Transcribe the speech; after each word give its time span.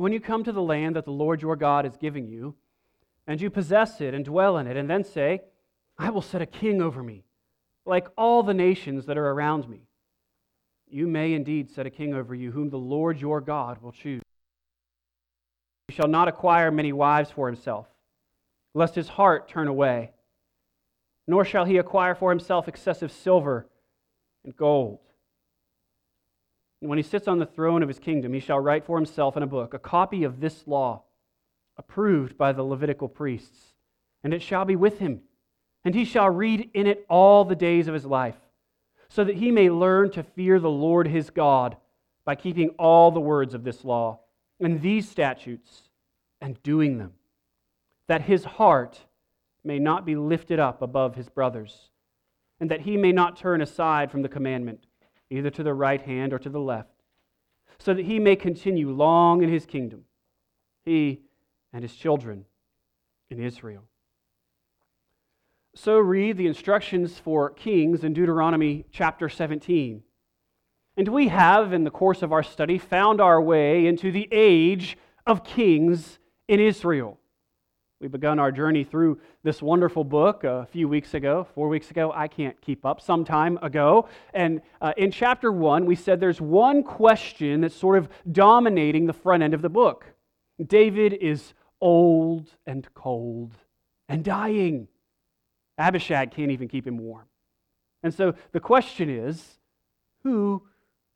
when 0.00 0.12
you 0.12 0.20
come 0.20 0.44
to 0.44 0.52
the 0.52 0.62
land 0.62 0.96
that 0.96 1.04
the 1.04 1.10
Lord 1.10 1.42
your 1.42 1.56
God 1.56 1.84
is 1.84 1.96
giving 1.96 2.26
you, 2.26 2.54
and 3.26 3.40
you 3.40 3.50
possess 3.50 4.00
it 4.00 4.14
and 4.14 4.24
dwell 4.24 4.56
in 4.56 4.66
it, 4.66 4.76
and 4.76 4.88
then 4.88 5.04
say, 5.04 5.42
I 5.98 6.10
will 6.10 6.22
set 6.22 6.42
a 6.42 6.46
king 6.46 6.80
over 6.80 7.02
me, 7.02 7.24
like 7.84 8.08
all 8.16 8.42
the 8.42 8.54
nations 8.54 9.06
that 9.06 9.18
are 9.18 9.30
around 9.30 9.68
me. 9.68 9.82
You 10.88 11.06
may 11.06 11.34
indeed 11.34 11.70
set 11.70 11.86
a 11.86 11.90
king 11.90 12.14
over 12.14 12.34
you, 12.34 12.50
whom 12.50 12.70
the 12.70 12.78
Lord 12.78 13.20
your 13.20 13.40
God 13.40 13.82
will 13.82 13.92
choose. 13.92 14.22
He 15.88 15.94
shall 15.94 16.08
not 16.08 16.28
acquire 16.28 16.70
many 16.70 16.92
wives 16.92 17.30
for 17.30 17.46
himself, 17.46 17.86
lest 18.74 18.94
his 18.94 19.08
heart 19.08 19.48
turn 19.48 19.68
away, 19.68 20.12
nor 21.26 21.44
shall 21.44 21.66
he 21.66 21.76
acquire 21.76 22.14
for 22.14 22.30
himself 22.30 22.68
excessive 22.68 23.12
silver 23.12 23.68
and 24.44 24.56
gold. 24.56 25.00
When 26.80 26.96
he 26.96 27.02
sits 27.02 27.28
on 27.28 27.38
the 27.38 27.46
throne 27.46 27.82
of 27.82 27.88
his 27.88 27.98
kingdom, 27.98 28.32
he 28.32 28.40
shall 28.40 28.58
write 28.58 28.86
for 28.86 28.96
himself 28.96 29.36
in 29.36 29.42
a 29.42 29.46
book 29.46 29.74
a 29.74 29.78
copy 29.78 30.24
of 30.24 30.40
this 30.40 30.66
law, 30.66 31.02
approved 31.76 32.38
by 32.38 32.52
the 32.52 32.62
Levitical 32.62 33.08
priests, 33.08 33.74
and 34.24 34.32
it 34.32 34.40
shall 34.42 34.64
be 34.64 34.76
with 34.76 34.98
him, 34.98 35.20
and 35.84 35.94
he 35.94 36.04
shall 36.04 36.30
read 36.30 36.70
in 36.72 36.86
it 36.86 37.04
all 37.08 37.44
the 37.44 37.54
days 37.54 37.86
of 37.86 37.94
his 37.94 38.06
life, 38.06 38.36
so 39.08 39.24
that 39.24 39.36
he 39.36 39.50
may 39.50 39.68
learn 39.68 40.10
to 40.12 40.22
fear 40.22 40.58
the 40.58 40.70
Lord 40.70 41.06
his 41.06 41.28
God 41.28 41.76
by 42.24 42.34
keeping 42.34 42.70
all 42.70 43.10
the 43.10 43.20
words 43.20 43.52
of 43.52 43.64
this 43.64 43.84
law 43.84 44.20
and 44.58 44.80
these 44.80 45.08
statutes 45.08 45.90
and 46.40 46.62
doing 46.62 46.96
them, 46.96 47.12
that 48.06 48.22
his 48.22 48.44
heart 48.44 49.00
may 49.62 49.78
not 49.78 50.06
be 50.06 50.16
lifted 50.16 50.58
up 50.58 50.80
above 50.80 51.14
his 51.14 51.28
brothers, 51.28 51.90
and 52.58 52.70
that 52.70 52.82
he 52.82 52.96
may 52.96 53.12
not 53.12 53.36
turn 53.36 53.60
aside 53.60 54.10
from 54.10 54.22
the 54.22 54.28
commandment 54.28 54.86
either 55.30 55.50
to 55.50 55.62
the 55.62 55.74
right 55.74 56.02
hand 56.02 56.32
or 56.32 56.38
to 56.38 56.50
the 56.50 56.60
left, 56.60 56.90
so 57.78 57.94
that 57.94 58.04
he 58.04 58.18
may 58.18 58.36
continue 58.36 58.90
long 58.90 59.42
in 59.42 59.48
his 59.48 59.64
kingdom, 59.64 60.04
he 60.84 61.20
and 61.72 61.82
his 61.82 61.94
children 61.94 62.44
in 63.30 63.38
Israel. 63.40 63.84
So 65.74 65.98
read 65.98 66.36
the 66.36 66.48
instructions 66.48 67.18
for 67.18 67.50
kings 67.50 68.02
in 68.02 68.12
Deuteronomy 68.12 68.86
chapter 68.90 69.28
17. 69.28 70.02
And 70.96 71.08
we 71.08 71.28
have, 71.28 71.72
in 71.72 71.84
the 71.84 71.90
course 71.90 72.22
of 72.22 72.32
our 72.32 72.42
study, 72.42 72.76
found 72.76 73.20
our 73.20 73.40
way 73.40 73.86
into 73.86 74.10
the 74.10 74.28
age 74.32 74.98
of 75.26 75.44
kings 75.44 76.18
in 76.48 76.58
Israel. 76.58 77.19
We've 78.00 78.10
begun 78.10 78.38
our 78.38 78.50
journey 78.50 78.82
through 78.82 79.20
this 79.42 79.60
wonderful 79.60 80.04
book 80.04 80.44
a 80.44 80.66
few 80.72 80.88
weeks 80.88 81.12
ago, 81.12 81.46
four 81.54 81.68
weeks 81.68 81.90
ago. 81.90 82.10
I 82.14 82.28
can't 82.28 82.58
keep 82.62 82.86
up, 82.86 82.98
some 82.98 83.26
time 83.26 83.58
ago. 83.60 84.08
And 84.32 84.62
uh, 84.80 84.94
in 84.96 85.10
chapter 85.10 85.52
one, 85.52 85.84
we 85.84 85.94
said 85.96 86.18
there's 86.18 86.40
one 86.40 86.82
question 86.82 87.60
that's 87.60 87.76
sort 87.76 87.98
of 87.98 88.08
dominating 88.32 89.04
the 89.06 89.12
front 89.12 89.42
end 89.42 89.52
of 89.52 89.60
the 89.60 89.68
book. 89.68 90.06
David 90.66 91.12
is 91.12 91.52
old 91.78 92.48
and 92.66 92.88
cold 92.94 93.52
and 94.08 94.24
dying. 94.24 94.88
Abishag 95.76 96.30
can't 96.30 96.50
even 96.50 96.68
keep 96.68 96.86
him 96.86 96.96
warm. 96.96 97.26
And 98.02 98.14
so 98.14 98.34
the 98.52 98.60
question 98.60 99.10
is 99.10 99.58
who 100.22 100.62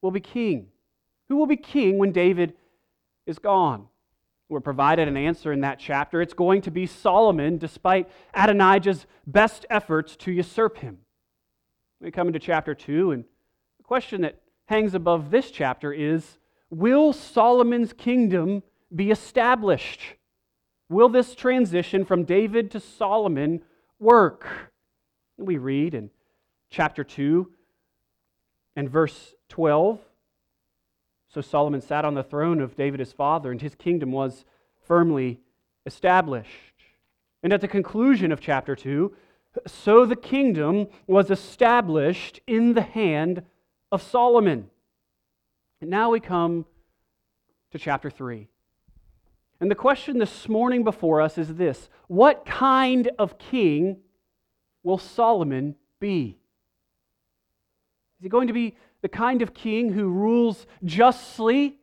will 0.03 0.11
be 0.11 0.21
king? 0.21 0.69
Who 1.31 1.37
will 1.37 1.47
be 1.47 1.57
king 1.57 1.97
when 1.97 2.13
David 2.13 2.53
is 3.25 3.39
gone? 3.39 3.89
We're 4.55 4.61
provided 4.61 5.09
an 5.09 5.17
answer 5.17 5.53
in 5.53 5.63
that 5.63 5.81
chapter. 5.81 6.23
It's 6.23 6.33
going 6.33 6.63
to 6.63 6.71
be 6.71 6.87
Solomon, 6.87 7.59
despite 7.59 8.09
Adonijah's 8.33 9.05
best 9.27 9.67
efforts 9.69 10.15
to 10.19 10.31
usurp 10.31 10.79
him. 10.79 10.99
We 12.01 12.13
come 12.13 12.29
into 12.29 12.39
chapter 12.39 12.73
2, 12.73 13.11
and 13.11 13.25
the 13.79 13.83
question 13.83 14.21
that 14.21 14.41
hangs 14.67 14.95
above 14.95 15.33
this 15.33 15.51
chapter 15.51 15.93
is 15.93 16.39
Will 16.71 17.13
Solomon's 17.13 17.93
kingdom 17.93 18.63
be 18.95 19.11
established? 19.11 20.01
Will 20.89 21.09
this 21.09 21.35
transition 21.35 22.05
from 22.05 22.23
David 22.23 22.71
to 22.71 22.79
Solomon 22.79 23.61
work? 23.99 24.47
We 25.37 25.59
read 25.59 25.95
in 25.95 26.11
chapter 26.71 27.03
2 27.03 27.51
and 28.77 28.89
verse 28.89 29.35
12 29.49 29.99
so 31.35 31.41
Solomon 31.41 31.81
sat 31.81 32.05
on 32.05 32.15
the 32.15 32.23
throne 32.23 32.61
of 32.61 32.77
David 32.77 33.01
his 33.01 33.13
father, 33.13 33.51
and 33.51 33.61
his 33.61 33.75
kingdom 33.75 34.13
was 34.13 34.45
firmly 34.87 35.41
established. 35.87 36.51
And 37.43 37.53
at 37.53 37.61
the 37.61 37.69
conclusion 37.69 38.33
of 38.33 38.41
chapter 38.41 38.75
2, 38.75 39.15
so 39.67 40.05
the 40.05 40.17
kingdom 40.17 40.89
was 41.07 41.31
established 41.31 42.41
in 42.47 42.75
the 42.75 42.83
hand 42.83 43.43
of 43.93 44.03
Solomon. 44.03 44.71
And 45.81 45.91
now 45.91 46.11
we 46.11 46.21
come 46.21 46.67
to 47.73 47.79
chapter 47.79 48.11
3. 48.11 48.49
And 49.61 49.71
the 49.71 49.77
question 49.77 50.19
this 50.19 50.49
morning 50.49 50.85
before 50.85 51.21
us 51.21 51.39
is 51.39 51.55
this 51.55 51.89
What 52.09 52.45
kind 52.45 53.11
of 53.19 53.39
king 53.39 53.99
will 54.83 54.99
Solomon 54.99 55.77
be? 56.01 56.39
Is 58.19 58.25
he 58.25 58.29
going 58.29 58.49
to 58.49 58.53
be 58.53 58.77
the 59.03 59.09
kind 59.09 59.43
of 59.43 59.55
king 59.55 59.93
who 59.93 60.09
rules 60.09 60.67
justly, 60.85 61.79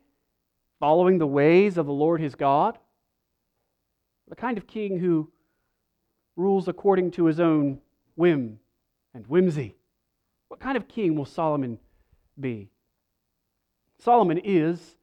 following 0.80 1.18
the 1.18 1.26
ways 1.26 1.78
of 1.78 1.86
the 1.86 1.92
Lord 1.92 2.20
his 2.20 2.34
God, 2.34 2.78
the 4.32 4.36
kind 4.36 4.56
of 4.56 4.66
king 4.66 4.98
who 4.98 5.30
rules 6.36 6.66
according 6.66 7.10
to 7.10 7.26
his 7.26 7.38
own 7.38 7.78
whim 8.14 8.58
and 9.12 9.26
whimsy. 9.26 9.76
What 10.48 10.58
kind 10.58 10.74
of 10.74 10.88
king 10.88 11.16
will 11.16 11.26
Solomon 11.26 11.78
be? 12.40 12.70
Solomon 13.98 14.40
is 14.42 14.96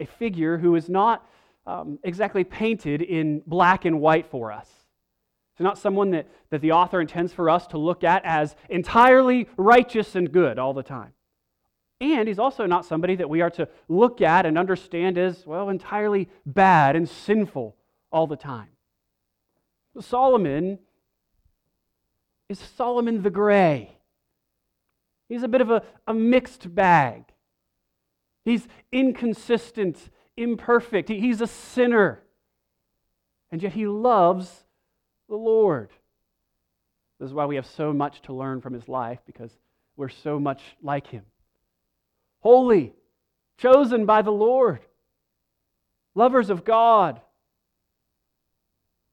a 0.00 0.04
figure 0.04 0.58
who 0.58 0.74
is 0.74 0.88
not 0.88 1.24
um, 1.64 2.00
exactly 2.02 2.42
painted 2.42 3.02
in 3.02 3.44
black 3.46 3.84
and 3.84 4.00
white 4.00 4.26
for 4.26 4.50
us. 4.50 4.68
It's 5.52 5.60
not 5.60 5.78
someone 5.78 6.10
that, 6.10 6.26
that 6.50 6.60
the 6.60 6.72
author 6.72 7.00
intends 7.00 7.32
for 7.32 7.48
us 7.48 7.68
to 7.68 7.78
look 7.78 8.02
at 8.02 8.24
as 8.24 8.56
entirely 8.68 9.46
righteous 9.56 10.16
and 10.16 10.32
good 10.32 10.58
all 10.58 10.74
the 10.74 10.82
time. 10.82 11.12
And 12.00 12.26
he's 12.26 12.40
also 12.40 12.66
not 12.66 12.84
somebody 12.84 13.14
that 13.14 13.30
we 13.30 13.42
are 13.42 13.50
to 13.50 13.68
look 13.86 14.20
at 14.20 14.44
and 14.44 14.58
understand 14.58 15.18
as, 15.18 15.46
well, 15.46 15.68
entirely 15.68 16.28
bad 16.44 16.96
and 16.96 17.08
sinful 17.08 17.76
all 18.10 18.26
the 18.26 18.34
time. 18.34 18.71
Solomon 20.00 20.78
is 22.48 22.58
Solomon 22.58 23.22
the 23.22 23.30
Gray. 23.30 23.96
He's 25.28 25.42
a 25.42 25.48
bit 25.48 25.60
of 25.60 25.70
a, 25.70 25.82
a 26.06 26.14
mixed 26.14 26.74
bag. 26.74 27.24
He's 28.44 28.66
inconsistent, 28.90 30.10
imperfect. 30.36 31.08
He, 31.08 31.20
he's 31.20 31.40
a 31.40 31.46
sinner. 31.46 32.22
And 33.50 33.62
yet 33.62 33.72
he 33.72 33.86
loves 33.86 34.64
the 35.28 35.36
Lord. 35.36 35.90
This 37.18 37.28
is 37.28 37.34
why 37.34 37.46
we 37.46 37.56
have 37.56 37.66
so 37.66 37.92
much 37.92 38.22
to 38.22 38.32
learn 38.32 38.60
from 38.60 38.72
his 38.72 38.88
life 38.88 39.20
because 39.26 39.50
we're 39.96 40.08
so 40.08 40.40
much 40.40 40.62
like 40.82 41.06
him 41.06 41.24
holy, 42.42 42.92
chosen 43.56 44.04
by 44.04 44.20
the 44.22 44.32
Lord, 44.32 44.80
lovers 46.14 46.50
of 46.50 46.64
God, 46.64 47.20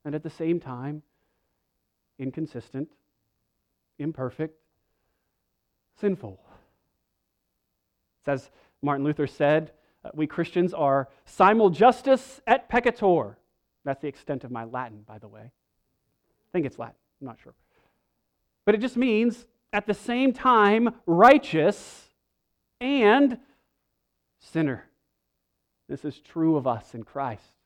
and 0.06 0.16
at 0.16 0.24
the 0.24 0.30
same 0.30 0.60
time, 0.60 1.04
inconsistent, 2.18 2.90
imperfect, 3.98 4.58
sinful. 6.00 6.40
As 8.26 8.52
Martin 8.82 9.04
Luther 9.04 9.28
said, 9.28 9.72
uh, 10.06 10.10
we 10.14 10.28
Christians 10.28 10.74
are 10.74 11.10
simul 11.26 11.70
justus 11.70 12.42
et 12.46 12.70
peccator. 12.70 13.36
That's 13.84 14.02
the 14.02 14.08
extent 14.08 14.44
of 14.44 14.52
my 14.52 14.66
Latin, 14.66 15.04
by 15.08 15.18
the 15.18 15.28
way. 15.28 15.42
I 15.42 16.50
think 16.52 16.66
it's 16.66 16.78
Latin, 16.78 16.96
I'm 17.22 17.28
not 17.28 17.40
sure. 17.42 17.54
But 18.66 18.76
it 18.76 18.82
just 18.82 18.98
means 18.98 19.48
at 19.74 19.88
the 19.88 19.94
same 19.94 20.32
time 20.32 20.94
righteous 21.06 22.10
and 22.80 23.40
sinner. 24.40 24.86
This 25.88 26.06
is 26.06 26.20
true 26.20 26.56
of 26.56 26.68
us 26.68 26.94
in 26.94 27.04
Christ. 27.04 27.59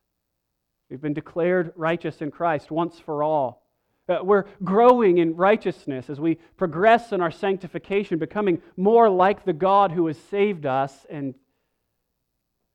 We've 0.93 1.01
been 1.01 1.15
declared 1.15 1.73
righteous 1.75 2.21
in 2.21 2.29
Christ 2.29 2.69
once 2.69 2.99
for 2.99 3.23
all. 3.23 3.63
Uh, 4.07 4.19
we're 4.21 4.45
growing 4.63 5.17
in 5.17 5.35
righteousness 5.35 6.07
as 6.07 6.19
we 6.19 6.35
progress 6.55 7.11
in 7.11 7.19
our 7.19 7.31
sanctification, 7.31 8.19
becoming 8.19 8.61
more 8.77 9.09
like 9.09 9.43
the 9.43 9.53
God 9.53 9.91
who 9.91 10.05
has 10.05 10.19
saved 10.29 10.67
us, 10.67 10.93
and 11.09 11.33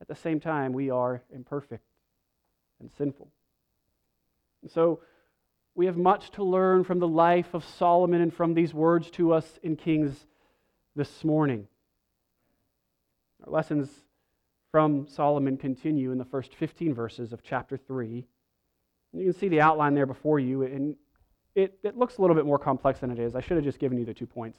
at 0.00 0.08
the 0.08 0.16
same 0.16 0.40
time, 0.40 0.72
we 0.72 0.90
are 0.90 1.22
imperfect 1.32 1.84
and 2.80 2.90
sinful. 2.98 3.28
And 4.62 4.70
so, 4.72 4.98
we 5.76 5.86
have 5.86 5.96
much 5.96 6.32
to 6.32 6.42
learn 6.42 6.82
from 6.82 6.98
the 6.98 7.06
life 7.06 7.54
of 7.54 7.64
Solomon 7.64 8.20
and 8.20 8.34
from 8.34 8.52
these 8.52 8.74
words 8.74 9.12
to 9.12 9.32
us 9.32 9.46
in 9.62 9.76
Kings 9.76 10.26
this 10.96 11.22
morning. 11.22 11.68
Our 13.46 13.52
lessons 13.52 13.88
from 14.70 15.06
Solomon 15.08 15.56
continue 15.56 16.12
in 16.12 16.18
the 16.18 16.24
first 16.24 16.54
15 16.54 16.94
verses 16.94 17.32
of 17.32 17.42
chapter 17.42 17.76
3. 17.76 18.24
You 19.14 19.24
can 19.24 19.32
see 19.32 19.48
the 19.48 19.60
outline 19.60 19.94
there 19.94 20.06
before 20.06 20.38
you, 20.38 20.62
and 20.62 20.94
it, 21.54 21.78
it 21.82 21.96
looks 21.96 22.18
a 22.18 22.20
little 22.20 22.36
bit 22.36 22.44
more 22.44 22.58
complex 22.58 23.00
than 23.00 23.10
it 23.10 23.18
is. 23.18 23.34
I 23.34 23.40
should 23.40 23.56
have 23.56 23.64
just 23.64 23.78
given 23.78 23.98
you 23.98 24.04
the 24.04 24.12
two 24.12 24.26
points. 24.26 24.58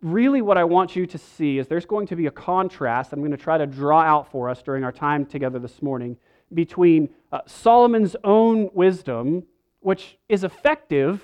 Really, 0.00 0.40
what 0.40 0.56
I 0.56 0.64
want 0.64 0.96
you 0.96 1.06
to 1.06 1.18
see 1.18 1.58
is 1.58 1.66
there's 1.66 1.84
going 1.84 2.06
to 2.06 2.16
be 2.16 2.26
a 2.26 2.30
contrast 2.30 3.12
I'm 3.12 3.18
going 3.18 3.32
to 3.32 3.36
try 3.36 3.58
to 3.58 3.66
draw 3.66 4.00
out 4.00 4.30
for 4.30 4.48
us 4.48 4.62
during 4.62 4.84
our 4.84 4.92
time 4.92 5.26
together 5.26 5.58
this 5.58 5.82
morning 5.82 6.16
between 6.54 7.10
uh, 7.30 7.40
Solomon's 7.46 8.16
own 8.24 8.70
wisdom, 8.72 9.44
which 9.80 10.16
is 10.28 10.44
effective, 10.44 11.22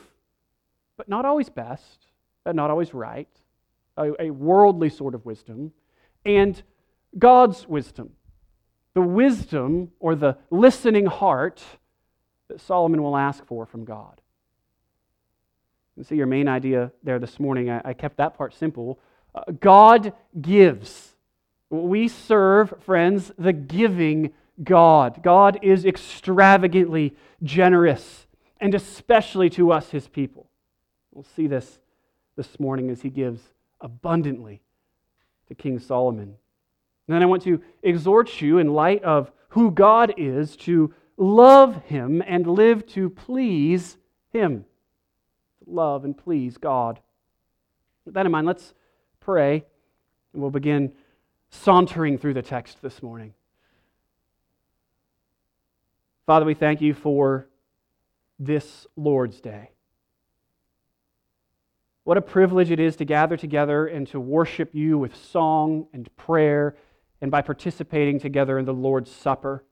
but 0.97 1.09
not 1.09 1.25
always 1.25 1.49
best, 1.49 2.07
and 2.45 2.57
not 2.57 2.71
always 2.71 2.93
right, 2.93 3.29
a, 3.97 4.11
a 4.21 4.31
worldly 4.31 4.91
sort 4.91 5.15
of 5.15 5.25
wisdom, 5.25 5.73
and 6.27 6.63
God's 7.19 7.69
wisdom, 7.69 8.11
the 8.95 9.03
wisdom 9.03 9.93
or 10.01 10.15
the 10.15 10.37
listening 10.51 11.07
heart 11.07 11.63
that 12.49 12.61
Solomon 12.61 13.03
will 13.03 13.17
ask 13.17 13.45
for 13.47 13.67
from 13.67 13.85
God. 13.85 14.21
You 15.97 16.05
see 16.05 16.17
your 16.17 16.27
main 16.27 16.49
idea 16.49 16.91
there 17.03 17.19
this 17.19 17.39
morning. 17.39 17.71
I, 17.71 17.93
kept 17.93 18.17
that 18.17 18.37
part 18.37 18.53
simple. 18.55 18.99
Uh, 19.35 19.43
God 19.61 20.13
gives. 20.41 21.15
We 21.71 22.09
serve, 22.09 22.75
friends, 22.81 23.33
the 23.39 23.53
giving 23.53 24.33
God. 24.63 25.23
God 25.23 25.59
is 25.63 25.85
extravagantly 25.85 27.17
generous, 27.43 28.27
and 28.61 28.75
especially 28.75 29.51
to 29.51 29.73
us, 29.73 29.91
his 29.91 30.09
people. 30.09 30.49
We'll 31.13 31.25
see 31.37 31.47
this 31.47 31.79
this 32.37 32.59
morning 32.59 32.91
as 32.91 33.03
he 33.03 33.11
gives 33.11 33.41
abundantly 33.81 34.63
to 35.47 35.55
King 35.55 35.79
Solomon. 35.79 36.37
And 37.07 37.15
then 37.15 37.23
I 37.23 37.27
want 37.27 37.43
to 37.43 37.61
exhort 37.83 38.41
you, 38.41 38.59
in 38.59 38.73
light 38.73 39.03
of 39.05 39.31
who 39.49 39.71
God 39.71 40.15
is, 40.17 40.57
to 40.57 40.95
love 41.17 41.83
him 41.85 42.23
and 42.27 42.47
live 42.47 42.87
to 42.89 43.11
please 43.11 43.99
him. 44.33 44.65
Love 45.67 46.05
and 46.05 46.17
please 46.17 46.57
God. 46.57 47.01
With 48.05 48.15
that 48.15 48.27
in 48.27 48.33
mind, 48.33 48.47
let's 48.47 48.75
pray, 49.21 49.65
and 50.33 50.43
we'll 50.43 50.51
begin 50.51 50.93
sauntering 51.51 52.19
through 52.19 52.35
the 52.35 52.43
text 52.43 52.83
this 52.83 53.03
morning. 53.03 53.35
Father, 56.27 56.47
we 56.47 56.55
thank 56.55 56.81
you 56.81 56.95
for 56.95 57.47
this 58.39 58.87
Lord's 58.97 59.41
Day. 59.41 59.71
What 62.05 62.19
a 62.19 62.23
privilege 62.23 62.71
it 62.71 62.81
is 62.81 62.97
to 62.97 63.05
gather 63.05 63.37
together 63.37 63.87
and 63.87 64.07
to 64.09 64.21
worship 64.21 64.75
you 64.75 64.99
with 64.99 65.17
song 65.17 65.87
and 65.93 66.15
prayer 66.17 66.77
and 67.25 67.31
by 67.31 67.41
participating 67.41 68.21
together 68.21 68.59
in 68.59 68.67
the 68.67 68.75
Lord's 68.75 69.11
Supper. 69.11 69.65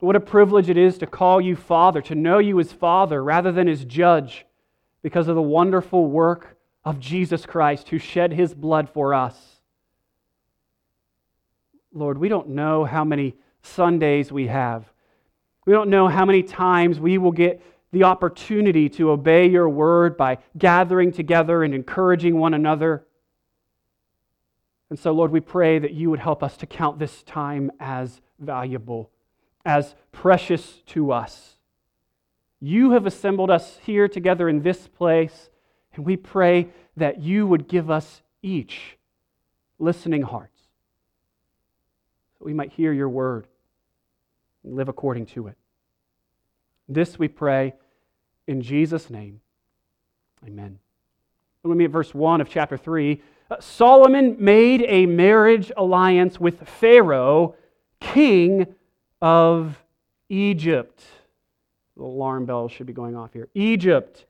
What 0.00 0.16
a 0.16 0.20
privilege 0.20 0.68
it 0.68 0.76
is 0.76 0.98
to 0.98 1.06
call 1.06 1.40
you 1.40 1.54
Father, 1.54 2.02
to 2.02 2.16
know 2.16 2.40
you 2.40 2.58
as 2.58 2.72
Father 2.72 3.22
rather 3.22 3.52
than 3.52 3.68
as 3.68 3.84
Judge, 3.84 4.44
because 5.00 5.28
of 5.28 5.36
the 5.36 5.42
wonderful 5.42 6.08
work 6.08 6.56
of 6.84 6.98
Jesus 6.98 7.46
Christ 7.46 7.90
who 7.90 8.00
shed 8.00 8.32
his 8.32 8.52
blood 8.52 8.90
for 8.90 9.14
us. 9.14 9.60
Lord, 11.92 12.18
we 12.18 12.28
don't 12.28 12.48
know 12.48 12.84
how 12.84 13.04
many 13.04 13.36
Sundays 13.62 14.32
we 14.32 14.48
have. 14.48 14.92
We 15.66 15.72
don't 15.72 15.88
know 15.88 16.08
how 16.08 16.24
many 16.24 16.42
times 16.42 16.98
we 16.98 17.16
will 17.16 17.30
get 17.30 17.62
the 17.92 18.02
opportunity 18.02 18.88
to 18.88 19.10
obey 19.10 19.48
your 19.48 19.68
word 19.68 20.16
by 20.16 20.38
gathering 20.58 21.12
together 21.12 21.62
and 21.62 21.76
encouraging 21.76 22.40
one 22.40 22.54
another. 22.54 23.06
And 24.90 24.98
so, 24.98 25.12
Lord, 25.12 25.30
we 25.30 25.40
pray 25.40 25.78
that 25.78 25.92
you 25.92 26.10
would 26.10 26.18
help 26.18 26.42
us 26.42 26.56
to 26.58 26.66
count 26.66 26.98
this 26.98 27.22
time 27.22 27.70
as 27.78 28.20
valuable, 28.40 29.10
as 29.64 29.94
precious 30.10 30.82
to 30.88 31.12
us. 31.12 31.56
You 32.60 32.90
have 32.90 33.06
assembled 33.06 33.50
us 33.50 33.78
here 33.84 34.08
together 34.08 34.48
in 34.48 34.62
this 34.62 34.88
place, 34.88 35.48
and 35.94 36.04
we 36.04 36.16
pray 36.16 36.68
that 36.96 37.22
you 37.22 37.46
would 37.46 37.68
give 37.68 37.88
us 37.88 38.22
each 38.42 38.98
listening 39.78 40.22
hearts, 40.22 40.60
that 42.38 42.44
we 42.44 42.52
might 42.52 42.72
hear 42.72 42.92
your 42.92 43.08
word 43.08 43.46
and 44.64 44.74
live 44.74 44.88
according 44.88 45.26
to 45.26 45.46
it. 45.46 45.56
This 46.88 47.18
we 47.18 47.28
pray 47.28 47.74
in 48.46 48.60
Jesus' 48.60 49.08
name. 49.08 49.40
Amen. 50.44 50.80
Let 51.62 51.76
me 51.76 51.84
at 51.84 51.90
verse 51.90 52.12
1 52.12 52.40
of 52.40 52.48
chapter 52.48 52.76
3. 52.76 53.22
Solomon 53.58 54.36
made 54.38 54.84
a 54.86 55.06
marriage 55.06 55.72
alliance 55.76 56.38
with 56.38 56.68
Pharaoh, 56.68 57.56
king 58.00 58.66
of 59.20 59.82
Egypt. 60.28 61.04
The 61.96 62.02
alarm 62.04 62.46
bell 62.46 62.68
should 62.68 62.86
be 62.86 62.92
going 62.92 63.16
off 63.16 63.32
here. 63.32 63.48
Egypt. 63.54 64.26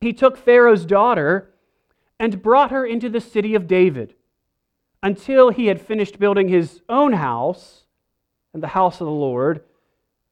He 0.00 0.12
took 0.12 0.36
Pharaoh's 0.36 0.86
daughter 0.86 1.50
and 2.18 2.40
brought 2.40 2.70
her 2.70 2.86
into 2.86 3.08
the 3.08 3.20
city 3.20 3.54
of 3.54 3.66
David 3.66 4.14
until 5.02 5.50
he 5.50 5.66
had 5.66 5.80
finished 5.80 6.18
building 6.18 6.48
his 6.48 6.80
own 6.88 7.12
house 7.12 7.84
and 8.52 8.62
the 8.62 8.68
house 8.68 9.00
of 9.00 9.06
the 9.06 9.12
Lord 9.12 9.62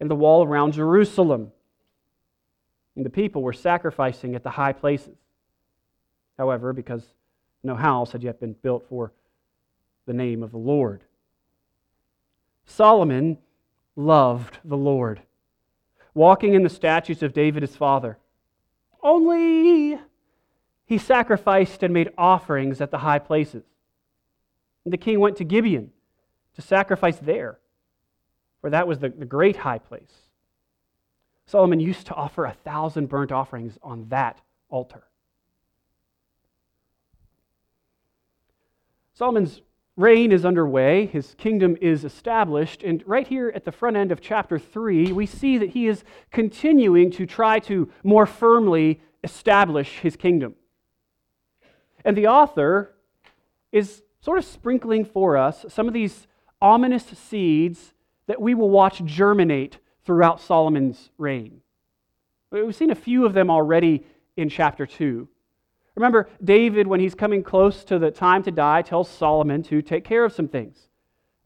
and 0.00 0.11
the 0.11 0.14
wall 0.14 0.44
around 0.44 0.73
Jerusalem. 0.73 1.52
And 2.96 3.05
the 3.05 3.11
people 3.11 3.43
were 3.43 3.52
sacrificing 3.52 4.34
at 4.34 4.43
the 4.43 4.50
high 4.50 4.73
places. 4.73 5.17
However, 6.38 6.73
because 6.73 7.05
no 7.62 7.75
house 7.75 8.12
had 8.12 8.23
yet 8.23 8.41
been 8.41 8.55
built 8.55 8.87
for 8.88 9.12
the 10.06 10.12
name 10.12 10.43
of 10.43 10.50
the 10.50 10.59
Lord. 10.59 11.03
Solomon 12.64 13.38
loved 13.97 14.59
the 14.64 14.76
Lord, 14.76 15.23
walking 16.14 16.55
in 16.55 16.62
the 16.62 16.69
statutes 16.69 17.23
of 17.23 17.32
David 17.32 17.62
his 17.62 17.76
father. 17.76 18.19
Only 19.03 19.99
he 20.87 20.99
sacrificed 20.99 21.82
and 21.82 21.94
made 21.94 22.11
offerings 22.19 22.81
at 22.81 22.91
the 22.91 22.99
high 22.99 23.19
places. 23.19 23.65
And 24.85 24.93
the 24.93 24.99
king 24.99 25.20
went 25.20 25.37
to 25.37 25.44
Gibeon 25.44 25.91
to 26.55 26.62
sacrifice 26.62 27.19
there, 27.19 27.58
for 28.61 28.70
that 28.70 28.87
was 28.87 28.99
the, 28.99 29.08
the 29.08 29.25
great 29.25 29.56
high 29.56 29.79
place. 29.79 30.12
Solomon 31.47 31.81
used 31.81 32.06
to 32.06 32.15
offer 32.15 32.44
a 32.44 32.53
thousand 32.53 33.08
burnt 33.08 33.32
offerings 33.32 33.79
on 33.82 34.08
that 34.08 34.41
altar. 34.69 35.05
Solomon's 39.14 39.61
reign 39.97 40.32
is 40.32 40.44
underway, 40.44 41.06
his 41.06 41.35
kingdom 41.37 41.76
is 41.81 42.05
established, 42.05 42.82
and 42.82 43.03
right 43.06 43.26
here 43.26 43.53
at 43.55 43.64
the 43.64 43.73
front 43.73 43.97
end 43.97 44.11
of 44.11 44.20
chapter 44.20 44.59
3, 44.59 45.12
we 45.12 45.26
see 45.26 45.59
that 45.59 45.70
he 45.70 45.87
is 45.87 46.03
continuing 46.31 47.11
to 47.11 47.26
try 47.26 47.59
to 47.59 47.91
more 48.03 48.25
firmly 48.25 49.00
establish 49.23 49.99
his 49.99 50.17
kingdom. 50.17 50.55
And 52.05 52.17
the 52.17 52.26
author 52.26 52.94
is 53.70 54.03
sort 54.20 54.38
of 54.38 54.44
sprinkling 54.44 55.05
for 55.05 55.37
us 55.37 55.67
some 55.69 55.88
of 55.88 55.94
these 55.94 56.26
ominous 56.61 57.05
seeds 57.05 57.93
that 58.26 58.41
we 58.41 58.55
will 58.55 58.70
watch 58.70 59.05
germinate 59.05 59.79
throughout 60.05 60.41
Solomon's 60.41 61.10
reign. 61.19 61.60
We've 62.51 62.75
seen 62.75 62.91
a 62.91 62.94
few 62.94 63.27
of 63.27 63.34
them 63.34 63.51
already 63.51 64.05
in 64.37 64.48
chapter 64.48 64.87
2. 64.87 65.29
Remember, 65.94 66.29
David, 66.43 66.87
when 66.87 67.01
he's 67.01 67.15
coming 67.15 67.43
close 67.43 67.84
to 67.84 67.99
the 67.99 68.11
time 68.11 68.43
to 68.44 68.51
die, 68.51 68.82
tells 68.82 69.08
Solomon 69.08 69.63
to 69.65 69.82
take 69.82 70.05
care 70.05 70.25
of 70.25 70.32
some 70.32 70.49
things. 70.49 70.89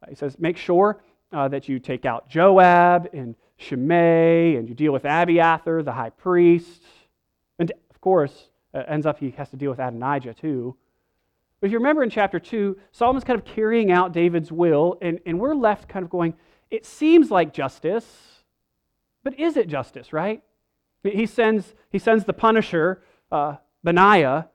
Uh, 0.02 0.06
he 0.08 0.14
says, 0.14 0.38
Make 0.38 0.56
sure 0.56 1.02
uh, 1.32 1.48
that 1.48 1.68
you 1.68 1.78
take 1.78 2.04
out 2.04 2.28
Joab 2.28 3.08
and 3.12 3.34
Shimei, 3.56 4.56
and 4.56 4.68
you 4.68 4.74
deal 4.74 4.92
with 4.92 5.04
Abiathar, 5.04 5.82
the 5.82 5.92
high 5.92 6.10
priest. 6.10 6.82
And 7.58 7.72
of 7.90 8.00
course, 8.00 8.50
uh, 8.74 8.82
ends 8.86 9.06
up 9.06 9.18
he 9.18 9.30
has 9.32 9.50
to 9.50 9.56
deal 9.56 9.70
with 9.70 9.80
Adonijah 9.80 10.34
too. 10.34 10.76
But 11.60 11.68
if 11.68 11.72
you 11.72 11.78
remember 11.78 12.02
in 12.02 12.10
chapter 12.10 12.38
2, 12.38 12.76
Solomon's 12.92 13.24
kind 13.24 13.38
of 13.38 13.46
carrying 13.46 13.90
out 13.90 14.12
David's 14.12 14.52
will, 14.52 14.98
and, 15.00 15.18
and 15.24 15.40
we're 15.40 15.54
left 15.54 15.88
kind 15.88 16.04
of 16.04 16.10
going, 16.10 16.34
it 16.70 16.84
seems 16.84 17.30
like 17.30 17.54
justice, 17.54 18.06
but 19.24 19.38
is 19.40 19.56
it 19.56 19.66
justice, 19.66 20.12
right? 20.12 20.42
He 21.02 21.24
sends, 21.24 21.74
he 21.90 21.98
sends 21.98 22.24
the 22.24 22.32
punisher, 22.32 23.02
uh, 23.32 23.56
Benaiah, 23.86 24.48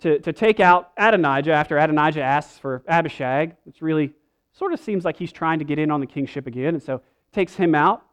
to, 0.00 0.18
to 0.18 0.32
take 0.32 0.58
out 0.58 0.90
Adonijah 0.98 1.52
after 1.52 1.78
Adonijah 1.78 2.20
asks 2.20 2.58
for 2.58 2.82
Abishag, 2.88 3.54
which 3.62 3.80
really 3.80 4.12
sort 4.52 4.72
of 4.72 4.80
seems 4.80 5.04
like 5.04 5.16
he's 5.16 5.30
trying 5.30 5.60
to 5.60 5.64
get 5.64 5.78
in 5.78 5.92
on 5.92 6.00
the 6.00 6.06
kingship 6.06 6.48
again, 6.48 6.74
and 6.74 6.82
so 6.82 7.00
takes 7.32 7.54
him 7.54 7.76
out. 7.76 8.04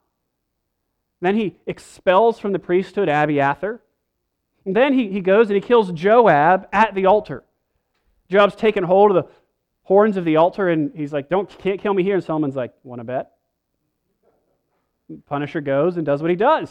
Then 1.22 1.36
he 1.36 1.58
expels 1.66 2.38
from 2.38 2.54
the 2.54 2.60
priesthood 2.60 3.10
Abiathar. 3.10 3.82
And 4.64 4.76
then 4.76 4.94
he, 4.94 5.10
he 5.10 5.22
goes 5.22 5.48
and 5.48 5.56
he 5.56 5.62
kills 5.62 5.92
Joab 5.92 6.68
at 6.72 6.94
the 6.94 7.08
altar. 7.08 7.44
Joab's 8.30 8.56
taken 8.56 8.84
hold 8.84 9.10
of 9.10 9.26
the 9.26 9.32
horns 9.82 10.18
of 10.18 10.24
the 10.24 10.36
altar, 10.36 10.70
and 10.70 10.92
he's 10.96 11.12
like, 11.12 11.30
Don't 11.30 11.50
can't 11.58 11.82
kill 11.82 11.96
me 11.96 12.04
here. 12.04 12.14
And 12.14 12.24
Solomon's 12.24 12.56
like, 12.56 12.74
Wanna 12.84 13.04
bet? 13.04 13.32
Punisher 15.26 15.62
goes 15.62 15.98
and 15.98 16.06
does 16.06 16.22
what 16.22 16.30
he 16.30 16.38
does. 16.38 16.70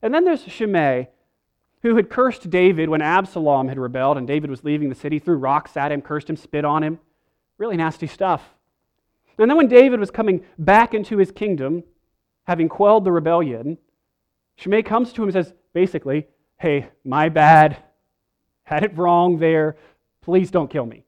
And 0.00 0.14
then 0.14 0.24
there's 0.24 0.42
Shimei, 0.42 1.10
who 1.82 1.96
had 1.96 2.10
cursed 2.10 2.50
David 2.50 2.88
when 2.88 3.02
Absalom 3.02 3.68
had 3.68 3.78
rebelled 3.78 4.18
and 4.18 4.26
David 4.26 4.50
was 4.50 4.64
leaving 4.64 4.88
the 4.88 4.94
city, 4.94 5.18
threw 5.18 5.36
rocks 5.36 5.76
at 5.76 5.92
him, 5.92 6.02
cursed 6.02 6.28
him, 6.28 6.36
spit 6.36 6.64
on 6.64 6.82
him. 6.82 6.98
Really 7.56 7.76
nasty 7.76 8.06
stuff. 8.06 8.42
And 9.38 9.48
then 9.48 9.56
when 9.56 9.68
David 9.68 10.00
was 10.00 10.10
coming 10.10 10.44
back 10.58 10.94
into 10.94 11.18
his 11.18 11.30
kingdom, 11.30 11.84
having 12.44 12.68
quelled 12.68 13.04
the 13.04 13.12
rebellion, 13.12 13.78
Shimei 14.56 14.82
comes 14.82 15.12
to 15.12 15.22
him 15.22 15.28
and 15.28 15.32
says, 15.32 15.54
basically, 15.72 16.26
hey, 16.58 16.88
my 17.04 17.28
bad. 17.28 17.76
Had 18.64 18.82
it 18.82 18.96
wrong 18.98 19.38
there. 19.38 19.76
Please 20.22 20.50
don't 20.50 20.70
kill 20.70 20.84
me. 20.84 21.04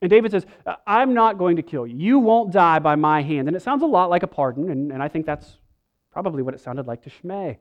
And 0.00 0.10
David 0.10 0.30
says, 0.30 0.46
uh, 0.64 0.76
I'm 0.86 1.12
not 1.12 1.38
going 1.38 1.56
to 1.56 1.62
kill 1.62 1.86
you. 1.86 1.96
You 1.96 2.18
won't 2.18 2.52
die 2.52 2.78
by 2.78 2.94
my 2.96 3.22
hand. 3.22 3.48
And 3.48 3.56
it 3.56 3.62
sounds 3.62 3.82
a 3.82 3.86
lot 3.86 4.10
like 4.10 4.22
a 4.22 4.26
pardon, 4.26 4.70
and, 4.70 4.92
and 4.92 5.02
I 5.02 5.08
think 5.08 5.26
that's 5.26 5.58
probably 6.10 6.42
what 6.42 6.54
it 6.54 6.60
sounded 6.60 6.86
like 6.86 7.02
to 7.02 7.10
Shimei. 7.10 7.58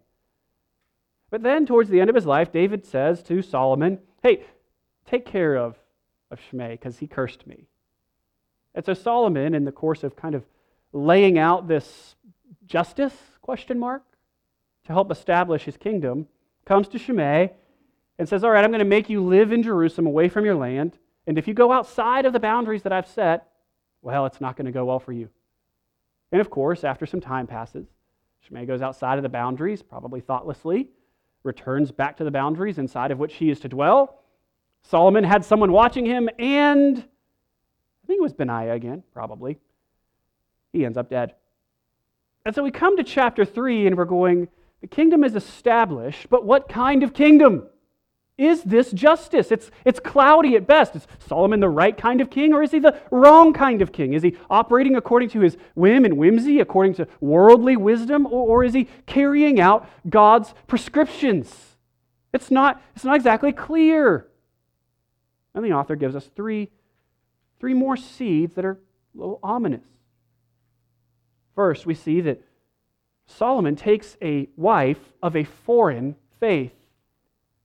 But 1.29 1.43
then, 1.43 1.65
towards 1.65 1.89
the 1.89 1.99
end 1.99 2.09
of 2.09 2.15
his 2.15 2.25
life, 2.25 2.51
David 2.51 2.85
says 2.85 3.21
to 3.23 3.41
Solomon, 3.41 3.99
Hey, 4.23 4.43
take 5.05 5.25
care 5.25 5.55
of, 5.55 5.75
of 6.31 6.39
Shimei 6.49 6.71
because 6.71 6.99
he 6.99 7.07
cursed 7.07 7.45
me. 7.45 7.67
And 8.73 8.85
so 8.85 8.93
Solomon, 8.93 9.53
in 9.53 9.65
the 9.65 9.71
course 9.71 10.03
of 10.03 10.15
kind 10.15 10.35
of 10.35 10.43
laying 10.93 11.37
out 11.37 11.67
this 11.67 12.15
justice 12.65 13.15
question 13.41 13.79
mark 13.79 14.03
to 14.85 14.93
help 14.93 15.11
establish 15.11 15.63
his 15.63 15.77
kingdom, 15.77 16.27
comes 16.65 16.87
to 16.89 16.99
Shimei 16.99 17.51
and 18.19 18.29
says, 18.29 18.43
All 18.43 18.51
right, 18.51 18.63
I'm 18.63 18.71
going 18.71 18.79
to 18.79 18.85
make 18.85 19.09
you 19.09 19.23
live 19.23 19.51
in 19.51 19.63
Jerusalem 19.63 20.07
away 20.07 20.29
from 20.29 20.45
your 20.45 20.55
land. 20.55 20.97
And 21.25 21.37
if 21.37 21.47
you 21.47 21.53
go 21.53 21.73
outside 21.73 22.25
of 22.25 22.33
the 22.33 22.39
boundaries 22.39 22.83
that 22.83 22.93
I've 22.93 23.07
set, 23.07 23.49
well, 24.01 24.25
it's 24.25 24.39
not 24.39 24.55
going 24.55 24.65
to 24.65 24.71
go 24.71 24.85
well 24.85 24.99
for 24.99 25.11
you. 25.11 25.29
And 26.31 26.39
of 26.39 26.49
course, 26.49 26.83
after 26.83 27.05
some 27.05 27.19
time 27.19 27.47
passes, 27.47 27.87
Shimei 28.41 28.65
goes 28.65 28.81
outside 28.81 29.17
of 29.17 29.23
the 29.23 29.29
boundaries, 29.29 29.81
probably 29.81 30.21
thoughtlessly, 30.21 30.89
returns 31.47 31.91
back 31.91 32.17
to 32.17 32.23
the 32.23 32.29
boundaries 32.29 32.77
inside 32.77 33.09
of 33.09 33.17
which 33.17 33.35
he 33.35 33.49
is 33.49 33.59
to 33.61 33.69
dwell. 33.69 34.19
Solomon 34.83 35.23
had 35.23 35.43
someone 35.43 35.71
watching 35.71 36.05
him, 36.05 36.29
and 36.37 36.97
I 36.97 38.07
think 38.07 38.19
it 38.19 38.21
was 38.21 38.33
Benaiah 38.33 38.73
again, 38.73 39.03
probably. 39.13 39.57
He 40.71 40.85
ends 40.85 40.97
up 40.97 41.09
dead. 41.09 41.33
And 42.45 42.53
so 42.53 42.63
we 42.63 42.71
come 42.71 42.97
to 42.97 43.03
chapter 43.03 43.43
3, 43.43 43.87
and 43.87 43.97
we're 43.97 44.05
going, 44.05 44.47
the 44.81 44.87
kingdom 44.87 45.23
is 45.23 45.35
established, 45.35 46.29
but 46.29 46.45
what 46.45 46.69
kind 46.69 47.01
of 47.01 47.13
kingdom? 47.13 47.67
Is 48.37 48.61
this 48.61 48.91
justice? 48.91 49.51
It's, 49.51 49.71
it's 49.83 49.99
cloudy 49.99 50.55
at 50.55 50.67
best. 50.67 50.95
Is 50.95 51.07
Solomon 51.27 51.59
the 51.59 51.69
right 51.69 51.97
kind 51.97 52.21
of 52.21 52.29
king, 52.29 52.53
or 52.53 52.61
is 52.61 52.71
he 52.71 52.77
the 52.77 52.99
wrong 53.09 53.51
kind 53.51 53.81
of 53.81 53.91
king? 53.91 54.13
Is 54.13 54.21
he 54.21 54.37
operating 54.49 54.95
according 54.95 55.29
to 55.29 55.39
his 55.39 55.57
whim 55.73 56.05
and 56.05 56.17
whimsy, 56.17 56.59
according 56.59 56.93
to 56.95 57.07
worldly 57.19 57.75
wisdom, 57.75 58.27
or, 58.27 58.47
or 58.47 58.63
is 58.63 58.75
he 58.75 58.87
carrying 59.07 59.59
out 59.59 59.89
God's 60.07 60.53
prescriptions? 60.67 61.77
It's 62.31 62.51
not, 62.51 62.79
it's 62.95 63.03
not 63.03 63.15
exactly 63.15 63.51
clear. 63.51 64.27
And 65.55 65.65
the 65.65 65.73
author 65.73 65.95
gives 65.95 66.15
us 66.15 66.29
three, 66.35 66.69
three 67.59 67.73
more 67.73 67.97
seeds 67.97 68.53
that 68.53 68.65
are 68.65 68.77
a 69.15 69.17
little 69.19 69.39
ominous. 69.41 69.85
First, 71.55 71.87
we 71.87 71.95
see 71.95 72.21
that 72.21 72.39
Solomon 73.25 73.75
takes 73.75 74.15
a 74.21 74.47
wife 74.55 74.99
of 75.23 75.35
a 75.35 75.43
foreign 75.43 76.15
faith. 76.39 76.75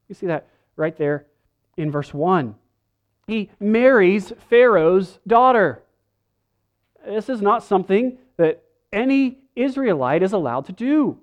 You 0.09 0.15
see 0.15 0.27
that 0.29 0.47
right 0.77 0.97
there 0.97 1.27
in 1.77 1.91
verse 1.91 2.13
1. 2.13 2.55
He 3.27 3.51
marries 3.61 4.33
Pharaoh's 4.49 5.19
daughter. 5.27 5.83
This 7.07 7.29
is 7.29 7.41
not 7.41 7.63
something 7.63 8.19
that 8.37 8.63
any 8.93 9.39
Israelite 9.57 10.23
is 10.23 10.33
allowed 10.33 10.67
to 10.67 10.73
do. 10.73 11.19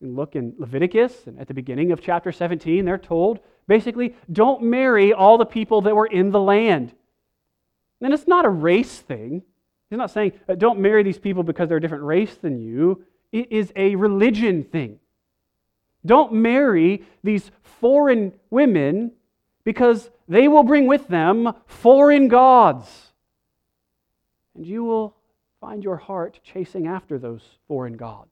And 0.00 0.16
look 0.16 0.36
in 0.36 0.54
Leviticus, 0.58 1.26
and 1.26 1.38
at 1.38 1.48
the 1.48 1.54
beginning 1.54 1.92
of 1.92 2.00
chapter 2.00 2.32
17, 2.32 2.84
they're 2.84 2.98
told 2.98 3.40
basically, 3.66 4.14
don't 4.30 4.62
marry 4.62 5.12
all 5.12 5.38
the 5.38 5.46
people 5.46 5.82
that 5.82 5.96
were 5.96 6.06
in 6.06 6.30
the 6.30 6.40
land. 6.40 6.92
And 8.00 8.12
it's 8.12 8.26
not 8.28 8.44
a 8.44 8.50
race 8.50 8.98
thing. 8.98 9.42
He's 9.88 9.98
not 9.98 10.10
saying, 10.10 10.32
uh, 10.48 10.56
don't 10.56 10.80
marry 10.80 11.02
these 11.02 11.18
people 11.18 11.42
because 11.42 11.68
they're 11.68 11.78
a 11.78 11.80
different 11.80 12.04
race 12.04 12.34
than 12.34 12.58
you. 12.58 13.04
It 13.32 13.50
is 13.50 13.72
a 13.76 13.96
religion 13.96 14.64
thing. 14.64 14.98
Don't 16.06 16.32
marry 16.32 17.04
these 17.22 17.50
foreign 17.62 18.32
women 18.50 19.12
because 19.64 20.10
they 20.28 20.48
will 20.48 20.62
bring 20.62 20.86
with 20.86 21.08
them 21.08 21.52
foreign 21.66 22.28
gods. 22.28 23.12
And 24.54 24.66
you 24.66 24.84
will 24.84 25.16
find 25.60 25.82
your 25.82 25.96
heart 25.96 26.40
chasing 26.44 26.86
after 26.86 27.18
those 27.18 27.42
foreign 27.66 27.96
gods. 27.96 28.30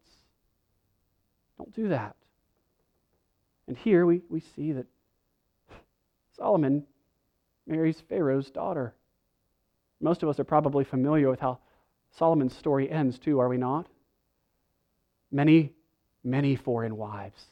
Don't 1.56 1.74
do 1.74 1.88
that. 1.88 2.14
And 3.66 3.76
here 3.76 4.04
we, 4.04 4.22
we 4.28 4.40
see 4.40 4.72
that 4.72 4.86
Solomon 6.36 6.84
marries 7.66 8.02
Pharaoh's 8.08 8.50
daughter. 8.50 8.94
Most 10.00 10.22
of 10.22 10.28
us 10.28 10.40
are 10.40 10.44
probably 10.44 10.84
familiar 10.84 11.30
with 11.30 11.40
how 11.40 11.58
Solomon's 12.10 12.56
story 12.56 12.90
ends, 12.90 13.18
too, 13.18 13.38
are 13.38 13.48
we 13.48 13.56
not? 13.56 13.86
Many, 15.30 15.72
many 16.22 16.56
foreign 16.56 16.96
wives. 16.96 17.46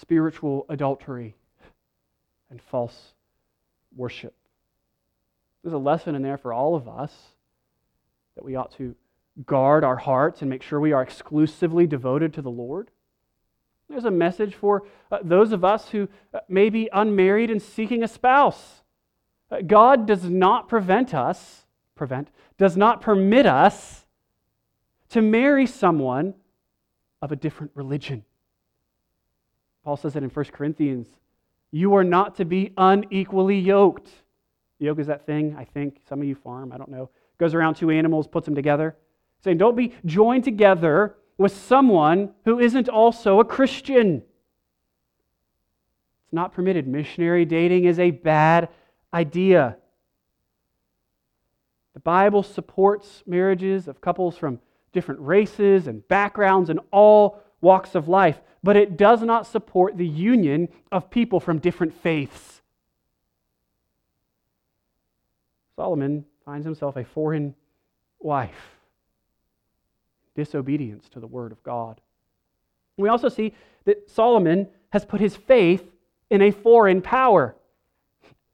Spiritual 0.00 0.66
adultery, 0.68 1.34
and 2.50 2.60
false 2.62 3.12
worship. 3.96 4.34
There's 5.62 5.74
a 5.74 5.78
lesson 5.78 6.14
in 6.14 6.22
there 6.22 6.38
for 6.38 6.52
all 6.52 6.74
of 6.74 6.88
us 6.88 7.12
that 8.36 8.44
we 8.44 8.56
ought 8.56 8.72
to 8.76 8.94
guard 9.44 9.84
our 9.84 9.96
hearts 9.96 10.40
and 10.40 10.50
make 10.50 10.62
sure 10.62 10.80
we 10.80 10.92
are 10.92 11.02
exclusively 11.02 11.86
devoted 11.86 12.32
to 12.34 12.42
the 12.42 12.50
Lord. 12.50 12.90
There's 13.88 14.04
a 14.04 14.10
message 14.10 14.54
for 14.54 14.84
uh, 15.10 15.18
those 15.22 15.52
of 15.52 15.64
us 15.64 15.88
who 15.88 16.08
uh, 16.34 16.40
may 16.48 16.68
be 16.68 16.88
unmarried 16.92 17.50
and 17.50 17.60
seeking 17.60 18.02
a 18.02 18.08
spouse. 18.08 18.82
Uh, 19.50 19.62
God 19.66 20.06
does 20.06 20.24
not 20.24 20.68
prevent 20.68 21.14
us, 21.14 21.64
prevent, 21.94 22.28
does 22.58 22.76
not 22.76 23.00
permit 23.00 23.46
us 23.46 24.06
to 25.10 25.22
marry 25.22 25.66
someone 25.66 26.34
of 27.22 27.32
a 27.32 27.36
different 27.36 27.72
religion. 27.74 28.24
Paul 29.84 29.96
says 29.96 30.16
it 30.16 30.22
in 30.22 30.30
1 30.30 30.44
Corinthians. 30.46 31.06
You 31.70 31.94
are 31.94 32.04
not 32.04 32.36
to 32.36 32.44
be 32.44 32.72
unequally 32.76 33.58
yoked. 33.58 34.10
Yoke 34.78 34.98
is 34.98 35.06
that 35.08 35.26
thing, 35.26 35.56
I 35.58 35.64
think, 35.64 36.00
some 36.08 36.20
of 36.20 36.26
you 36.26 36.34
farm, 36.34 36.72
I 36.72 36.78
don't 36.78 36.90
know. 36.90 37.10
Goes 37.38 37.54
around 37.54 37.74
two 37.74 37.90
animals, 37.90 38.26
puts 38.26 38.46
them 38.46 38.54
together. 38.54 38.96
Saying, 39.44 39.58
don't 39.58 39.76
be 39.76 39.94
joined 40.04 40.44
together 40.44 41.16
with 41.36 41.52
someone 41.52 42.30
who 42.44 42.58
isn't 42.58 42.88
also 42.88 43.40
a 43.40 43.44
Christian. 43.44 44.22
It's 46.24 46.32
not 46.32 46.52
permitted. 46.52 46.86
Missionary 46.86 47.44
dating 47.44 47.84
is 47.84 47.98
a 47.98 48.10
bad 48.10 48.68
idea. 49.14 49.76
The 51.94 52.00
Bible 52.00 52.42
supports 52.42 53.22
marriages 53.26 53.88
of 53.88 54.00
couples 54.00 54.36
from 54.36 54.60
different 54.92 55.20
races 55.20 55.86
and 55.86 56.06
backgrounds 56.08 56.70
and 56.70 56.80
all 56.90 57.42
walks 57.60 57.94
of 57.94 58.08
life, 58.08 58.40
but 58.62 58.76
it 58.76 58.96
does 58.96 59.22
not 59.22 59.46
support 59.46 59.96
the 59.96 60.06
union 60.06 60.68
of 60.90 61.10
people 61.10 61.40
from 61.40 61.58
different 61.58 61.94
faiths. 61.94 62.62
Solomon 65.76 66.24
finds 66.44 66.64
himself 66.64 66.96
a 66.96 67.04
foreign 67.04 67.54
wife, 68.18 68.76
disobedience 70.34 71.08
to 71.10 71.20
the 71.20 71.26
word 71.26 71.52
of 71.52 71.62
God. 71.62 72.00
We 72.96 73.08
also 73.08 73.28
see 73.28 73.54
that 73.84 74.10
Solomon 74.10 74.68
has 74.90 75.04
put 75.04 75.20
his 75.20 75.36
faith 75.36 75.84
in 76.30 76.42
a 76.42 76.50
foreign 76.50 77.00
power. 77.00 77.54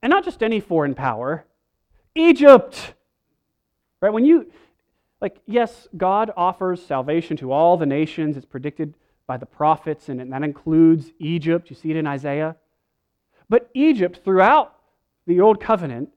And 0.02 0.10
not 0.10 0.24
just 0.24 0.42
any 0.42 0.60
foreign 0.60 0.94
power, 0.94 1.46
Egypt. 2.14 2.94
Right? 4.02 4.12
When 4.12 4.26
you 4.26 4.50
like, 5.24 5.40
yes, 5.46 5.88
God 5.96 6.30
offers 6.36 6.84
salvation 6.84 7.34
to 7.38 7.50
all 7.50 7.78
the 7.78 7.86
nations. 7.86 8.36
It's 8.36 8.44
predicted 8.44 8.92
by 9.26 9.38
the 9.38 9.46
prophets, 9.46 10.10
and 10.10 10.30
that 10.30 10.42
includes 10.42 11.12
Egypt. 11.18 11.70
You 11.70 11.76
see 11.76 11.90
it 11.90 11.96
in 11.96 12.06
Isaiah. 12.06 12.56
But 13.48 13.70
Egypt, 13.72 14.20
throughout 14.22 14.76
the 15.26 15.40
Old 15.40 15.62
Covenant, 15.62 16.10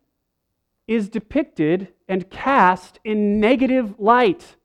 is 0.89 1.07
depicted 1.07 1.87
and 2.09 2.29
cast 2.29 2.99
in 3.05 3.39
negative 3.39 3.95
light. 3.97 4.57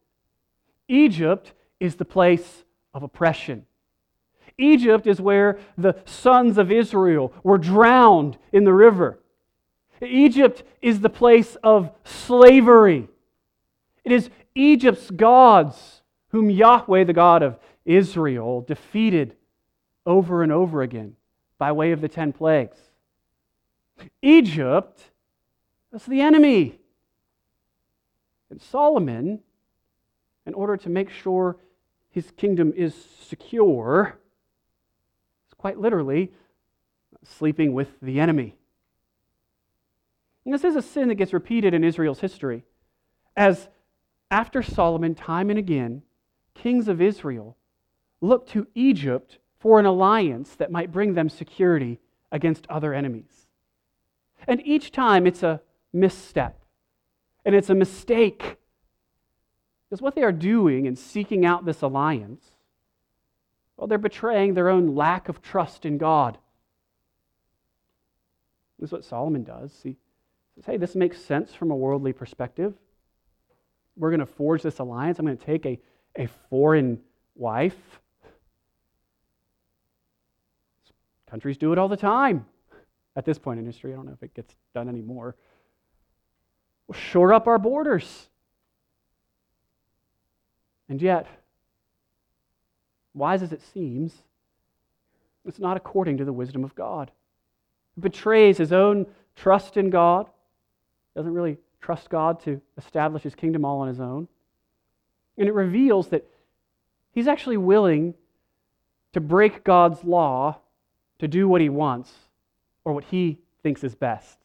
Egypt 0.88 1.52
is 1.78 1.94
the 1.94 2.04
place 2.04 2.64
of 2.92 3.04
oppression. 3.04 3.64
Egypt 4.58 5.06
is 5.06 5.20
where 5.20 5.60
the 5.78 5.94
sons 6.04 6.58
of 6.58 6.72
Israel 6.72 7.32
were 7.44 7.58
drowned 7.58 8.38
in 8.50 8.64
the 8.64 8.72
river. 8.72 9.20
Egypt 10.00 10.64
is 10.80 10.98
the 10.98 11.08
place 11.08 11.56
of 11.62 11.92
slavery. 12.02 13.08
It 14.04 14.12
is 14.12 14.30
Egypt's 14.54 15.10
gods 15.10 16.02
whom 16.28 16.50
Yahweh, 16.50 17.04
the 17.04 17.12
God 17.12 17.42
of 17.42 17.58
Israel, 17.84 18.62
defeated 18.62 19.36
over 20.04 20.42
and 20.42 20.50
over 20.50 20.82
again 20.82 21.16
by 21.58 21.72
way 21.72 21.92
of 21.92 22.00
the 22.00 22.08
ten 22.08 22.32
plagues. 22.32 22.78
Egypt 24.20 25.10
was 25.92 26.04
the 26.06 26.20
enemy. 26.20 26.78
And 28.50 28.60
Solomon, 28.60 29.40
in 30.46 30.54
order 30.54 30.76
to 30.78 30.88
make 30.88 31.10
sure 31.10 31.56
his 32.10 32.30
kingdom 32.32 32.72
is 32.76 32.94
secure, 33.20 34.18
is 35.48 35.54
quite 35.54 35.78
literally 35.78 36.32
sleeping 37.24 37.72
with 37.72 37.88
the 38.02 38.18
enemy. 38.18 38.56
And 40.44 40.52
this 40.52 40.64
is 40.64 40.74
a 40.74 40.82
sin 40.82 41.08
that 41.08 41.14
gets 41.14 41.32
repeated 41.32 41.72
in 41.72 41.84
Israel's 41.84 42.20
history 42.20 42.64
as 43.36 43.68
after 44.32 44.62
Solomon, 44.62 45.14
time 45.14 45.50
and 45.50 45.58
again, 45.58 46.02
kings 46.54 46.88
of 46.88 47.02
Israel 47.02 47.56
looked 48.22 48.48
to 48.50 48.66
Egypt 48.74 49.38
for 49.60 49.78
an 49.78 49.84
alliance 49.84 50.54
that 50.56 50.72
might 50.72 50.90
bring 50.90 51.12
them 51.12 51.28
security 51.28 52.00
against 52.32 52.66
other 52.68 52.94
enemies. 52.94 53.46
And 54.48 54.66
each 54.66 54.90
time 54.90 55.26
it's 55.26 55.42
a 55.42 55.60
misstep 55.92 56.58
and 57.44 57.54
it's 57.54 57.68
a 57.68 57.74
mistake. 57.74 58.56
Because 59.88 60.00
what 60.00 60.14
they 60.14 60.22
are 60.22 60.32
doing 60.32 60.86
in 60.86 60.96
seeking 60.96 61.44
out 61.44 61.66
this 61.66 61.82
alliance, 61.82 62.42
well, 63.76 63.86
they're 63.86 63.98
betraying 63.98 64.54
their 64.54 64.70
own 64.70 64.94
lack 64.94 65.28
of 65.28 65.42
trust 65.42 65.84
in 65.84 65.98
God. 65.98 66.38
This 68.78 68.88
is 68.88 68.92
what 68.92 69.04
Solomon 69.04 69.44
does. 69.44 69.78
He 69.82 69.96
says, 70.54 70.64
hey, 70.64 70.78
this 70.78 70.94
makes 70.94 71.20
sense 71.20 71.52
from 71.52 71.70
a 71.70 71.76
worldly 71.76 72.14
perspective. 72.14 72.72
We're 73.96 74.10
going 74.10 74.20
to 74.20 74.26
forge 74.26 74.62
this 74.62 74.78
alliance. 74.78 75.18
I'm 75.18 75.26
going 75.26 75.36
to 75.36 75.44
take 75.44 75.66
a, 75.66 75.78
a 76.16 76.28
foreign 76.48 77.00
wife. 77.34 77.76
Countries 81.28 81.56
do 81.56 81.72
it 81.72 81.78
all 81.78 81.88
the 81.88 81.96
time. 81.96 82.46
At 83.16 83.24
this 83.24 83.38
point 83.38 83.58
in 83.58 83.66
history, 83.66 83.92
I 83.92 83.96
don't 83.96 84.06
know 84.06 84.12
if 84.12 84.22
it 84.22 84.34
gets 84.34 84.54
done 84.74 84.88
anymore. 84.88 85.36
We'll 86.86 86.98
shore 86.98 87.32
up 87.32 87.46
our 87.46 87.58
borders. 87.58 88.28
And 90.88 91.00
yet, 91.00 91.26
wise 93.14 93.42
as 93.42 93.52
it 93.52 93.62
seems, 93.72 94.14
it's 95.46 95.58
not 95.58 95.76
according 95.76 96.18
to 96.18 96.24
the 96.24 96.32
wisdom 96.32 96.64
of 96.64 96.74
God. 96.74 97.10
It 97.96 98.00
betrays 98.00 98.58
his 98.58 98.72
own 98.72 99.06
trust 99.36 99.76
in 99.76 99.90
God, 99.90 100.28
doesn't 101.14 101.32
really 101.32 101.58
trust 101.82 102.08
God 102.08 102.40
to 102.44 102.60
establish 102.78 103.22
his 103.22 103.34
kingdom 103.34 103.64
all 103.64 103.80
on 103.80 103.88
his 103.88 104.00
own. 104.00 104.28
And 105.36 105.48
it 105.48 105.52
reveals 105.52 106.08
that 106.08 106.24
he's 107.12 107.26
actually 107.26 107.56
willing 107.56 108.14
to 109.12 109.20
break 109.20 109.64
God's 109.64 110.02
law 110.04 110.58
to 111.18 111.28
do 111.28 111.48
what 111.48 111.60
he 111.60 111.68
wants 111.68 112.10
or 112.84 112.92
what 112.92 113.04
he 113.04 113.38
thinks 113.62 113.84
is 113.84 113.94
best. 113.94 114.38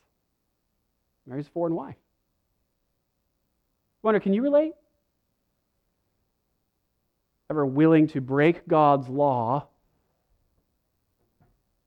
Mary's 1.26 1.48
a 1.48 1.52
foreign 1.52 1.76
wife. 1.76 1.96
Wonder, 4.02 4.20
can 4.20 4.34
you 4.34 4.42
relate? 4.42 4.74
Ever 7.50 7.66
willing 7.66 8.08
to 8.10 8.22
break 8.22 8.68
God's 8.68 9.08
law, 9.08 9.68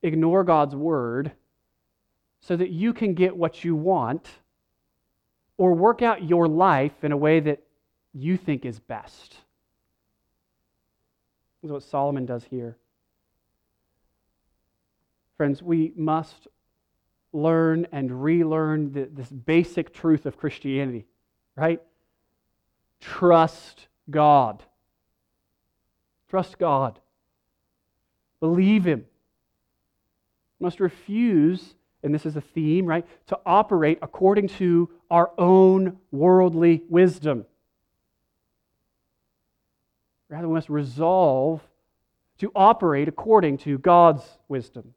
ignore 0.01 0.43
God's 0.43 0.75
word, 0.75 1.31
so 2.41 2.55
that 2.55 2.69
you 2.69 2.93
can 2.93 3.13
get 3.13 3.35
what 3.35 3.63
you 3.63 3.75
want, 3.75 4.27
or 5.61 5.73
work 5.73 6.01
out 6.01 6.27
your 6.27 6.47
life 6.47 7.03
in 7.03 7.11
a 7.11 7.17
way 7.17 7.39
that 7.39 7.61
you 8.15 8.35
think 8.35 8.65
is 8.65 8.79
best? 8.79 9.33
This 11.61 11.67
is 11.67 11.71
what 11.71 11.83
Solomon 11.83 12.25
does 12.25 12.43
here. 12.45 12.77
Friends, 15.37 15.61
we 15.61 15.93
must 15.95 16.47
learn 17.31 17.85
and 17.91 18.23
relearn 18.23 18.91
the, 18.91 19.07
this 19.13 19.29
basic 19.29 19.93
truth 19.93 20.25
of 20.25 20.35
Christianity, 20.35 21.05
right? 21.55 21.79
Trust 22.99 23.85
God. 24.09 24.63
Trust 26.27 26.57
God. 26.57 26.99
Believe 28.39 28.85
Him. 28.85 29.05
must 30.59 30.79
refuse, 30.79 31.75
and 32.01 32.15
this 32.15 32.25
is 32.25 32.35
a 32.35 32.41
theme, 32.41 32.87
right, 32.87 33.05
to 33.27 33.37
operate 33.45 33.99
according 34.01 34.47
to 34.47 34.89
our 35.11 35.31
own 35.37 35.97
worldly 36.11 36.81
wisdom. 36.89 37.45
Rather, 40.29 40.47
we 40.47 40.55
must 40.55 40.69
resolve 40.69 41.61
to 42.39 42.51
operate 42.55 43.07
according 43.07 43.59
to 43.59 43.77
God's 43.77 44.23
wisdom 44.47 44.95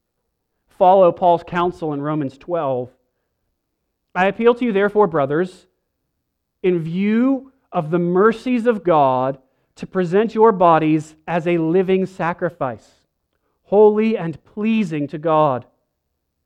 follow 0.78 1.12
Paul's 1.12 1.44
counsel 1.46 1.92
in 1.92 2.02
Romans 2.02 2.36
12. 2.38 2.90
I 4.14 4.26
appeal 4.26 4.54
to 4.54 4.64
you, 4.64 4.72
therefore, 4.72 5.06
brothers, 5.06 5.66
in 6.62 6.80
view 6.80 7.52
of 7.72 7.90
the 7.90 7.98
mercies 7.98 8.66
of 8.66 8.84
God, 8.84 9.38
to 9.76 9.86
present 9.86 10.34
your 10.34 10.52
bodies 10.52 11.16
as 11.26 11.48
a 11.48 11.58
living 11.58 12.06
sacrifice, 12.06 12.88
holy 13.64 14.16
and 14.16 14.42
pleasing 14.44 15.08
to 15.08 15.18
God, 15.18 15.66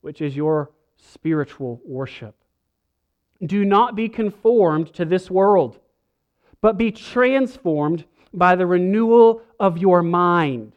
which 0.00 0.22
is 0.22 0.35
your 0.35 0.70
spiritual 0.96 1.81
worship. 1.85 2.35
Do 3.44 3.64
not 3.64 3.94
be 3.94 4.09
conformed 4.09 4.92
to 4.94 5.05
this 5.05 5.31
world, 5.31 5.79
but 6.61 6.77
be 6.77 6.90
transformed 6.90 8.05
by 8.33 8.57
the 8.57 8.66
renewal 8.66 9.42
of 9.61 9.79
your 9.79 10.03
mind 10.03 10.72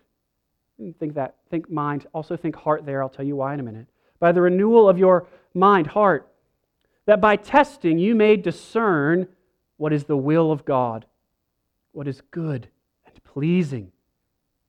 Think 0.99 1.13
that, 1.15 1.35
think 1.49 1.69
mind. 1.69 2.07
Also 2.13 2.35
think 2.35 2.55
heart 2.55 2.85
there. 2.85 3.03
I'll 3.03 3.09
tell 3.09 3.25
you 3.25 3.35
why 3.35 3.53
in 3.53 3.59
a 3.59 3.63
minute. 3.63 3.87
By 4.19 4.31
the 4.31 4.41
renewal 4.41 4.89
of 4.89 4.97
your 4.97 5.27
mind, 5.53 5.87
heart, 5.87 6.27
that 7.05 7.21
by 7.21 7.35
testing 7.35 7.99
you 7.99 8.15
may 8.15 8.35
discern 8.35 9.27
what 9.77 9.93
is 9.93 10.05
the 10.05 10.17
will 10.17 10.51
of 10.51 10.65
God, 10.65 11.05
what 11.91 12.07
is 12.07 12.21
good 12.31 12.67
and 13.05 13.23
pleasing 13.23 13.91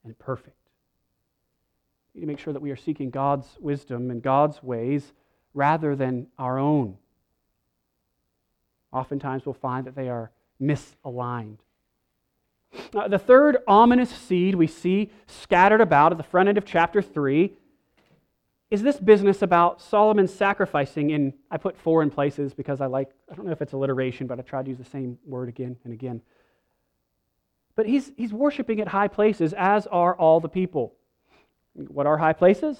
and 0.04 0.18
perfect. 0.18 0.56
We 2.14 2.20
need 2.20 2.26
to 2.26 2.32
make 2.32 2.38
sure 2.38 2.52
that 2.52 2.62
we 2.62 2.70
are 2.70 2.76
seeking 2.76 3.10
God's 3.10 3.46
wisdom 3.60 4.10
and 4.10 4.22
God's 4.22 4.62
ways 4.62 5.12
rather 5.54 5.96
than 5.96 6.26
our 6.38 6.58
own. 6.58 6.96
Oftentimes 8.92 9.46
we'll 9.46 9.54
find 9.54 9.86
that 9.86 9.94
they 9.94 10.08
are 10.08 10.30
misaligned. 10.60 11.58
Uh, 12.94 13.08
the 13.08 13.18
third 13.18 13.58
ominous 13.66 14.10
seed 14.10 14.54
we 14.54 14.66
see 14.66 15.10
scattered 15.26 15.80
about 15.80 16.12
at 16.12 16.18
the 16.18 16.24
front 16.24 16.48
end 16.48 16.58
of 16.58 16.64
chapter 16.64 17.02
3 17.02 17.52
is 18.70 18.82
this 18.82 18.98
business 18.98 19.42
about 19.42 19.82
Solomon 19.82 20.26
sacrificing 20.26 21.10
in, 21.10 21.34
I 21.50 21.58
put 21.58 21.76
four 21.76 22.02
in 22.02 22.10
places 22.10 22.54
because 22.54 22.80
I 22.80 22.86
like, 22.86 23.10
I 23.30 23.34
don't 23.34 23.44
know 23.44 23.52
if 23.52 23.60
it's 23.60 23.74
alliteration, 23.74 24.26
but 24.26 24.38
I 24.38 24.42
tried 24.42 24.64
to 24.64 24.70
use 24.70 24.78
the 24.78 24.84
same 24.84 25.18
word 25.26 25.50
again 25.50 25.76
and 25.84 25.92
again. 25.92 26.22
But 27.74 27.86
he's, 27.86 28.12
he's 28.16 28.32
worshiping 28.32 28.80
at 28.80 28.88
high 28.88 29.08
places, 29.08 29.52
as 29.52 29.86
are 29.88 30.14
all 30.16 30.40
the 30.40 30.48
people. 30.48 30.94
What 31.74 32.06
are 32.06 32.16
high 32.16 32.32
places? 32.32 32.78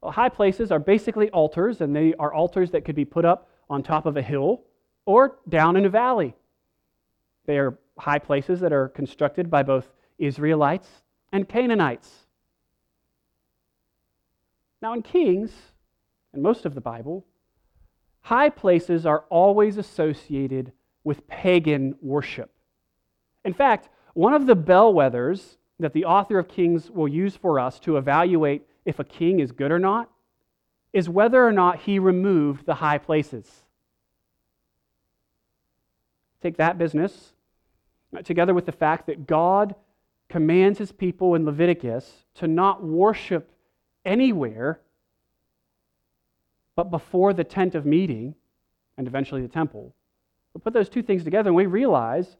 Well, 0.00 0.10
high 0.10 0.28
places 0.28 0.72
are 0.72 0.80
basically 0.80 1.30
altars, 1.30 1.80
and 1.80 1.94
they 1.94 2.14
are 2.14 2.32
altars 2.32 2.72
that 2.72 2.84
could 2.84 2.96
be 2.96 3.04
put 3.04 3.24
up 3.24 3.50
on 3.68 3.84
top 3.84 4.06
of 4.06 4.16
a 4.16 4.22
hill 4.22 4.64
or 5.10 5.38
down 5.48 5.76
in 5.76 5.84
a 5.84 5.88
valley. 5.88 6.34
They 7.46 7.58
are 7.58 7.76
high 7.98 8.20
places 8.20 8.60
that 8.60 8.72
are 8.72 8.88
constructed 8.88 9.50
by 9.50 9.64
both 9.64 9.88
Israelites 10.18 10.88
and 11.32 11.48
Canaanites. 11.48 12.26
Now, 14.80 14.94
in 14.94 15.02
Kings, 15.02 15.50
and 16.32 16.42
most 16.42 16.64
of 16.64 16.74
the 16.76 16.80
Bible, 16.80 17.26
high 18.20 18.50
places 18.50 19.04
are 19.04 19.24
always 19.30 19.78
associated 19.78 20.70
with 21.02 21.26
pagan 21.26 21.96
worship. 22.00 22.52
In 23.44 23.52
fact, 23.52 23.88
one 24.14 24.32
of 24.32 24.46
the 24.46 24.56
bellwethers 24.56 25.56
that 25.80 25.92
the 25.92 26.04
author 26.04 26.38
of 26.38 26.46
Kings 26.46 26.88
will 26.88 27.08
use 27.08 27.34
for 27.34 27.58
us 27.58 27.80
to 27.80 27.96
evaluate 27.96 28.62
if 28.84 29.00
a 29.00 29.04
king 29.04 29.40
is 29.40 29.50
good 29.50 29.72
or 29.72 29.78
not 29.80 30.08
is 30.92 31.08
whether 31.08 31.44
or 31.44 31.52
not 31.52 31.80
he 31.80 31.98
removed 31.98 32.64
the 32.64 32.74
high 32.74 32.98
places. 32.98 33.64
Take 36.42 36.56
that 36.56 36.78
business 36.78 37.34
uh, 38.16 38.22
together 38.22 38.54
with 38.54 38.66
the 38.66 38.72
fact 38.72 39.06
that 39.06 39.26
God 39.26 39.74
commands 40.28 40.78
his 40.78 40.92
people 40.92 41.34
in 41.34 41.44
Leviticus 41.44 42.24
to 42.34 42.46
not 42.46 42.82
worship 42.82 43.50
anywhere 44.04 44.80
but 46.76 46.90
before 46.90 47.34
the 47.34 47.44
tent 47.44 47.74
of 47.74 47.84
meeting 47.84 48.34
and 48.96 49.06
eventually 49.06 49.42
the 49.42 49.48
temple. 49.48 49.94
We 50.54 50.60
put 50.60 50.72
those 50.72 50.88
two 50.88 51.02
things 51.02 51.24
together 51.24 51.50
and 51.50 51.56
we 51.56 51.66
realize 51.66 52.36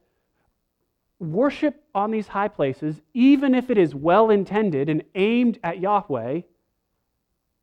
worship 1.19 1.83
on 1.93 2.09
these 2.09 2.27
high 2.27 2.47
places, 2.47 3.01
even 3.13 3.53
if 3.53 3.69
it 3.69 3.77
is 3.77 3.93
well 3.93 4.31
intended 4.31 4.89
and 4.89 5.03
aimed 5.13 5.59
at 5.63 5.79
Yahweh, 5.79 6.41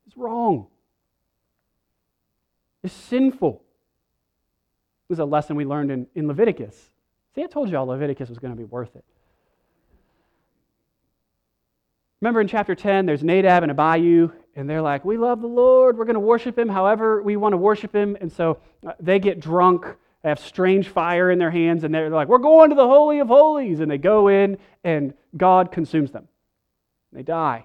is 0.07 0.17
wrong. 0.17 0.69
It's 2.83 2.95
sinful. 2.95 3.63
This 5.09 5.17
is 5.17 5.21
a 5.21 5.25
lesson 5.25 5.57
we 5.57 5.65
learned 5.65 5.91
in, 5.91 6.07
in 6.15 6.29
Leviticus. 6.29 6.91
See, 7.35 7.43
I 7.43 7.47
told 7.47 7.71
y'all 7.71 7.87
Leviticus 7.87 8.29
was 8.29 8.39
going 8.39 8.53
to 8.53 8.59
be 8.59 8.65
worth 8.65 8.95
it. 8.95 9.05
Remember 12.21 12.41
in 12.41 12.49
chapter 12.49 12.75
10, 12.75 13.07
there's 13.07 13.23
Nadab 13.23 13.63
and 13.63 13.71
Abihu, 13.71 14.31
and 14.55 14.69
they're 14.69 14.83
like, 14.83 15.05
We 15.05 15.17
love 15.17 15.41
the 15.41 15.47
Lord. 15.47 15.97
We're 15.97 16.05
going 16.05 16.15
to 16.15 16.21
worship 16.21 16.59
him 16.59 16.69
however 16.69 17.23
we 17.23 17.37
want 17.37 17.55
to 17.55 17.57
worship 17.57 17.95
him. 17.95 18.19
And 18.21 18.31
so 18.31 18.59
uh, 18.87 18.93
they 19.01 19.19
get 19.19 19.41
drunk, 19.41 19.87
they 20.23 20.29
have 20.29 20.41
strange 20.41 20.89
fire 20.89 21.31
in 21.31 21.39
their 21.39 21.51
hands, 21.51 21.85
and 21.85 21.95
they're 21.95 22.11
like, 22.11 22.29
We're 22.29 22.39
going 22.39 22.71
to 22.71 22.77
the 22.77 22.87
Holy 22.87 23.21
of 23.21 23.29
Holies. 23.29 23.81
And 23.81 23.91
they 23.91 23.99
go 23.99 24.29
in, 24.29 24.59
and 24.85 25.15
God 25.37 25.73
consumes 25.73 26.11
them. 26.11 26.29
They 27.13 27.23
die. 27.23 27.65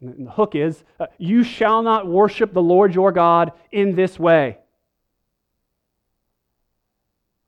And 0.00 0.26
the 0.26 0.32
hook 0.32 0.56
is, 0.56 0.82
uh, 0.98 1.06
You 1.18 1.44
shall 1.44 1.82
not 1.82 2.08
worship 2.08 2.52
the 2.52 2.62
Lord 2.62 2.94
your 2.94 3.12
God 3.12 3.52
in 3.70 3.94
this 3.94 4.18
way 4.18 4.58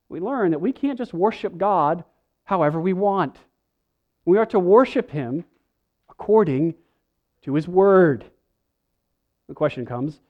we 0.08 0.20
learn 0.20 0.52
that 0.52 0.60
we 0.60 0.72
can't 0.72 0.98
just 0.98 1.12
worship 1.12 1.56
God 1.58 2.04
however 2.44 2.80
we 2.80 2.92
want. 2.92 3.36
We 4.24 4.38
are 4.38 4.46
to 4.46 4.58
worship 4.58 5.10
Him 5.10 5.44
according 6.08 6.74
to 7.42 7.54
His 7.54 7.68
Word. 7.68 8.24
The 9.48 9.54
question 9.54 9.86
comes 9.86 10.20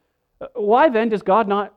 Why 0.55 0.89
then 0.89 1.09
does 1.09 1.23
God 1.23 1.49
not 1.49 1.75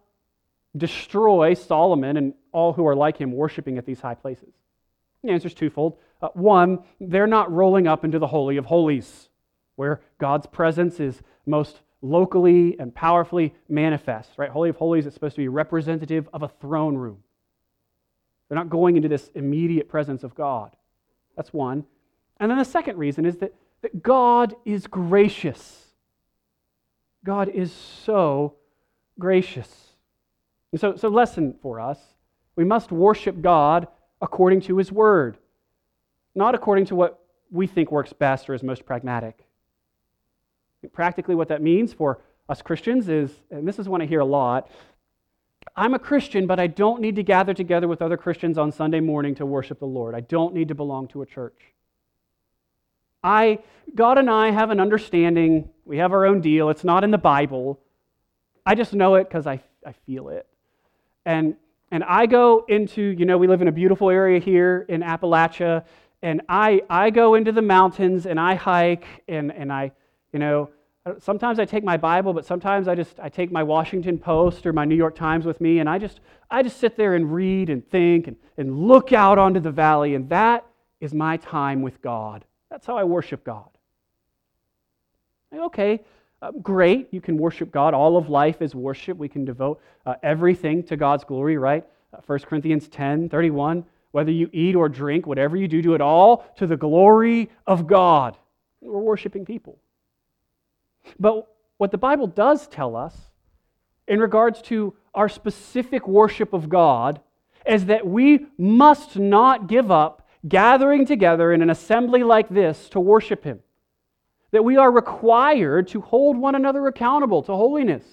destroy 0.76 1.54
Solomon 1.54 2.18
and 2.18 2.34
all 2.52 2.74
who 2.74 2.88
are 2.88 2.96
like 2.96 3.18
him 3.18 3.32
worshiping 3.34 3.78
at 3.78 3.86
these 3.86 4.00
high 4.00 4.16
places? 4.16 4.54
The 5.24 5.32
answer 5.32 5.48
is 5.48 5.54
twofold. 5.54 5.98
Uh, 6.22 6.30
one, 6.34 6.80
they're 7.00 7.28
not 7.28 7.52
rolling 7.52 7.88
up 7.88 8.06
into 8.06 8.20
the 8.20 8.28
Holy 8.28 8.58
of 8.58 8.66
Holies, 8.66 9.30
where 9.76 10.02
God's 10.18 10.48
presence 10.48 11.00
is 11.00 11.22
most 11.46 11.82
locally 12.02 12.80
and 12.80 12.94
powerfully 12.94 13.54
manifest, 13.70 14.32
right? 14.38 14.50
Holy 14.50 14.70
of 14.70 14.76
Holies 14.76 15.06
is 15.06 15.14
supposed 15.14 15.36
to 15.36 15.42
be 15.42 15.48
representative 15.48 16.28
of 16.34 16.44
a 16.44 16.48
throne 16.48 16.96
room. 16.96 17.24
They're 18.52 18.60
not 18.60 18.70
going 18.70 18.98
into 18.98 19.08
this 19.08 19.32
immediate 19.34 19.88
presence 19.88 20.26
of 20.26 20.36
God. 20.36 20.76
That's 21.38 21.54
one. 21.54 21.86
And 22.38 22.52
then 22.52 22.58
the 22.58 22.66
second 22.66 22.98
reason 22.98 23.26
is 23.26 23.38
that, 23.38 23.56
that 23.82 24.04
God 24.04 24.56
is 24.66 24.88
gracious. 24.88 25.86
God 27.24 27.48
is 27.48 27.72
so 27.72 28.56
gracious. 29.18 29.94
And 30.74 30.82
so, 30.82 30.98
so, 30.98 31.08
lesson 31.08 31.56
for 31.62 31.80
us 31.80 31.98
we 32.58 32.66
must 32.66 32.92
worship 32.92 33.42
God 33.42 33.88
according 34.22 34.60
to 34.64 34.76
His 34.76 34.92
Word, 34.92 35.38
not 36.36 36.54
according 36.54 36.88
to 36.88 36.96
what 36.96 37.22
we 37.52 37.68
think 37.68 37.90
works 37.90 38.12
best 38.12 38.50
or 38.50 38.54
is 38.54 38.64
most 38.64 38.86
pragmatic. 38.86 39.46
Practically, 40.92 41.36
what 41.36 41.48
that 41.48 41.62
means 41.62 41.94
for 41.94 42.20
us 42.50 42.62
Christians 42.62 43.08
is, 43.08 43.32
and 43.50 43.66
this 43.66 43.80
is 43.80 43.88
one 43.88 44.02
I 44.02 44.06
hear 44.06 44.20
a 44.20 44.26
lot 44.26 44.70
I'm 45.76 45.94
a 45.94 46.00
Christian, 46.00 46.48
but 46.48 46.60
I 46.60 46.68
don't 46.68 47.02
need 47.02 47.16
to 47.16 47.24
gather 47.24 47.54
together 47.54 47.88
with 47.88 48.02
other 48.02 48.18
Christians 48.18 48.58
on 48.58 48.72
Sunday 48.72 49.00
morning 49.00 49.36
to 49.36 49.46
worship 49.46 49.80
the 49.80 49.86
Lord. 49.86 50.16
I 50.16 50.22
don't 50.22 50.54
need 50.54 50.68
to 50.68 50.76
belong 50.76 51.08
to 51.10 51.22
a 51.22 51.26
church. 51.26 51.60
I, 53.24 53.60
God 53.94 54.18
and 54.18 54.30
I 54.30 54.52
have 54.52 54.72
an 54.72 54.80
understanding. 54.80 55.70
We 55.86 55.98
have 55.98 56.12
our 56.12 56.26
own 56.26 56.42
deal. 56.42 56.70
It's 56.70 56.84
not 56.84 57.04
in 57.04 57.12
the 57.12 57.18
Bible. 57.18 57.80
I 58.66 58.76
just 58.76 58.94
know 58.94 59.16
it 59.16 59.28
because 59.28 59.48
I, 59.48 59.62
I 59.86 59.94
feel 60.06 60.30
it. 60.30 60.48
And, 61.26 61.56
and 61.92 62.04
I 62.04 62.26
go 62.26 62.66
into, 62.68 63.02
you 63.02 63.26
know, 63.26 63.38
we 63.38 63.48
live 63.48 63.62
in 63.62 63.68
a 63.68 63.72
beautiful 63.72 64.10
area 64.10 64.40
here 64.40 64.86
in 64.90 65.02
Appalachia, 65.02 65.86
and 66.24 66.42
I, 66.50 66.82
I 66.90 67.10
go 67.10 67.36
into 67.36 67.52
the 67.52 67.62
mountains 67.62 68.26
and 68.26 68.40
I 68.40 68.56
hike 68.56 69.06
and, 69.28 69.52
and 69.52 69.72
I, 69.72 69.92
you 70.32 70.40
know, 70.40 70.70
sometimes 71.20 71.60
I 71.60 71.66
take 71.66 71.84
my 71.84 71.98
Bible, 71.98 72.34
but 72.34 72.46
sometimes 72.46 72.88
I 72.88 72.96
just 72.96 73.20
I 73.20 73.30
take 73.30 73.52
my 73.52 73.64
Washington 73.64 74.18
Post 74.18 74.66
or 74.66 74.74
my 74.74 74.86
New 74.86 74.96
York 74.96 75.16
Times 75.16 75.46
with 75.46 75.60
me, 75.60 75.80
and 75.80 75.90
I 75.90 75.98
just 75.98 76.20
I 76.50 76.64
just 76.64 76.80
sit 76.80 76.96
there 76.96 77.16
and 77.16 77.34
read 77.34 77.70
and 77.70 77.88
think 77.90 78.28
and, 78.28 78.36
and 78.58 78.88
look 78.88 79.12
out 79.12 79.38
onto 79.38 79.60
the 79.60 79.72
valley, 79.72 80.16
and 80.16 80.30
that 80.30 80.66
is 81.00 81.14
my 81.14 81.38
time 81.38 81.82
with 81.82 82.02
God. 82.02 82.46
That's 82.70 82.86
how 82.86 82.98
I 82.98 83.04
worship 83.04 83.44
God. 83.44 83.70
Okay, 85.54 86.02
uh, 86.42 86.52
great. 86.62 87.08
You 87.12 87.20
can 87.20 87.38
worship 87.38 87.72
God. 87.72 87.94
All 87.94 88.16
of 88.16 88.30
life 88.30 88.62
is 88.62 88.76
worship. 88.76 89.18
We 89.18 89.28
can 89.28 89.44
devote 89.44 89.82
uh, 90.06 90.16
everything 90.24 90.84
to 90.84 90.96
God's 90.98 91.24
glory, 91.24 91.58
right? 91.58 91.86
Uh, 92.14 92.20
1 92.26 92.40
Corinthians 92.40 92.88
10 92.88 93.30
31. 93.30 93.86
Whether 94.12 94.32
you 94.32 94.50
eat 94.52 94.76
or 94.76 94.90
drink, 94.90 95.26
whatever 95.26 95.56
you 95.56 95.70
do, 95.70 95.82
do 95.82 95.94
it 95.94 96.02
all 96.02 96.46
to 96.58 96.68
the 96.68 96.76
glory 96.76 97.50
of 97.66 97.88
God. 97.88 98.38
We're 98.82 99.00
worshiping 99.00 99.46
people. 99.46 99.80
But 101.20 101.48
what 101.78 101.92
the 101.92 101.98
Bible 101.98 102.28
does 102.28 102.68
tell 102.68 102.96
us 102.96 103.16
in 104.08 104.20
regards 104.20 104.62
to 104.64 104.96
our 105.14 105.30
specific 105.30 106.08
worship 106.08 106.54
of 106.54 106.70
God 106.70 107.22
is 107.66 107.86
that 107.86 108.06
we 108.06 108.48
must 108.58 109.18
not 109.18 109.68
give 109.68 109.92
up 109.92 110.28
gathering 110.48 111.06
together 111.06 111.52
in 111.52 111.62
an 111.62 111.70
assembly 111.70 112.24
like 112.24 112.50
this 112.50 112.90
to 112.90 113.00
worship 113.00 113.44
Him. 113.44 113.60
That 114.52 114.64
we 114.64 114.78
are 114.78 114.92
required 114.92 115.88
to 115.90 116.02
hold 116.02 116.38
one 116.38 116.56
another 116.56 116.88
accountable 116.88 117.44
to 117.44 117.54
holiness. 117.54 118.04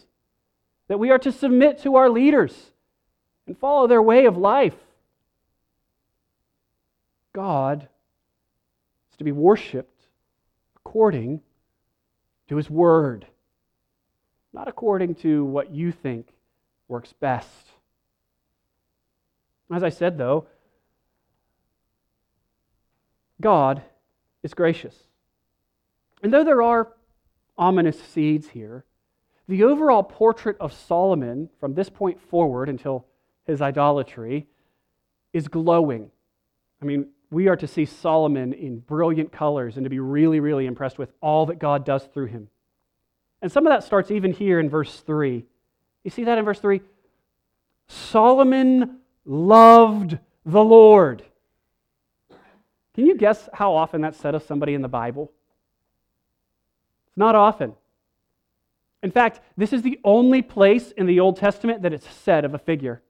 That 0.89 0.99
we 0.99 1.11
are 1.11 1.19
to 1.19 1.33
submit 1.33 1.83
to 1.83 1.97
our 1.97 2.09
leaders 2.09 2.55
and 3.47 3.59
follow 3.59 3.87
their 3.87 4.03
way 4.03 4.27
of 4.27 4.37
life. 4.37 4.77
God 7.33 7.89
is 9.11 9.17
to 9.17 9.25
be 9.25 9.33
worshiped 9.33 10.03
according 10.77 11.41
to 12.49 12.57
His 12.57 12.71
Word, 12.71 13.27
not 14.53 14.69
according 14.69 15.15
to 15.17 15.45
what 15.45 15.71
you 15.71 15.93
think 15.93 16.29
works 16.89 17.13
best. 17.13 17.69
As 19.71 19.83
I 19.83 19.91
said, 19.91 20.17
though, 20.17 20.47
God 23.41 23.83
is 24.43 24.55
gracious. 24.55 24.97
And 26.23 26.33
though 26.33 26.45
there 26.45 26.63
are 26.63 26.95
ominous 27.57 28.01
seeds 28.01 28.49
here, 28.49 28.85
the 29.47 29.63
overall 29.63 30.03
portrait 30.03 30.57
of 30.61 30.73
Solomon 30.73 31.49
from 31.61 31.75
this 31.75 31.89
point 31.89 32.21
forward 32.21 32.69
until 32.69 33.07
his 33.47 33.63
idolatry 33.63 34.47
is 35.33 35.49
glowing. 35.49 36.11
I 36.83 36.85
mean, 36.85 37.09
we 37.31 37.49
are 37.49 37.57
to 37.57 37.67
see 37.67 37.85
Solomon 37.85 38.53
in 38.53 38.79
brilliant 38.79 39.33
colors 39.33 39.77
and 39.77 39.85
to 39.85 39.91
be 39.91 39.99
really, 39.99 40.41
really 40.41 40.67
impressed 40.67 40.99
with 40.99 41.13
all 41.21 41.47
that 41.47 41.59
God 41.59 41.85
does 41.85 42.05
through 42.05 42.27
him. 42.27 42.49
And 43.43 43.53
some 43.53 43.67
of 43.67 43.73
that 43.73 43.85
starts 43.85 44.11
even 44.11 44.33
here 44.33 44.59
in 44.59 44.71
verse 44.71 45.01
3. 45.01 45.45
You 46.05 46.11
see 46.11 46.25
that 46.25 46.39
in 46.39 46.45
verse 46.45 46.61
3? 46.61 46.81
Solomon 47.87 48.99
loved 49.25 50.19
the 50.45 50.63
Lord. 50.65 51.23
Can 52.95 53.07
you 53.07 53.17
guess 53.17 53.49
how 53.53 53.75
often 53.75 54.01
that's 54.01 54.19
said 54.19 54.35
of 54.35 54.43
somebody 54.43 54.75
in 54.75 54.83
the 54.83 54.89
Bible? 54.89 55.31
It's 57.09 57.17
not 57.17 57.35
often. 57.35 57.75
In 59.03 59.11
fact, 59.11 59.41
this 59.57 59.73
is 59.73 59.83
the 59.83 60.01
only 60.03 60.43
place 60.43 60.91
in 60.93 61.07
the 61.07 61.21
Old 61.21 61.37
Testament 61.37 61.83
that 61.83 61.93
it's 61.93 62.09
said 62.09 62.45
of 62.45 62.55
a 62.55 62.59
figure. 62.59 63.03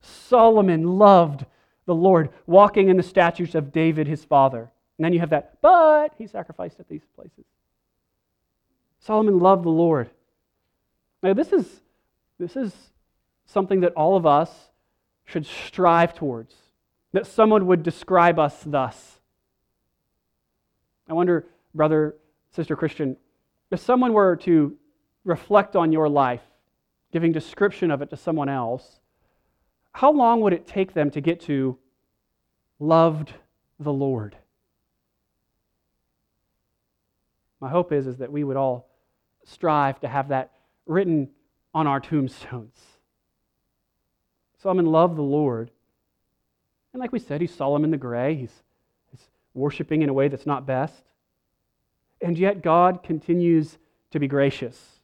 Solomon 0.00 0.98
loved 0.98 1.46
the 1.86 1.94
Lord, 1.94 2.30
walking 2.46 2.88
in 2.88 2.96
the 2.96 3.02
statutes 3.02 3.54
of 3.54 3.72
David 3.72 4.06
his 4.06 4.24
father. 4.24 4.70
And 4.98 5.04
then 5.04 5.12
you 5.12 5.20
have 5.20 5.30
that, 5.30 5.58
but 5.60 6.14
he 6.18 6.26
sacrificed 6.26 6.80
at 6.80 6.88
these 6.88 7.04
places. 7.16 7.44
Solomon 9.00 9.38
loved 9.38 9.64
the 9.64 9.70
Lord. 9.70 10.10
Now, 11.22 11.34
this 11.34 11.52
is, 11.52 11.66
this 12.38 12.56
is 12.56 12.72
something 13.46 13.80
that 13.80 13.92
all 13.94 14.16
of 14.16 14.24
us 14.24 14.50
should 15.24 15.46
strive 15.46 16.14
towards, 16.14 16.54
that 17.12 17.26
someone 17.26 17.66
would 17.66 17.82
describe 17.82 18.38
us 18.38 18.62
thus. 18.64 19.20
I 21.08 21.12
wonder, 21.12 21.46
brother, 21.74 22.14
sister 22.50 22.76
Christian, 22.76 23.16
if 23.70 23.80
someone 23.80 24.12
were 24.12 24.36
to 24.36 24.76
reflect 25.24 25.76
on 25.76 25.92
your 25.92 26.08
life, 26.08 26.42
giving 27.12 27.32
description 27.32 27.90
of 27.90 28.02
it 28.02 28.10
to 28.10 28.16
someone 28.16 28.48
else, 28.48 29.00
how 29.94 30.10
long 30.10 30.40
would 30.40 30.52
it 30.52 30.66
take 30.66 30.92
them 30.92 31.10
to 31.12 31.20
get 31.20 31.40
to 31.42 31.78
loved 32.80 33.32
the 33.78 33.92
Lord? 33.92 34.36
My 37.60 37.70
hope 37.70 37.92
is, 37.92 38.08
is 38.08 38.18
that 38.18 38.32
we 38.32 38.42
would 38.42 38.56
all 38.56 38.90
strive 39.44 40.00
to 40.00 40.08
have 40.08 40.28
that 40.28 40.50
written 40.84 41.30
on 41.72 41.86
our 41.86 42.00
tombstones. 42.00 42.78
So 44.58 44.68
I'm 44.68 44.76
Solomon 44.76 44.92
loved 44.92 45.16
the 45.16 45.22
Lord. 45.22 45.70
And 46.92 47.00
like 47.00 47.12
we 47.12 47.20
said, 47.20 47.40
he's 47.40 47.54
Solomon 47.54 47.92
the 47.92 47.96
Gray. 47.96 48.34
He's, 48.34 48.62
he's 49.12 49.28
worshiping 49.54 50.02
in 50.02 50.08
a 50.08 50.12
way 50.12 50.26
that's 50.26 50.46
not 50.46 50.66
best. 50.66 51.04
And 52.20 52.36
yet, 52.36 52.62
God 52.62 53.04
continues 53.04 53.78
to 54.10 54.18
be 54.18 54.26
gracious. 54.26 55.00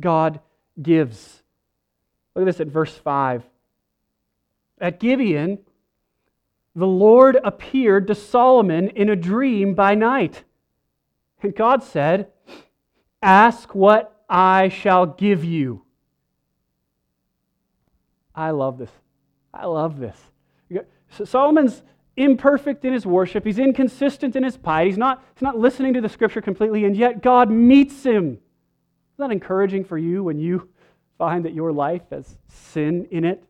God 0.00 0.38
gives. 0.80 1.42
Look 2.34 2.42
at 2.42 2.46
this 2.46 2.60
at 2.60 2.68
verse 2.68 2.94
5. 2.94 3.42
At 4.80 5.00
Gibeon, 5.00 5.58
the 6.74 6.86
Lord 6.86 7.38
appeared 7.42 8.06
to 8.08 8.14
Solomon 8.14 8.88
in 8.90 9.08
a 9.08 9.16
dream 9.16 9.74
by 9.74 9.94
night. 9.94 10.44
And 11.42 11.54
God 11.54 11.82
said, 11.82 12.28
Ask 13.22 13.74
what 13.74 14.24
I 14.28 14.68
shall 14.68 15.06
give 15.06 15.44
you. 15.44 15.82
I 18.34 18.50
love 18.50 18.76
this. 18.76 18.90
I 19.54 19.64
love 19.66 19.98
this. 19.98 20.16
So 21.10 21.24
Solomon's 21.24 21.82
imperfect 22.16 22.84
in 22.84 22.92
his 22.92 23.06
worship. 23.06 23.44
He's 23.44 23.58
inconsistent 23.58 24.36
in 24.36 24.42
his 24.42 24.56
piety. 24.56 24.90
He's 24.90 24.98
not, 24.98 25.24
he's 25.34 25.42
not 25.42 25.58
listening 25.58 25.94
to 25.94 26.00
the 26.00 26.08
scripture 26.08 26.40
completely, 26.40 26.84
and 26.84 26.96
yet 26.96 27.22
God 27.22 27.50
meets 27.50 28.02
him. 28.02 28.24
Isn't 28.24 28.40
that 29.18 29.30
encouraging 29.30 29.84
for 29.84 29.96
you 29.98 30.22
when 30.24 30.38
you 30.38 30.68
find 31.18 31.44
that 31.44 31.54
your 31.54 31.72
life 31.72 32.02
has 32.10 32.36
sin 32.48 33.06
in 33.10 33.24
it? 33.24 33.42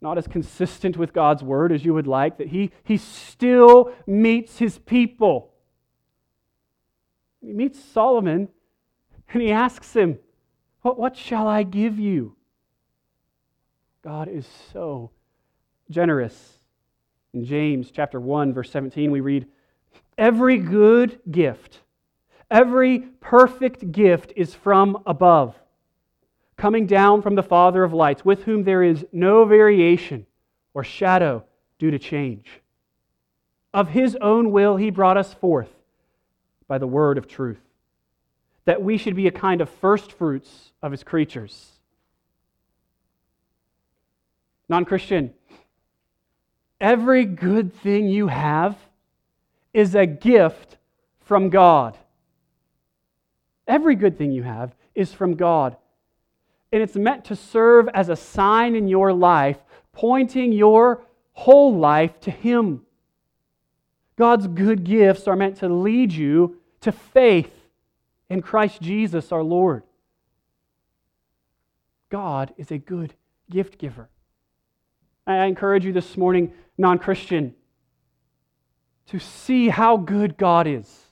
Not 0.00 0.18
as 0.18 0.26
consistent 0.26 0.96
with 0.96 1.12
God's 1.12 1.42
word 1.42 1.72
as 1.72 1.84
you 1.84 1.94
would 1.94 2.06
like, 2.06 2.38
that 2.38 2.48
he, 2.48 2.70
he 2.84 2.96
still 2.96 3.92
meets 4.06 4.58
his 4.58 4.78
people. 4.78 5.52
He 7.40 7.52
meets 7.52 7.82
Solomon 7.82 8.48
and 9.32 9.42
he 9.42 9.52
asks 9.52 9.94
him, 9.94 10.18
What, 10.82 10.98
what 10.98 11.16
shall 11.16 11.46
I 11.46 11.62
give 11.62 11.98
you? 11.98 12.36
God 14.02 14.28
is 14.28 14.48
so 14.72 15.10
generous. 15.90 16.58
In 17.32 17.44
James 17.44 17.90
chapter 17.90 18.18
1, 18.18 18.52
verse 18.52 18.70
17, 18.70 19.10
we 19.10 19.20
read, 19.20 19.46
Every 20.18 20.58
good 20.58 21.20
gift 21.30 21.80
Every 22.50 22.98
perfect 23.20 23.92
gift 23.92 24.32
is 24.34 24.54
from 24.54 25.02
above, 25.06 25.54
coming 26.60 26.86
down 26.86 27.22
from 27.22 27.36
the 27.36 27.42
Father 27.42 27.82
of 27.82 27.94
lights, 27.94 28.22
with 28.22 28.42
whom 28.42 28.64
there 28.64 28.82
is 28.82 29.06
no 29.12 29.46
variation 29.46 30.26
or 30.74 30.84
shadow 30.84 31.42
due 31.78 31.90
to 31.90 31.98
change. 31.98 32.60
Of 33.72 33.88
his 33.88 34.14
own 34.20 34.52
will, 34.52 34.76
he 34.76 34.90
brought 34.90 35.16
us 35.16 35.32
forth 35.32 35.70
by 36.68 36.76
the 36.76 36.86
word 36.86 37.16
of 37.16 37.26
truth, 37.26 37.62
that 38.66 38.82
we 38.82 38.98
should 38.98 39.16
be 39.16 39.26
a 39.26 39.30
kind 39.30 39.62
of 39.62 39.70
first 39.70 40.12
fruits 40.12 40.72
of 40.82 40.92
his 40.92 41.02
creatures. 41.02 41.72
Non 44.68 44.84
Christian, 44.84 45.32
every 46.78 47.24
good 47.24 47.72
thing 47.72 48.06
you 48.06 48.26
have 48.26 48.76
is 49.72 49.94
a 49.94 50.04
gift 50.04 50.76
from 51.20 51.48
God. 51.48 51.96
Every 53.66 53.94
good 53.94 54.18
thing 54.18 54.30
you 54.30 54.42
have 54.42 54.74
is 54.94 55.10
from 55.10 55.36
God. 55.36 55.78
And 56.72 56.82
it's 56.82 56.96
meant 56.96 57.24
to 57.26 57.36
serve 57.36 57.88
as 57.94 58.08
a 58.08 58.16
sign 58.16 58.74
in 58.74 58.88
your 58.88 59.12
life, 59.12 59.58
pointing 59.92 60.52
your 60.52 61.02
whole 61.32 61.76
life 61.76 62.20
to 62.20 62.30
Him. 62.30 62.82
God's 64.16 64.46
good 64.46 64.84
gifts 64.84 65.26
are 65.26 65.36
meant 65.36 65.56
to 65.58 65.68
lead 65.68 66.12
you 66.12 66.58
to 66.82 66.92
faith 66.92 67.52
in 68.28 68.42
Christ 68.42 68.80
Jesus 68.80 69.32
our 69.32 69.42
Lord. 69.42 69.82
God 72.10 72.52
is 72.56 72.70
a 72.70 72.78
good 72.78 73.14
gift 73.50 73.78
giver. 73.78 74.08
I 75.26 75.46
encourage 75.46 75.84
you 75.84 75.92
this 75.92 76.16
morning, 76.16 76.52
non 76.76 76.98
Christian, 76.98 77.54
to 79.06 79.18
see 79.18 79.68
how 79.68 79.96
good 79.96 80.36
God 80.36 80.66
is. 80.66 81.06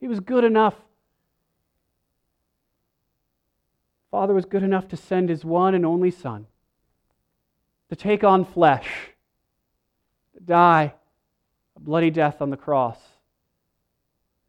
He 0.00 0.08
was 0.08 0.20
good 0.20 0.44
enough. 0.44 0.74
Father 4.14 4.32
was 4.32 4.44
good 4.44 4.62
enough 4.62 4.86
to 4.86 4.96
send 4.96 5.28
his 5.28 5.44
one 5.44 5.74
and 5.74 5.84
only 5.84 6.08
Son 6.08 6.46
to 7.88 7.96
take 7.96 8.22
on 8.22 8.44
flesh, 8.44 8.88
to 10.34 10.40
die 10.40 10.94
a 11.74 11.80
bloody 11.80 12.12
death 12.12 12.40
on 12.40 12.50
the 12.50 12.56
cross 12.56 12.96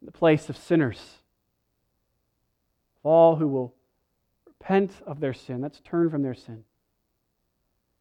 in 0.00 0.06
the 0.06 0.12
place 0.12 0.48
of 0.48 0.56
sinners, 0.56 1.00
all 3.02 3.34
who 3.34 3.48
will 3.48 3.74
repent 4.46 4.92
of 5.04 5.18
their 5.18 5.34
sin, 5.34 5.62
that's 5.62 5.80
turn 5.80 6.10
from 6.10 6.22
their 6.22 6.32
sin, 6.32 6.62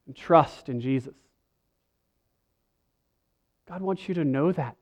and 0.05 0.15
trust 0.15 0.69
in 0.69 0.79
Jesus. 0.79 1.15
God 3.67 3.81
wants 3.81 4.07
you 4.07 4.13
to 4.13 4.23
know 4.23 4.51
that. 4.51 4.75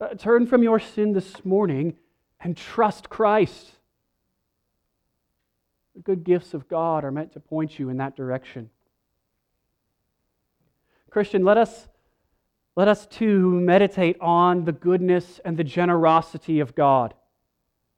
Uh, 0.00 0.14
turn 0.14 0.48
from 0.48 0.64
your 0.64 0.80
sin 0.80 1.12
this 1.12 1.44
morning 1.44 1.94
and 2.40 2.56
trust 2.56 3.08
Christ. 3.08 3.76
The 5.94 6.02
good 6.02 6.24
gifts 6.24 6.54
of 6.54 6.68
God 6.68 7.04
are 7.04 7.10
meant 7.10 7.32
to 7.32 7.40
point 7.40 7.78
you 7.78 7.88
in 7.88 7.98
that 7.98 8.16
direction. 8.16 8.70
Christian, 11.10 11.44
let 11.44 11.58
us, 11.58 11.88
let 12.76 12.88
us 12.88 13.06
too 13.06 13.50
meditate 13.50 14.16
on 14.20 14.64
the 14.64 14.72
goodness 14.72 15.40
and 15.44 15.56
the 15.56 15.64
generosity 15.64 16.60
of 16.60 16.74
God. 16.74 17.14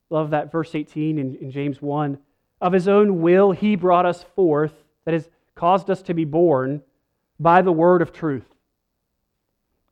Love 0.09 0.31
that 0.31 0.51
verse 0.51 0.75
18 0.75 1.17
in, 1.17 1.35
in 1.35 1.51
James 1.51 1.81
1. 1.81 2.17
Of 2.61 2.73
his 2.73 2.87
own 2.87 3.21
will, 3.21 3.51
he 3.51 3.75
brought 3.75 4.05
us 4.05 4.23
forth, 4.35 4.73
that 5.05 5.13
has 5.13 5.29
caused 5.55 5.89
us 5.89 6.01
to 6.03 6.13
be 6.13 6.25
born 6.25 6.81
by 7.39 7.61
the 7.61 7.71
word 7.71 8.01
of 8.01 8.11
truth 8.11 8.55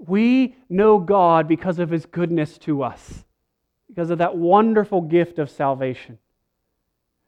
we 0.08 0.56
know 0.70 1.00
God 1.00 1.48
because 1.48 1.80
of 1.80 1.90
his 1.90 2.06
goodness 2.06 2.58
to 2.60 2.84
us, 2.84 3.26
because 3.88 4.10
of 4.10 4.18
that 4.18 4.36
wonderful 4.36 5.02
gift 5.02 5.40
of 5.40 5.50
salvation. 5.50 6.18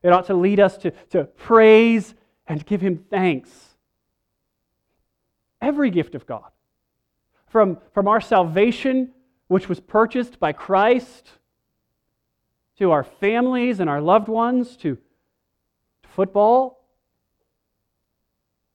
It 0.05 0.13
ought 0.13 0.27
to 0.27 0.35
lead 0.35 0.59
us 0.59 0.77
to, 0.77 0.91
to 1.09 1.23
praise 1.23 2.13
and 2.45 2.63
give 2.63 2.79
him 2.79 3.03
thanks. 3.09 3.49
Every 5.59 5.89
gift 5.89 6.13
of 6.13 6.27
God, 6.27 6.51
from, 7.47 7.79
from 7.91 8.07
our 8.07 8.21
salvation, 8.21 9.13
which 9.47 9.67
was 9.67 9.79
purchased 9.79 10.39
by 10.39 10.51
Christ, 10.51 11.31
to 12.77 12.91
our 12.91 13.03
families 13.03 13.79
and 13.79 13.89
our 13.89 13.99
loved 13.99 14.27
ones, 14.27 14.77
to, 14.77 14.95
to 16.03 16.09
football, 16.09 16.85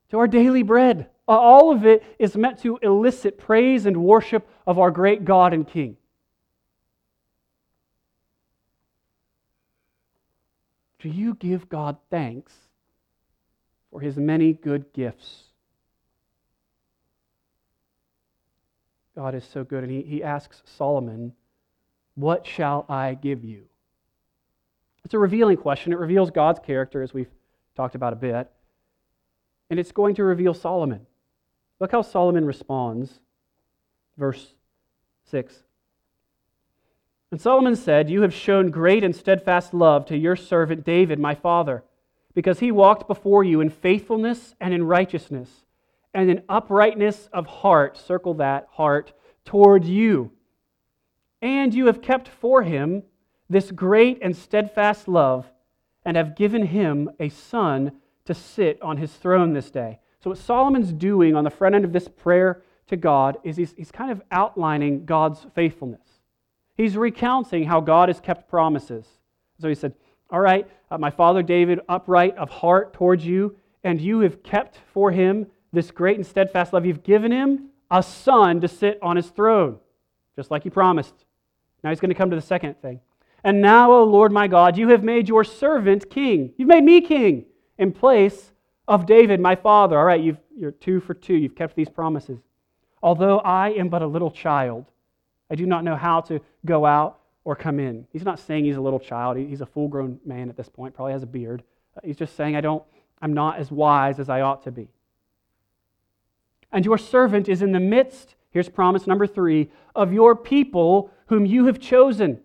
to 0.09 0.19
our 0.19 0.27
daily 0.27 0.65
bread. 0.65 1.11
All 1.29 1.71
of 1.71 1.87
it 1.87 2.03
is 2.19 2.37
meant 2.37 2.59
to 2.63 2.77
elicit 2.83 3.39
praise 3.39 3.87
and 3.87 4.03
worship 4.03 4.49
of 4.67 4.81
our 4.81 4.91
great 4.91 5.25
God 5.25 5.55
and 5.55 5.65
King. 5.65 5.97
Do 11.01 11.09
you 11.09 11.35
give 11.35 11.69
God 11.69 11.97
thanks 12.11 12.53
for 13.91 14.01
his 14.01 14.17
many 14.17 14.53
good 14.53 14.93
gifts? 14.93 15.45
God 19.15 19.35
is 19.35 19.45
so 19.45 19.65
good. 19.65 19.83
And 19.83 19.93
he, 19.93 20.03
he 20.03 20.23
asks 20.23 20.63
Solomon, 20.65 21.33
What 22.15 22.47
shall 22.47 22.85
I 22.89 23.15
give 23.15 23.45
you? 23.45 23.65
It's 25.05 25.15
a 25.15 25.19
revealing 25.19 25.57
question. 25.57 25.93
It 25.93 25.99
reveals 25.99 26.31
God's 26.31 26.61
character, 26.61 27.03
as 27.03 27.15
we've 27.15 27.31
talked 27.75 27.95
about 27.95 28.13
a 28.13 28.17
bit. 28.17 28.51
And 29.71 29.81
it's 29.81 29.93
going 29.93 30.15
to 30.17 30.25
reveal 30.25 30.53
Solomon. 30.53 31.07
Look 31.81 31.93
how 31.93 32.03
Solomon 32.03 32.45
responds. 32.45 33.21
Verse 34.19 34.55
6. 35.31 35.63
And 37.31 37.41
Solomon 37.41 37.77
said, 37.77 38.11
You 38.11 38.23
have 38.23 38.35
shown 38.35 38.71
great 38.71 39.05
and 39.05 39.15
steadfast 39.15 39.73
love 39.73 40.07
to 40.07 40.17
your 40.17 40.37
servant 40.37 40.85
David, 40.85 41.19
my 41.19 41.35
father, 41.35 41.85
because 42.35 42.59
he 42.59 42.73
walked 42.73 43.07
before 43.07 43.45
you 43.45 43.61
in 43.61 43.71
faithfulness 43.71 44.55
and 44.61 44.75
in 44.75 44.85
righteousness 44.85 45.65
and 46.13 46.29
in 46.29 46.43
uprightness 46.49 47.29
of 47.33 47.47
heart, 47.47 47.97
circle 47.97 48.35
that 48.35 48.67
heart, 48.73 49.13
toward 49.45 49.85
you. 49.85 50.33
And 51.41 51.73
you 51.73 51.87
have 51.87 52.03
kept 52.03 52.29
for 52.29 52.63
him 52.63 53.05
this 53.49 53.71
great 53.71 54.19
and 54.23 54.37
steadfast 54.37 55.09
love, 55.09 55.51
and 56.05 56.17
have 56.17 56.37
given 56.37 56.67
him 56.67 57.11
a 57.19 57.29
son 57.29 57.93
to 58.25 58.33
sit 58.33 58.81
on 58.81 58.97
his 58.97 59.13
throne 59.13 59.53
this 59.53 59.71
day. 59.71 59.99
So, 60.23 60.31
what 60.31 60.39
Solomon's 60.39 60.93
doing 60.93 61.35
on 61.35 61.45
the 61.45 61.51
front 61.51 61.75
end 61.75 61.85
of 61.85 61.93
this 61.93 62.09
prayer 62.09 62.63
to 62.87 62.97
God 62.97 63.39
is 63.43 63.57
he's, 63.57 63.75
he's 63.77 63.91
kind 63.91 64.11
of 64.11 64.23
outlining 64.31 65.05
God's 65.05 65.45
faithfulness. 65.55 66.20
He's 66.81 66.97
recounting 66.97 67.65
how 67.65 67.83
God 67.83 68.09
has 68.09 68.21
kept 68.21 68.49
promises. 68.49 69.07
So 69.61 69.69
he 69.69 69.75
said, 69.75 69.93
All 70.31 70.41
right, 70.41 70.67
uh, 70.91 70.97
my 70.97 71.11
father 71.11 71.43
David, 71.43 71.81
upright 71.91 72.39
of 72.39 72.49
heart 72.49 72.95
towards 72.95 73.23
you, 73.23 73.55
and 73.85 74.01
you 74.01 74.21
have 74.21 74.43
kept 74.43 74.79
for 74.95 75.11
him 75.11 75.47
this 75.75 75.91
great 75.91 76.17
and 76.17 76.27
steadfast 76.27 76.73
love. 76.73 76.87
You've 76.87 77.03
given 77.03 77.33
him 77.33 77.69
a 77.91 78.03
son 78.03 78.63
to 78.63 78.69
sit 78.69 78.99
on 79.03 79.17
his 79.17 79.29
throne, 79.29 79.77
just 80.37 80.51
like 80.51 80.63
he 80.63 80.71
promised. 80.71 81.13
Now 81.85 81.91
he's 81.91 82.01
going 82.01 82.09
to 82.09 82.15
come 82.15 82.31
to 82.31 82.37
the 82.37 82.41
second 82.41 82.81
thing. 82.81 83.01
And 83.45 83.61
now, 83.61 83.93
O 83.93 84.05
Lord 84.05 84.33
my 84.33 84.49
God, 84.49 84.79
you 84.79 84.89
have 84.89 85.05
made 85.05 85.29
your 85.29 85.45
servant 85.45 86.09
king. 86.09 86.55
You've 86.57 86.69
made 86.69 86.85
me 86.85 87.03
king 87.03 87.45
in 87.77 87.93
place 87.93 88.53
of 88.89 89.05
David, 89.05 89.39
my 89.39 89.55
father. 89.55 89.99
All 89.99 90.07
right, 90.07 90.23
you've, 90.23 90.41
you're 90.57 90.71
two 90.71 91.01
for 91.01 91.13
two. 91.13 91.35
You've 91.35 91.55
kept 91.55 91.77
these 91.77 91.91
promises. 91.91 92.41
Although 93.03 93.41
I 93.41 93.69
am 93.73 93.91
but 93.91 94.01
a 94.01 94.07
little 94.07 94.31
child, 94.31 94.87
I 95.51 95.57
do 95.57 95.67
not 95.67 95.85
know 95.85 95.97
how 95.97 96.23
to 96.23 96.41
go 96.65 96.87
out 96.87 97.21
or 97.45 97.57
come 97.57 97.79
in. 97.79 98.07
He's 98.13 98.25
not 98.25 98.39
saying 98.39 98.65
he's 98.65 98.77
a 98.77 98.81
little 98.81 99.01
child. 99.01 99.37
He's 99.37 99.61
a 99.61 99.67
full 99.67 99.89
grown 99.89 100.21
man 100.25 100.49
at 100.49 100.57
this 100.57 100.69
point, 100.69 100.95
probably 100.95 101.13
has 101.13 101.23
a 101.23 101.27
beard. 101.27 101.63
Uh, 101.97 102.01
he's 102.05 102.17
just 102.17 102.37
saying, 102.37 102.57
I 102.57 102.61
don't, 102.61 102.83
I'm 103.23 103.33
not 103.33 103.59
as 103.59 103.71
wise 103.71 104.19
as 104.19 104.29
I 104.29 104.43
ought 104.43 104.63
to 104.65 104.71
be. 104.71 104.89
And 106.73 106.85
your 106.85 106.99
servant 106.99 107.49
is 107.49 107.63
in 107.63 107.73
the 107.73 107.81
midst, 107.81 108.37
here's 108.51 108.69
promise 108.69 109.07
number 109.07 109.27
three, 109.27 109.71
of 109.95 110.13
your 110.13 110.37
people 110.37 111.11
whom 111.27 111.47
you 111.47 111.67
have 111.67 111.81
chosen. 111.81 112.41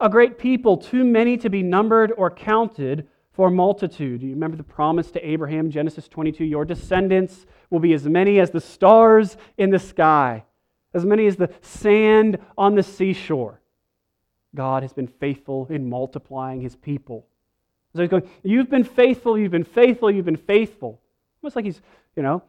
A 0.00 0.08
great 0.08 0.38
people, 0.38 0.76
too 0.76 1.04
many 1.04 1.36
to 1.38 1.50
be 1.50 1.62
numbered 1.62 2.12
or 2.16 2.30
counted 2.30 3.06
for 3.32 3.50
multitude. 3.50 4.22
You 4.22 4.30
remember 4.30 4.56
the 4.56 4.64
promise 4.64 5.12
to 5.12 5.24
Abraham, 5.24 5.70
Genesis 5.70 6.08
22 6.08 6.44
Your 6.44 6.64
descendants 6.64 7.46
will 7.70 7.78
be 7.78 7.92
as 7.92 8.04
many 8.04 8.40
as 8.40 8.50
the 8.50 8.60
stars 8.60 9.36
in 9.56 9.70
the 9.70 9.78
sky, 9.78 10.44
as 10.94 11.04
many 11.04 11.26
as 11.26 11.36
the 11.36 11.50
sand 11.60 12.38
on 12.56 12.74
the 12.74 12.82
seashore. 12.82 13.60
God 14.54 14.82
has 14.82 14.92
been 14.92 15.06
faithful 15.06 15.66
in 15.70 15.88
multiplying 15.88 16.60
his 16.60 16.74
people. 16.74 17.26
So 17.94 18.02
he's 18.02 18.10
going, 18.10 18.28
You've 18.42 18.70
been 18.70 18.84
faithful, 18.84 19.38
you've 19.38 19.52
been 19.52 19.64
faithful, 19.64 20.10
you've 20.10 20.24
been 20.24 20.36
faithful. 20.36 21.00
Almost 21.42 21.56
like 21.56 21.64
he's, 21.64 21.80
you 22.16 22.22
know, 22.22 22.42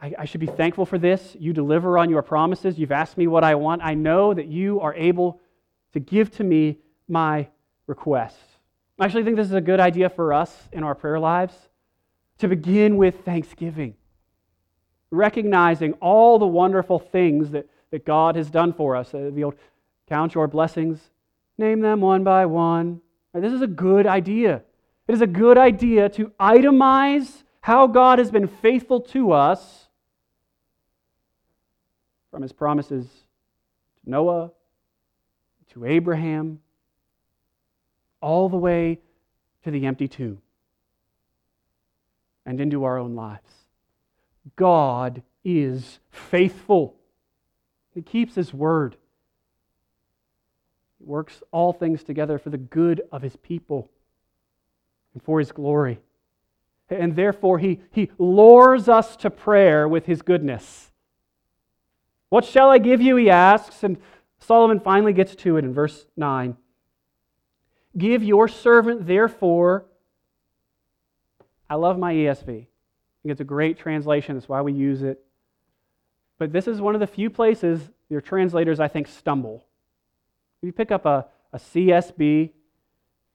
I, 0.00 0.12
I 0.20 0.24
should 0.24 0.40
be 0.40 0.46
thankful 0.46 0.86
for 0.86 0.98
this. 0.98 1.36
You 1.38 1.52
deliver 1.52 1.98
on 1.98 2.10
your 2.10 2.22
promises. 2.22 2.78
You've 2.78 2.92
asked 2.92 3.16
me 3.16 3.26
what 3.26 3.44
I 3.44 3.54
want. 3.54 3.82
I 3.82 3.94
know 3.94 4.34
that 4.34 4.46
you 4.46 4.80
are 4.80 4.94
able 4.94 5.40
to 5.92 6.00
give 6.00 6.30
to 6.32 6.44
me 6.44 6.78
my 7.08 7.48
request. 7.86 8.38
I 8.98 9.04
actually 9.04 9.24
think 9.24 9.36
this 9.36 9.46
is 9.46 9.54
a 9.54 9.60
good 9.60 9.80
idea 9.80 10.08
for 10.08 10.32
us 10.32 10.68
in 10.72 10.84
our 10.84 10.94
prayer 10.94 11.18
lives 11.18 11.54
to 12.38 12.48
begin 12.48 12.96
with 12.96 13.24
thanksgiving, 13.24 13.94
recognizing 15.14 15.92
all 15.94 16.38
the 16.38 16.46
wonderful 16.46 16.98
things 16.98 17.50
that, 17.50 17.66
that 17.90 18.04
God 18.04 18.36
has 18.36 18.50
done 18.50 18.72
for 18.72 18.96
us. 18.96 19.14
Uh, 19.14 19.30
the 19.32 19.44
old 19.44 19.54
Count 20.06 20.34
your 20.34 20.46
blessings, 20.46 21.00
name 21.56 21.80
them 21.80 22.00
one 22.00 22.24
by 22.24 22.46
one. 22.46 23.00
This 23.32 23.52
is 23.52 23.62
a 23.62 23.66
good 23.66 24.06
idea. 24.06 24.62
It 25.08 25.12
is 25.12 25.22
a 25.22 25.26
good 25.26 25.58
idea 25.58 26.08
to 26.10 26.30
itemize 26.38 27.42
how 27.60 27.86
God 27.86 28.18
has 28.18 28.30
been 28.30 28.46
faithful 28.46 29.00
to 29.00 29.32
us 29.32 29.88
from 32.30 32.42
his 32.42 32.52
promises 32.52 33.06
to 33.06 34.10
Noah, 34.10 34.50
to 35.72 35.84
Abraham, 35.84 36.60
all 38.20 38.48
the 38.48 38.56
way 38.56 39.00
to 39.64 39.70
the 39.70 39.86
empty 39.86 40.08
tomb 40.08 40.42
and 42.44 42.60
into 42.60 42.84
our 42.84 42.98
own 42.98 43.14
lives. 43.14 43.63
God 44.56 45.22
is 45.44 45.98
faithful. 46.10 46.96
He 47.94 48.02
keeps 48.02 48.34
his 48.34 48.52
word. 48.52 48.96
He 50.98 51.04
works 51.04 51.42
all 51.50 51.72
things 51.72 52.02
together 52.02 52.38
for 52.38 52.50
the 52.50 52.58
good 52.58 53.02
of 53.12 53.22
his 53.22 53.36
people 53.36 53.90
and 55.12 55.22
for 55.22 55.38
his 55.38 55.52
glory. 55.52 56.00
And 56.90 57.16
therefore, 57.16 57.58
he, 57.58 57.80
he 57.90 58.10
lures 58.18 58.88
us 58.88 59.16
to 59.16 59.30
prayer 59.30 59.88
with 59.88 60.06
his 60.06 60.22
goodness. 60.22 60.90
What 62.28 62.44
shall 62.44 62.70
I 62.70 62.78
give 62.78 63.00
you? 63.00 63.16
He 63.16 63.30
asks. 63.30 63.82
And 63.82 63.96
Solomon 64.38 64.80
finally 64.80 65.12
gets 65.12 65.34
to 65.36 65.56
it 65.56 65.64
in 65.64 65.72
verse 65.72 66.06
9. 66.16 66.56
Give 67.96 68.22
your 68.22 68.48
servant, 68.48 69.06
therefore, 69.06 69.86
I 71.70 71.76
love 71.76 71.98
my 71.98 72.12
ESV. 72.12 72.66
Think 73.24 73.32
it's 73.32 73.40
a 73.40 73.44
great 73.44 73.78
translation. 73.78 74.34
That's 74.34 74.50
why 74.50 74.60
we 74.60 74.74
use 74.74 75.02
it. 75.02 75.18
But 76.38 76.52
this 76.52 76.68
is 76.68 76.78
one 76.78 76.94
of 76.94 77.00
the 77.00 77.06
few 77.06 77.30
places 77.30 77.80
your 78.10 78.20
translators, 78.20 78.80
I 78.80 78.86
think, 78.86 79.08
stumble. 79.08 79.64
If 80.60 80.66
you 80.66 80.72
pick 80.72 80.92
up 80.92 81.06
a, 81.06 81.26
a 81.54 81.58
CSB, 81.58 82.50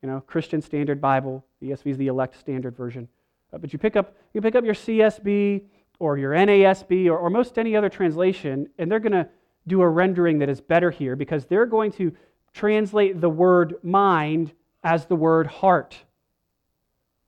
you 0.04 0.08
know, 0.08 0.22
Christian 0.22 0.62
Standard 0.62 1.02
Bible, 1.02 1.44
the 1.60 1.72
ESV 1.72 1.88
is 1.88 1.98
the 1.98 2.06
elect 2.06 2.40
standard 2.40 2.78
version. 2.78 3.08
Uh, 3.52 3.58
but 3.58 3.74
you 3.74 3.80
pick 3.80 3.96
up 3.96 4.16
you 4.36 4.42
pick 4.42 4.54
up 4.54 4.64
your 4.64 4.76
CSB 4.76 5.64
or 5.98 6.20
your 6.20 6.34
NASB 6.34 7.08
or, 7.08 7.18
or 7.18 7.32
most 7.32 7.58
any 7.58 7.76
other 7.76 7.90
translation, 7.90 8.70
and 8.78 8.92
they're 8.92 9.00
going 9.00 9.12
to 9.12 9.28
do 9.66 9.82
a 9.82 9.90
rendering 9.90 10.38
that 10.38 10.50
is 10.50 10.62
better 10.62 10.92
here 10.92 11.16
because 11.16 11.46
they're 11.46 11.66
going 11.66 11.92
to 11.94 12.16
translate 12.54 13.20
the 13.20 13.30
word 13.30 13.76
mind 13.82 14.54
as 14.84 15.08
the 15.08 15.16
word 15.16 15.48
heart. 15.48 15.98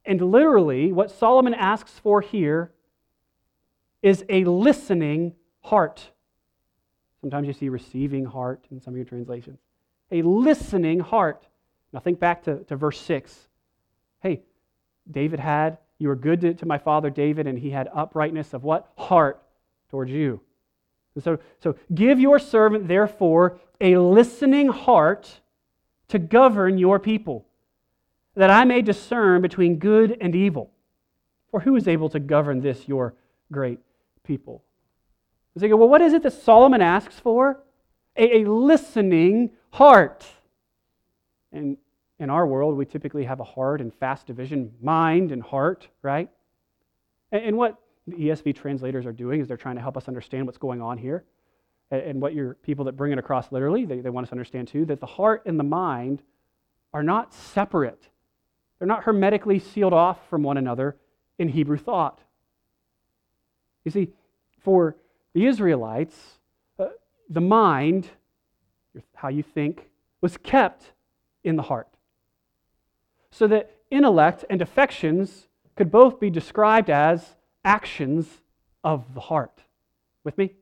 And 0.05 0.21
literally, 0.21 0.91
what 0.91 1.11
Solomon 1.11 1.53
asks 1.53 1.99
for 1.99 2.21
here 2.21 2.71
is 4.01 4.25
a 4.29 4.43
listening 4.45 5.33
heart. 5.61 6.11
Sometimes 7.21 7.47
you 7.47 7.53
see 7.53 7.69
receiving 7.69 8.25
heart 8.25 8.65
in 8.71 8.81
some 8.81 8.93
of 8.93 8.97
your 8.97 9.05
translations. 9.05 9.59
A 10.11 10.23
listening 10.23 10.99
heart. 10.99 11.47
Now 11.93 11.99
think 11.99 12.19
back 12.19 12.43
to, 12.43 12.63
to 12.63 12.75
verse 12.75 12.99
6. 12.99 13.47
Hey, 14.21 14.41
David 15.09 15.39
had, 15.39 15.77
you 15.99 16.07
were 16.07 16.15
good 16.15 16.41
to, 16.41 16.53
to 16.55 16.65
my 16.65 16.79
father 16.79 17.09
David, 17.09 17.45
and 17.45 17.59
he 17.59 17.69
had 17.69 17.89
uprightness 17.93 18.53
of 18.53 18.63
what? 18.63 18.91
Heart 18.97 19.41
towards 19.89 20.11
you. 20.11 20.41
And 21.13 21.23
so, 21.23 21.37
so 21.61 21.75
give 21.93 22.19
your 22.19 22.39
servant, 22.39 22.87
therefore, 22.87 23.59
a 23.79 23.97
listening 23.97 24.69
heart 24.69 25.41
to 26.07 26.17
govern 26.17 26.77
your 26.77 26.99
people 26.99 27.45
that 28.35 28.49
I 28.49 28.63
may 28.65 28.81
discern 28.81 29.41
between 29.41 29.77
good 29.77 30.17
and 30.21 30.35
evil. 30.35 30.71
For 31.49 31.59
who 31.59 31.75
is 31.75 31.87
able 31.87 32.09
to 32.09 32.19
govern 32.19 32.61
this, 32.61 32.87
your 32.87 33.13
great 33.51 33.79
people? 34.23 34.63
So 35.57 35.67
go, 35.67 35.75
well, 35.75 35.89
what 35.89 36.01
is 36.01 36.13
it 36.13 36.23
that 36.23 36.31
Solomon 36.31 36.81
asks 36.81 37.19
for? 37.19 37.61
A, 38.15 38.41
a 38.41 38.49
listening 38.49 39.51
heart. 39.71 40.25
And 41.51 41.77
in 42.19 42.29
our 42.29 42.47
world, 42.47 42.77
we 42.77 42.85
typically 42.85 43.25
have 43.25 43.41
a 43.41 43.43
hard 43.43 43.81
and 43.81 43.93
fast 43.93 44.27
division 44.27 44.73
mind 44.81 45.31
and 45.31 45.43
heart, 45.43 45.87
right? 46.01 46.29
And, 47.31 47.43
and 47.43 47.57
what 47.57 47.79
the 48.07 48.15
ESV 48.15 48.55
translators 48.55 49.05
are 49.05 49.11
doing 49.11 49.41
is 49.41 49.47
they're 49.47 49.57
trying 49.57 49.75
to 49.75 49.81
help 49.81 49.97
us 49.97 50.07
understand 50.07 50.45
what's 50.45 50.57
going 50.57 50.81
on 50.81 50.97
here. 50.97 51.25
And, 51.89 52.01
and 52.01 52.21
what 52.21 52.33
your 52.33 52.53
people 52.55 52.85
that 52.85 52.93
bring 52.93 53.11
it 53.11 53.19
across 53.19 53.51
literally, 53.51 53.85
they, 53.85 53.99
they 53.99 54.09
want 54.09 54.25
us 54.25 54.29
to 54.29 54.33
understand 54.33 54.69
too, 54.69 54.85
that 54.85 55.01
the 55.01 55.05
heart 55.05 55.43
and 55.45 55.59
the 55.59 55.65
mind 55.65 56.21
are 56.93 57.03
not 57.03 57.33
separate. 57.33 58.07
They're 58.81 58.87
not 58.87 59.03
hermetically 59.03 59.59
sealed 59.59 59.93
off 59.93 60.27
from 60.27 60.41
one 60.41 60.57
another 60.57 60.97
in 61.37 61.49
Hebrew 61.49 61.77
thought. 61.77 62.17
You 63.85 63.91
see, 63.91 64.09
for 64.57 64.95
the 65.33 65.45
Israelites, 65.45 66.17
uh, 66.79 66.87
the 67.29 67.41
mind, 67.41 68.07
how 69.13 69.27
you 69.27 69.43
think, 69.43 69.87
was 70.19 70.35
kept 70.37 70.93
in 71.43 71.57
the 71.57 71.61
heart. 71.61 71.89
So 73.29 73.45
that 73.49 73.69
intellect 73.91 74.45
and 74.49 74.63
affections 74.63 75.47
could 75.75 75.91
both 75.91 76.19
be 76.19 76.31
described 76.31 76.89
as 76.89 77.35
actions 77.63 78.41
of 78.83 79.13
the 79.13 79.21
heart. 79.21 79.61
With 80.23 80.39
me? 80.39 80.55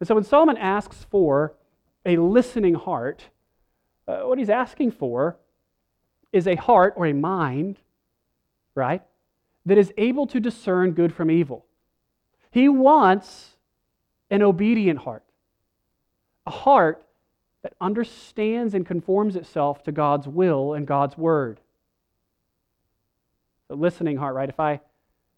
And 0.00 0.08
so 0.08 0.16
when 0.16 0.24
Solomon 0.24 0.56
asks 0.56 1.06
for 1.08 1.54
a 2.04 2.16
listening 2.16 2.74
heart, 2.74 3.26
uh, 4.08 4.22
what 4.22 4.40
he's 4.40 4.50
asking 4.50 4.90
for 4.90 5.36
is 6.34 6.48
a 6.48 6.56
heart 6.56 6.94
or 6.96 7.06
a 7.06 7.14
mind, 7.14 7.78
right, 8.74 9.02
that 9.64 9.78
is 9.78 9.92
able 9.96 10.26
to 10.26 10.40
discern 10.40 10.90
good 10.90 11.14
from 11.14 11.30
evil. 11.30 11.64
He 12.50 12.68
wants 12.68 13.56
an 14.30 14.42
obedient 14.42 14.98
heart, 14.98 15.22
a 16.44 16.50
heart 16.50 17.06
that 17.62 17.72
understands 17.80 18.74
and 18.74 18.84
conforms 18.84 19.36
itself 19.36 19.84
to 19.84 19.92
God's 19.92 20.26
will 20.26 20.74
and 20.74 20.86
God's 20.86 21.16
word. 21.16 21.60
A 23.70 23.74
listening 23.74 24.16
heart, 24.16 24.34
right? 24.34 24.48
If 24.48 24.58
I 24.58 24.72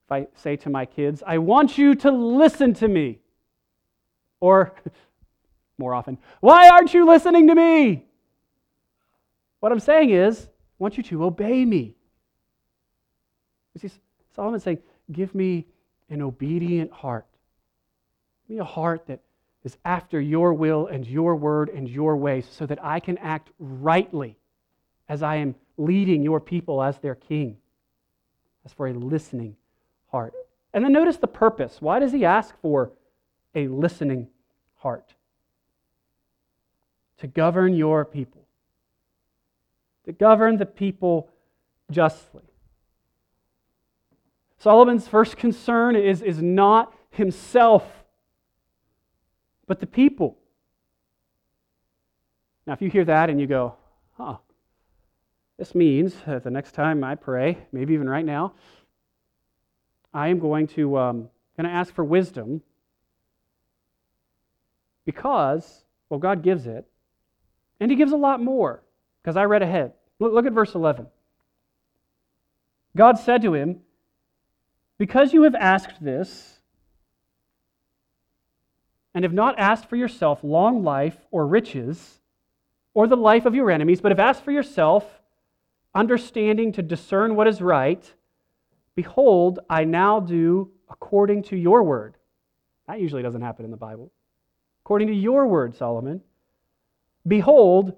if 0.06 0.12
I 0.12 0.26
say 0.36 0.56
to 0.56 0.70
my 0.70 0.86
kids, 0.86 1.22
I 1.26 1.38
want 1.38 1.76
you 1.76 1.94
to 1.96 2.10
listen 2.12 2.74
to 2.74 2.88
me. 2.88 3.18
Or 4.38 4.72
more 5.78 5.94
often, 5.94 6.18
why 6.40 6.68
aren't 6.68 6.94
you 6.94 7.06
listening 7.06 7.48
to 7.48 7.54
me? 7.54 8.04
What 9.60 9.72
I'm 9.72 9.80
saying 9.80 10.10
is, 10.10 10.48
I 10.78 10.82
want 10.82 10.98
you 10.98 11.02
to 11.04 11.24
obey 11.24 11.64
me. 11.64 11.94
You 13.74 13.88
see, 13.88 13.94
Solomon's 14.34 14.62
saying, 14.62 14.78
Give 15.10 15.34
me 15.34 15.66
an 16.10 16.20
obedient 16.20 16.92
heart. 16.92 17.26
Give 18.46 18.56
me 18.56 18.60
a 18.60 18.64
heart 18.64 19.06
that 19.06 19.20
is 19.64 19.76
after 19.84 20.20
your 20.20 20.52
will 20.52 20.86
and 20.86 21.06
your 21.06 21.34
word 21.34 21.70
and 21.70 21.88
your 21.88 22.16
ways 22.16 22.46
so 22.50 22.66
that 22.66 22.84
I 22.84 23.00
can 23.00 23.18
act 23.18 23.50
rightly 23.58 24.36
as 25.08 25.22
I 25.22 25.36
am 25.36 25.54
leading 25.76 26.22
your 26.22 26.40
people 26.40 26.82
as 26.82 26.98
their 26.98 27.14
king. 27.14 27.56
As 28.64 28.72
for 28.72 28.88
a 28.88 28.92
listening 28.92 29.56
heart. 30.10 30.34
And 30.74 30.84
then 30.84 30.92
notice 30.92 31.16
the 31.16 31.26
purpose. 31.26 31.78
Why 31.80 31.98
does 32.00 32.12
he 32.12 32.24
ask 32.24 32.54
for 32.60 32.92
a 33.54 33.68
listening 33.68 34.28
heart? 34.74 35.14
To 37.18 37.26
govern 37.26 37.74
your 37.74 38.04
people 38.04 38.45
to 40.06 40.12
govern 40.12 40.56
the 40.56 40.66
people 40.66 41.28
justly. 41.90 42.42
Solomon's 44.58 45.06
first 45.06 45.36
concern 45.36 45.96
is, 45.96 46.22
is 46.22 46.40
not 46.40 46.94
himself, 47.10 47.84
but 49.66 49.80
the 49.80 49.86
people. 49.86 50.38
Now, 52.66 52.72
if 52.72 52.82
you 52.82 52.88
hear 52.88 53.04
that 53.04 53.30
and 53.30 53.40
you 53.40 53.46
go, 53.46 53.74
huh, 54.16 54.36
this 55.58 55.74
means 55.74 56.14
that 56.26 56.42
the 56.42 56.50
next 56.50 56.72
time 56.72 57.04
I 57.04 57.14
pray, 57.14 57.58
maybe 57.72 57.94
even 57.94 58.08
right 58.08 58.24
now, 58.24 58.54
I 60.12 60.28
am 60.28 60.38
going 60.38 60.66
to, 60.68 60.98
um, 60.98 61.28
going 61.56 61.68
to 61.68 61.74
ask 61.74 61.94
for 61.94 62.04
wisdom 62.04 62.62
because, 65.04 65.84
well, 66.08 66.18
God 66.18 66.42
gives 66.42 66.66
it, 66.66 66.86
and 67.78 67.90
He 67.90 67.96
gives 67.96 68.12
a 68.12 68.16
lot 68.16 68.42
more. 68.42 68.82
Because 69.26 69.36
I 69.36 69.42
read 69.42 69.62
ahead. 69.62 69.92
Look, 70.20 70.46
at 70.46 70.52
verse 70.52 70.72
11. 70.76 71.08
God 72.96 73.18
said 73.18 73.42
to 73.42 73.54
him, 73.54 73.80
Because 74.98 75.32
you 75.32 75.42
have 75.42 75.56
asked 75.56 76.00
this, 76.00 76.60
and 79.12 79.24
have 79.24 79.32
not 79.32 79.58
asked 79.58 79.90
for 79.90 79.96
yourself 79.96 80.44
long 80.44 80.84
life 80.84 81.16
or 81.32 81.44
riches, 81.44 82.20
or 82.94 83.08
the 83.08 83.16
life 83.16 83.46
of 83.46 83.54
your 83.56 83.68
enemies, 83.68 84.00
but 84.00 84.12
have 84.12 84.20
asked 84.20 84.44
for 84.44 84.52
yourself 84.52 85.04
understanding 85.92 86.70
to 86.74 86.82
discern 86.82 87.34
what 87.34 87.48
is 87.48 87.60
right, 87.60 88.08
behold, 88.94 89.58
I 89.68 89.82
now 89.82 90.20
do 90.20 90.70
according 90.88 91.42
to 91.44 91.56
your 91.56 91.82
word. 91.82 92.16
That 92.86 93.00
usually 93.00 93.24
doesn't 93.24 93.42
happen 93.42 93.64
in 93.64 93.72
the 93.72 93.76
Bible. 93.76 94.12
According 94.84 95.08
to 95.08 95.14
your 95.14 95.48
word, 95.48 95.74
Solomon. 95.74 96.22
Behold, 97.26 97.96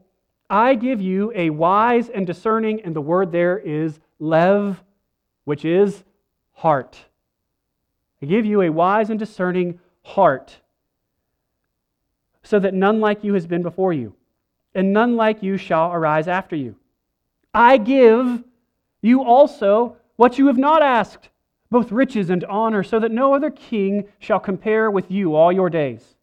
I 0.50 0.74
give 0.74 1.00
you 1.00 1.32
a 1.34 1.50
wise 1.50 2.08
and 2.08 2.26
discerning, 2.26 2.80
and 2.82 2.96
the 2.96 3.00
word 3.00 3.32
there 3.32 3.58
is 3.58 4.00
lev, 4.18 4.82
which 5.44 5.64
is 5.64 6.04
heart. 6.52 6.98
I 8.22 8.26
give 8.26 8.46
you 8.46 8.62
a 8.62 8.70
wise 8.70 9.10
and 9.10 9.18
discerning 9.18 9.78
heart, 10.02 10.58
so 12.42 12.58
that 12.58 12.74
none 12.74 12.98
like 13.00 13.22
you 13.22 13.34
has 13.34 13.46
been 13.46 13.62
before 13.62 13.92
you, 13.92 14.14
and 14.74 14.92
none 14.92 15.16
like 15.16 15.42
you 15.42 15.56
shall 15.56 15.92
arise 15.92 16.28
after 16.28 16.56
you. 16.56 16.76
I 17.52 17.76
give 17.76 18.42
you 19.02 19.22
also 19.22 19.96
what 20.16 20.38
you 20.38 20.46
have 20.46 20.58
not 20.58 20.82
asked, 20.82 21.28
both 21.70 21.92
riches 21.92 22.30
and 22.30 22.42
honor, 22.44 22.82
so 22.82 22.98
that 22.98 23.12
no 23.12 23.34
other 23.34 23.50
king 23.50 24.08
shall 24.18 24.40
compare 24.40 24.90
with 24.90 25.10
you 25.10 25.34
all 25.36 25.52
your 25.52 25.68
days. 25.70 26.16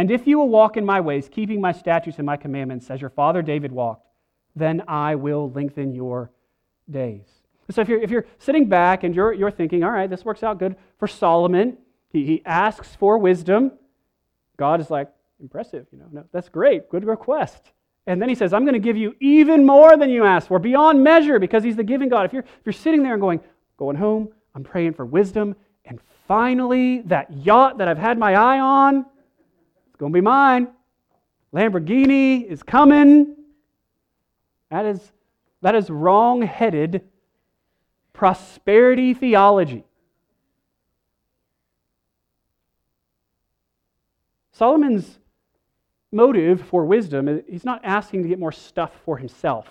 And 0.00 0.10
if 0.10 0.26
you 0.26 0.38
will 0.38 0.48
walk 0.48 0.78
in 0.78 0.86
my 0.86 0.98
ways, 0.98 1.28
keeping 1.30 1.60
my 1.60 1.72
statutes 1.72 2.16
and 2.16 2.24
my 2.24 2.38
commandments, 2.38 2.88
as 2.88 3.02
your 3.02 3.10
father 3.10 3.42
David 3.42 3.70
walked, 3.70 4.06
then 4.56 4.82
I 4.88 5.14
will 5.14 5.50
lengthen 5.50 5.94
your 5.94 6.30
days. 6.90 7.26
So 7.68 7.82
if 7.82 7.88
you're, 7.90 8.00
if 8.00 8.10
you're 8.10 8.24
sitting 8.38 8.66
back 8.66 9.04
and 9.04 9.14
you're, 9.14 9.34
you're 9.34 9.50
thinking, 9.50 9.84
all 9.84 9.90
right, 9.90 10.08
this 10.08 10.24
works 10.24 10.42
out 10.42 10.58
good 10.58 10.74
for 10.98 11.06
Solomon, 11.06 11.76
he, 12.08 12.24
he 12.24 12.42
asks 12.46 12.96
for 12.96 13.18
wisdom. 13.18 13.72
God 14.56 14.80
is 14.80 14.90
like, 14.90 15.10
impressive, 15.38 15.86
you 15.92 15.98
know, 15.98 16.06
no, 16.10 16.24
that's 16.32 16.48
great, 16.48 16.88
good 16.88 17.04
request. 17.04 17.70
And 18.06 18.22
then 18.22 18.30
he 18.30 18.34
says, 18.34 18.54
I'm 18.54 18.64
going 18.64 18.72
to 18.72 18.80
give 18.80 18.96
you 18.96 19.14
even 19.20 19.66
more 19.66 19.98
than 19.98 20.08
you 20.08 20.24
asked 20.24 20.48
for, 20.48 20.58
beyond 20.58 21.04
measure, 21.04 21.38
because 21.38 21.62
he's 21.62 21.76
the 21.76 21.84
giving 21.84 22.08
God. 22.08 22.24
If 22.24 22.32
you're, 22.32 22.44
if 22.44 22.64
you're 22.64 22.72
sitting 22.72 23.02
there 23.02 23.12
and 23.12 23.20
going, 23.20 23.40
going 23.76 23.96
home, 23.96 24.30
I'm 24.54 24.64
praying 24.64 24.94
for 24.94 25.04
wisdom, 25.04 25.56
and 25.84 26.00
finally, 26.26 27.02
that 27.02 27.30
yacht 27.44 27.76
that 27.76 27.86
I've 27.86 27.98
had 27.98 28.18
my 28.18 28.34
eye 28.34 28.60
on, 28.60 29.04
going 30.00 30.12
to 30.12 30.16
be 30.16 30.22
mine. 30.22 30.68
Lamborghini 31.54 32.44
is 32.44 32.62
coming. 32.62 33.36
That 34.70 34.86
is, 34.86 35.12
that 35.60 35.74
is 35.74 35.90
wrong 35.90 36.40
headed 36.42 37.02
prosperity 38.14 39.12
theology. 39.14 39.84
Solomon's 44.52 45.18
motive 46.12 46.62
for 46.62 46.84
wisdom, 46.84 47.42
he's 47.48 47.64
not 47.64 47.80
asking 47.84 48.22
to 48.22 48.28
get 48.28 48.38
more 48.38 48.52
stuff 48.52 48.92
for 49.04 49.18
himself. 49.18 49.66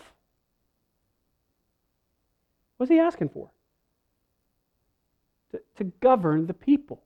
What's 2.77 2.91
he 2.91 2.99
asking 2.99 3.29
for? 3.29 3.49
To, 5.51 5.61
to 5.77 5.83
govern 5.99 6.45
the 6.45 6.53
people. 6.53 7.01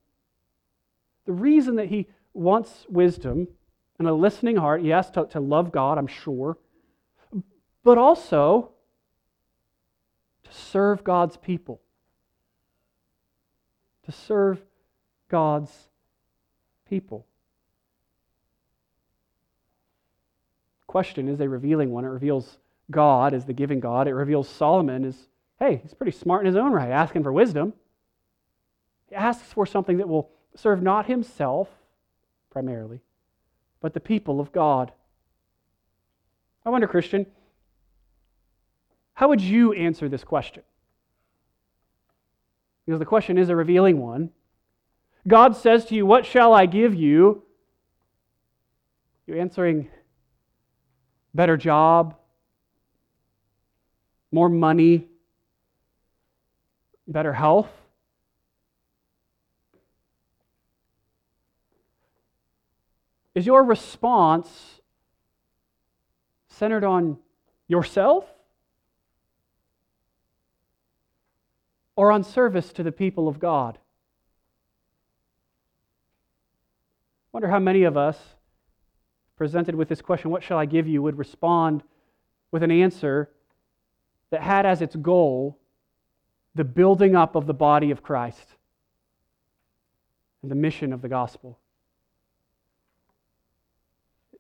The 1.25 1.33
reason 1.33 1.77
that 1.77 1.87
he 1.87 2.07
wants 2.33 2.85
wisdom 2.89 3.47
and 3.99 4.07
a 4.07 4.13
listening 4.13 4.57
heart, 4.57 4.81
he 4.81 4.89
has 4.89 5.09
to, 5.11 5.25
to 5.27 5.39
love 5.39 5.71
God, 5.71 5.97
I'm 5.97 6.07
sure, 6.07 6.57
but 7.83 7.97
also 7.97 8.71
to 10.43 10.53
serve 10.53 11.03
God's 11.03 11.37
people. 11.37 11.81
To 14.05 14.11
serve 14.11 14.61
God's 15.29 15.71
people. 16.89 17.25
Question 20.87 21.27
is 21.27 21.39
a 21.39 21.49
revealing 21.49 21.91
one. 21.91 22.05
It 22.05 22.09
reveals 22.09 22.57
God 22.91 23.33
as 23.33 23.45
the 23.45 23.53
giving 23.53 23.79
God. 23.79 24.07
It 24.07 24.13
reveals 24.13 24.49
Solomon 24.49 25.05
as, 25.05 25.17
hey, 25.59 25.79
he's 25.81 25.93
pretty 25.93 26.11
smart 26.11 26.41
in 26.41 26.47
his 26.47 26.55
own 26.55 26.71
right, 26.71 26.91
asking 26.91 27.23
for 27.23 27.31
wisdom. 27.31 27.73
He 29.09 29.15
asks 29.15 29.53
for 29.53 29.65
something 29.65 29.97
that 29.97 30.09
will 30.09 30.29
serve 30.55 30.83
not 30.83 31.05
himself 31.07 31.69
primarily, 32.53 33.01
but 33.81 33.93
the 33.93 33.99
people 33.99 34.39
of 34.39 34.53
God. 34.53 34.91
I 36.63 36.69
wonder, 36.69 36.87
Christian, 36.87 37.25
how 39.15 39.27
would 39.29 39.41
you 39.41 39.73
answer 39.73 40.07
this 40.07 40.23
question? 40.23 40.63
Because 42.85 42.99
the 42.99 43.05
question 43.05 43.37
is 43.37 43.49
a 43.49 43.55
revealing 43.55 43.99
one. 43.99 44.29
God 45.27 45.55
says 45.55 45.85
to 45.85 45.95
you, 45.95 46.05
What 46.05 46.25
shall 46.25 46.53
I 46.53 46.67
give 46.67 46.93
you? 46.93 47.43
You're 49.25 49.39
answering, 49.39 49.89
Better 51.33 51.57
job, 51.57 52.15
more 54.31 54.49
money, 54.49 55.07
better 57.07 57.33
health. 57.33 57.69
Is 63.35 63.45
your 63.45 63.63
response 63.63 64.81
centered 66.47 66.83
on 66.83 67.17
yourself 67.67 68.25
or 71.95 72.11
on 72.11 72.23
service 72.23 72.71
to 72.73 72.83
the 72.83 72.91
people 72.91 73.27
of 73.27 73.39
God? 73.39 73.79
Wonder 77.31 77.47
how 77.47 77.59
many 77.59 77.83
of 77.83 77.97
us, 77.97 78.17
presented 79.35 79.73
with 79.73 79.89
this 79.89 80.01
question, 80.01 80.29
What 80.29 80.43
shall 80.43 80.59
I 80.59 80.65
give 80.65 80.87
you? 80.87 81.01
would 81.01 81.17
respond 81.17 81.81
with 82.51 82.61
an 82.61 82.69
answer 82.69 83.31
that 84.29 84.43
had 84.43 84.67
as 84.67 84.81
its 84.81 84.95
goal 84.95 85.57
the 86.53 86.63
building 86.63 87.15
up 87.15 87.35
of 87.35 87.47
the 87.47 87.53
body 87.53 87.89
of 87.89 88.03
Christ 88.03 88.55
and 90.43 90.51
the 90.51 90.55
mission 90.55 90.93
of 90.93 91.01
the 91.01 91.09
gospel. 91.09 91.57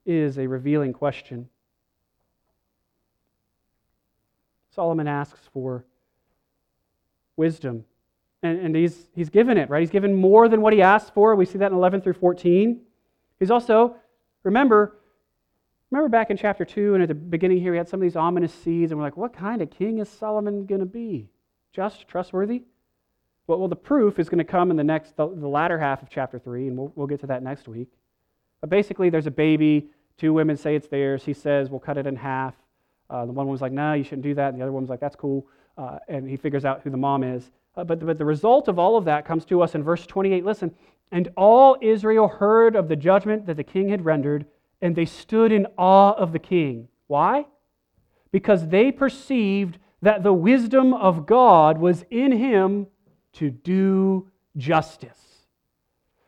Is 0.05 0.37
a 0.37 0.47
revealing 0.47 0.93
question. 0.93 1.47
Solomon 4.75 5.07
asks 5.07 5.39
for 5.53 5.85
wisdom. 7.37 7.85
And, 8.41 8.59
and 8.59 8.75
he's, 8.75 9.07
he's 9.15 9.29
given 9.29 9.57
it, 9.57 9.69
right? 9.69 9.79
He's 9.79 9.89
given 9.89 10.13
more 10.13 10.49
than 10.49 10.61
what 10.61 10.73
he 10.73 10.81
asked 10.81 11.13
for. 11.13 11.35
We 11.35 11.45
see 11.45 11.59
that 11.59 11.71
in 11.71 11.77
11 11.77 12.01
through 12.01 12.13
14. 12.13 12.81
He's 13.39 13.51
also, 13.51 13.95
remember, 14.43 14.97
remember 15.91 16.09
back 16.09 16.29
in 16.29 16.37
chapter 16.37 16.65
2 16.65 16.95
and 16.95 17.03
at 17.03 17.07
the 17.07 17.15
beginning 17.15 17.59
here, 17.59 17.71
we 17.71 17.77
had 17.77 17.87
some 17.87 17.99
of 17.99 18.01
these 18.01 18.15
ominous 18.15 18.53
seeds, 18.53 18.91
and 18.91 18.99
we're 18.99 19.05
like, 19.05 19.17
what 19.17 19.33
kind 19.33 19.61
of 19.61 19.69
king 19.69 19.99
is 19.99 20.09
Solomon 20.09 20.65
going 20.65 20.81
to 20.81 20.85
be? 20.85 21.29
Just, 21.71 22.07
trustworthy? 22.07 22.63
Well, 23.47 23.59
well, 23.59 23.67
the 23.67 23.75
proof 23.75 24.19
is 24.19 24.29
going 24.29 24.39
to 24.39 24.43
come 24.43 24.71
in 24.71 24.77
the 24.77 24.83
next, 24.83 25.15
the, 25.15 25.27
the 25.27 25.47
latter 25.47 25.79
half 25.79 26.01
of 26.01 26.09
chapter 26.09 26.39
3, 26.39 26.67
and 26.67 26.77
we'll, 26.77 26.91
we'll 26.95 27.07
get 27.07 27.21
to 27.21 27.27
that 27.27 27.43
next 27.43 27.67
week. 27.67 27.89
But 28.63 28.69
basically, 28.69 29.09
there's 29.09 29.27
a 29.27 29.31
baby. 29.31 29.89
Two 30.17 30.31
women 30.31 30.55
say 30.55 30.77
it's 30.77 30.87
theirs. 30.87 31.25
He 31.25 31.33
says, 31.33 31.69
we'll 31.69 31.81
cut 31.81 31.97
it 31.97 32.07
in 32.07 32.15
half. 32.15 32.53
Uh, 33.09 33.25
the 33.25 33.33
one 33.33 33.45
woman's 33.45 33.61
like, 33.61 33.73
no, 33.73 33.91
you 33.91 34.05
shouldn't 34.05 34.21
do 34.21 34.33
that. 34.35 34.53
And 34.53 34.57
the 34.57 34.63
other 34.63 34.71
woman's 34.71 34.89
like, 34.89 35.01
that's 35.01 35.17
cool 35.17 35.45
uh, 35.77 35.99
and 36.07 36.29
he 36.29 36.37
figures 36.37 36.65
out 36.65 36.81
who 36.83 36.89
the 36.89 36.97
mom 36.97 37.23
is. 37.23 37.51
Uh, 37.75 37.83
but, 37.83 38.05
but 38.05 38.17
the 38.17 38.25
result 38.25 38.67
of 38.67 38.77
all 38.77 38.97
of 38.97 39.05
that 39.05 39.25
comes 39.25 39.45
to 39.45 39.61
us 39.61 39.75
in 39.75 39.83
verse 39.83 40.05
28. 40.05 40.45
Listen, 40.45 40.73
and 41.11 41.29
all 41.35 41.77
Israel 41.81 42.27
heard 42.27 42.75
of 42.75 42.87
the 42.87 42.95
judgment 42.95 43.45
that 43.47 43.57
the 43.57 43.63
king 43.63 43.89
had 43.89 44.05
rendered, 44.05 44.45
and 44.81 44.95
they 44.95 45.05
stood 45.05 45.51
in 45.51 45.67
awe 45.77 46.13
of 46.13 46.31
the 46.31 46.39
king. 46.39 46.87
Why? 47.07 47.45
Because 48.31 48.67
they 48.67 48.91
perceived 48.91 49.77
that 50.01 50.23
the 50.23 50.33
wisdom 50.33 50.93
of 50.93 51.25
God 51.25 51.77
was 51.77 52.03
in 52.11 52.31
him 52.31 52.87
to 53.33 53.49
do 53.49 54.29
justice. 54.57 55.32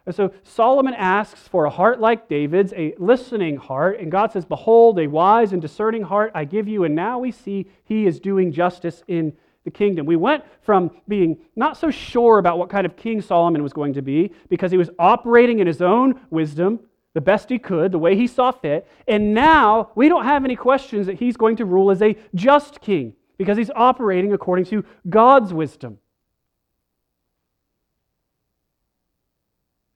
And 0.06 0.14
so 0.14 0.32
Solomon 0.43 0.93
asks 0.93 1.47
for 1.47 1.66
a 1.66 1.70
heart 1.70 1.99
like 1.99 2.30
David's, 2.30 2.74
a 2.74 2.93
listening 2.97 3.58
heart, 3.58 3.99
and 3.99 4.12
God 4.12 4.32
says, 4.32 4.45
Behold, 4.45 4.99
a 4.99 5.08
wise 5.08 5.51
and 5.51 5.62
discerning 5.62 6.03
heart 6.03 6.32
I 6.36 6.45
give 6.45 6.68
you. 6.68 6.84
And 6.84 6.95
now 6.95 7.18
we 7.18 7.32
see 7.32 7.68
he 7.86 8.06
is 8.06 8.20
doing 8.20 8.51
justice 8.51 9.03
in 9.08 9.34
the 9.64 9.72
kingdom. 9.72 10.06
We 10.06 10.16
went 10.16 10.43
from 10.62 10.91
being 11.08 11.38
not 11.56 11.76
so 11.76 11.89
sure 11.89 12.38
about 12.38 12.60
what 12.60 12.70
kind 12.70 12.86
of 12.86 12.95
king 12.95 13.20
Solomon 13.20 13.64
was 13.64 13.74
going 13.74 13.93
to 13.93 14.01
be 14.03 14.32
because 14.47 14.72
he 14.72 14.78
was 14.78 14.91
operating 14.99 15.60
in 15.60 15.66
his 15.66 15.82
own 15.82 16.22
wisdom 16.30 16.80
the 17.16 17.22
best 17.22 17.49
he 17.49 17.58
could, 17.58 17.91
the 17.91 17.97
way 17.97 18.16
he 18.16 18.28
saw 18.28 18.51
fit. 18.51 18.88
And 19.08 19.34
now 19.34 19.89
we 19.95 20.08
don't 20.08 20.26
have 20.26 20.45
any 20.45 20.56
questions 20.56 21.08
that 21.08 21.18
he's 21.18 21.38
going 21.38 21.56
to 21.56 21.66
rule 21.66 21.89
as 21.89 22.01
a 22.01 22.16
just 22.36 22.82
king 22.82 23.14
because 23.38 23.58
he's 23.58 23.72
operating 23.72 24.34
according 24.34 24.66
to 24.66 24.86
God's 25.10 25.53
wisdom. 25.53 25.97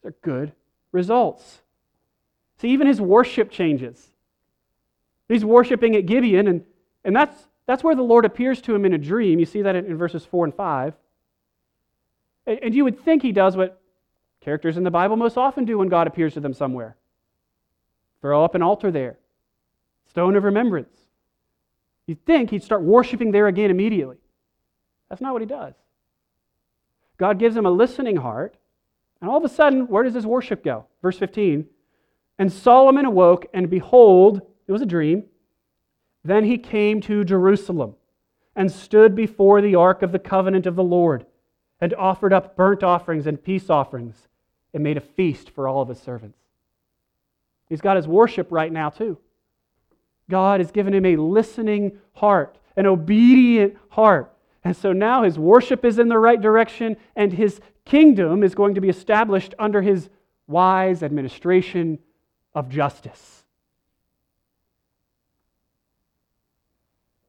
They're 0.10 0.16
good 0.24 0.54
results. 0.92 1.62
See, 2.58 2.70
even 2.70 2.88
his 2.88 3.00
worship 3.00 3.52
changes. 3.52 4.10
He's 5.28 5.46
worshiping 5.46 5.96
at 5.96 6.08
Gibeon, 6.08 6.48
and, 6.48 6.64
and 7.04 7.16
that's, 7.16 7.36
that's 7.68 7.84
where 7.84 7.96
the 7.96 8.02
Lord 8.02 8.26
appears 8.26 8.60
to 8.64 8.74
him 8.74 8.86
in 8.86 8.94
a 8.94 8.98
dream. 8.98 9.38
You 9.38 9.46
see 9.46 9.62
that 9.62 9.76
in, 9.76 9.86
in 9.86 9.98
verses 9.98 10.26
4 10.26 10.46
and 10.46 10.56
5. 10.56 10.94
And, 12.48 12.60
and 12.64 12.76
you 12.76 12.84
would 12.86 13.00
think 13.00 13.22
he 13.22 13.32
does 13.32 13.56
what 13.56 13.80
characters 14.42 14.78
in 14.78 14.84
the 14.84 14.90
Bible 14.90 15.16
most 15.16 15.38
often 15.38 15.64
do 15.64 15.78
when 15.78 15.90
God 15.90 16.08
appears 16.08 16.34
to 16.34 16.40
them 16.40 16.54
somewhere 16.54 16.96
throw 18.22 18.44
up 18.44 18.54
an 18.54 18.62
altar 18.62 18.92
there, 18.92 19.18
stone 20.10 20.36
of 20.36 20.44
remembrance. 20.44 20.94
You'd 22.08 22.26
think 22.26 22.50
he'd 22.50 22.64
start 22.64 22.82
worshiping 22.82 23.32
there 23.32 23.48
again 23.48 23.70
immediately. 23.70 24.18
That's 25.08 25.22
not 25.22 25.34
what 25.34 25.42
he 25.42 25.46
does. 25.46 25.76
God 27.18 27.40
gives 27.40 27.56
him 27.56 27.66
a 27.66 27.72
listening 27.72 28.18
heart 28.18 28.58
and 29.22 29.30
all 29.30 29.38
of 29.38 29.44
a 29.44 29.50
sudden, 29.50 29.88
where 29.88 30.04
does 30.04 30.14
his 30.14 30.26
worship 30.26 30.64
go? 30.64 30.86
Verse 31.02 31.18
15. 31.18 31.66
And 32.38 32.52
Solomon 32.52 33.06
awoke, 33.06 33.48
and 33.54 33.70
behold, 33.70 34.42
it 34.68 34.72
was 34.72 34.82
a 34.82 34.86
dream. 34.86 35.24
Then 36.24 36.46
he 36.46 36.58
came 36.58 37.02
to 37.02 37.24
Jerusalem 37.24 37.96
and 38.56 38.72
stood 38.72 39.16
before 39.16 39.62
the 39.62 39.76
ark 39.76 40.02
of 40.02 40.12
the 40.12 40.20
covenant 40.20 40.66
of 40.66 40.76
the 40.76 40.84
Lord 40.84 41.26
and 41.82 41.94
offered 41.94 42.34
up 42.34 42.56
burnt 42.56 42.84
offerings 42.84 43.28
and 43.28 43.44
peace 43.44 43.70
offerings 43.70 44.28
and 44.74 44.84
made 44.84 44.98
a 44.98 45.02
feast 45.02 45.50
for 45.50 45.68
all 45.68 45.82
of 45.82 45.90
his 45.90 46.00
servants. 46.00 46.38
He's 47.68 47.82
got 47.82 47.98
his 47.98 48.08
worship 48.08 48.48
right 48.52 48.72
now, 48.72 48.90
too. 48.90 49.18
God 50.30 50.60
has 50.60 50.72
given 50.72 50.94
him 50.94 51.06
a 51.06 51.16
listening 51.16 52.00
heart, 52.14 52.58
an 52.76 52.86
obedient 52.86 53.76
heart. 53.90 54.32
And 54.64 54.76
so 54.76 54.92
now 54.92 55.24
his 55.24 55.40
worship 55.40 55.86
is 55.86 56.00
in 56.00 56.10
the 56.10 56.18
right 56.18 56.40
direction, 56.40 56.98
and 57.16 57.32
his 57.32 57.62
kingdom 57.86 58.44
is 58.44 58.56
going 58.56 58.76
to 58.76 58.82
be 58.82 58.90
established 58.90 59.54
under 59.58 59.82
his 59.82 60.10
wise 60.48 61.02
administration 61.02 62.00
of 62.54 62.70
justice. 62.70 63.46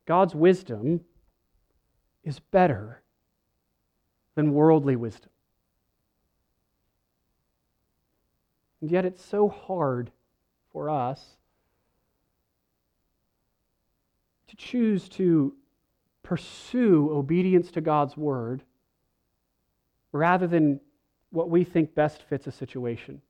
God's 0.06 0.34
wisdom 0.34 1.02
is 2.24 2.40
better 2.40 3.02
than 4.34 4.52
worldly 4.52 4.96
wisdom. 4.96 5.30
And 8.80 8.90
yet 8.90 9.04
it's 9.04 9.24
so 9.24 9.48
hard 9.48 10.10
for 10.72 10.88
us 10.90 11.36
to 14.48 14.56
choose 14.56 15.08
to 15.10 15.54
pursue 16.22 17.10
obedience 17.12 17.70
to 17.72 17.80
God's 17.80 18.16
word 18.16 18.62
rather 20.12 20.46
than 20.46 20.80
what 21.30 21.50
we 21.50 21.64
think 21.64 21.94
best 21.94 22.22
fits 22.22 22.46
a 22.46 22.52
situation. 22.52 23.20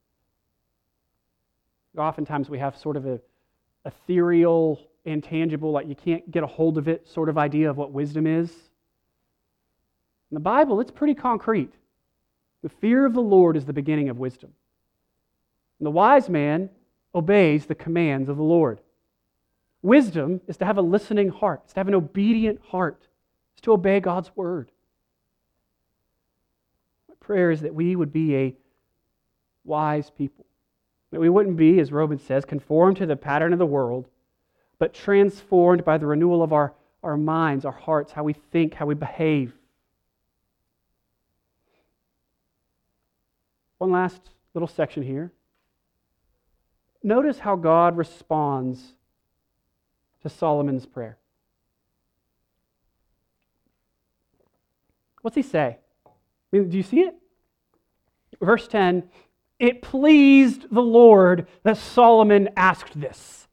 Oftentimes 1.97 2.49
we 2.49 2.59
have 2.59 2.77
sort 2.77 2.97
of 2.97 3.07
a 3.07 3.21
ethereal, 3.85 4.81
intangible, 5.05 5.73
like 5.73 5.89
you 5.89 5.95
can't 5.95 6.31
get 6.31 6.43
a 6.43 6.47
hold 6.47 6.79
of 6.79 6.89
it 6.89 7.09
sort 7.09 7.29
of 7.29 7.39
idea 7.39 7.71
of 7.71 7.77
what 7.77 7.93
wisdom 7.93 8.27
is. 8.27 8.51
In 10.31 10.35
the 10.35 10.41
Bible, 10.41 10.81
it's 10.81 10.91
pretty 10.91 11.15
concrete. 11.15 11.73
The 12.63 12.69
fear 12.69 13.07
of 13.07 13.15
the 13.15 13.23
Lord 13.23 13.57
is 13.57 13.65
the 13.65 13.73
beginning 13.73 14.09
of 14.11 14.19
wisdom. 14.19 14.53
And 15.79 15.87
the 15.87 15.91
wise 15.91 16.29
man 16.29 16.71
obeys 17.15 17.67
the 17.67 17.75
commands 17.75 18.29
of 18.29 18.37
the 18.37 18.43
Lord. 18.43 18.81
Wisdom 19.83 20.41
is 20.47 20.57
to 20.59 20.65
have 20.65 20.77
a 20.77 20.83
listening 20.83 21.31
heart, 21.31 21.63
it's 21.65 21.73
to 21.73 21.81
have 21.81 21.89
an 21.89 21.95
obedient 21.95 22.61
heart, 22.69 23.09
it's 23.53 23.63
to 23.63 23.73
obey 23.73 24.01
God's 24.01 24.31
word. 24.37 24.71
My 27.09 27.15
prayer 27.19 27.51
is 27.51 27.63
that 27.63 27.75
we 27.75 27.97
would 27.97 28.13
be 28.13 28.37
a 28.37 28.55
wise 29.65 30.11
people, 30.11 30.45
that 31.13 31.21
we 31.21 31.31
wouldn't 31.31 31.57
be, 31.57 31.81
as 31.81 31.93
Romans 31.93 32.23
says, 32.23 32.45
conformed 32.45 32.99
to 32.99 33.07
the 33.07 33.17
pattern 33.17 33.53
of 33.53 33.59
the 33.59 33.67
world, 33.67 34.07
but 34.79 34.93
transformed 34.93 35.85
by 35.85 35.97
the 35.97 36.07
renewal 36.07 36.43
of 36.43 36.53
our, 36.53 36.75
our 37.03 37.17
minds, 37.17 37.65
our 37.65 37.73
hearts, 37.73 38.13
how 38.13 38.23
we 38.23 38.35
think, 38.35 38.75
how 38.75 38.87
we 38.87 38.95
behave. 38.95 39.55
One 43.79 43.93
last 43.93 44.21
little 44.53 44.69
section 44.69 45.03
here. 45.03 45.33
Notice 47.03 47.39
how 47.39 47.57
God 47.57 47.97
responds 47.97 48.95
to 50.23 50.29
Solomon's 50.29 50.87
prayer. 50.87 51.19
What's 55.23 55.37
he 55.37 55.43
say? 55.43 55.79
I 56.07 56.11
mean, 56.53 56.71
do 56.71 56.77
you 56.77 56.83
see 56.83 57.01
it? 57.01 57.15
Verse 58.41 58.67
10 58.69 59.05
It 59.59 59.83
pleased 59.83 60.67
the 60.71 60.83
Lord 60.83 61.47
that 61.63 61.77
Solomon 61.77 62.49
asked 62.57 63.01
this. 63.01 63.49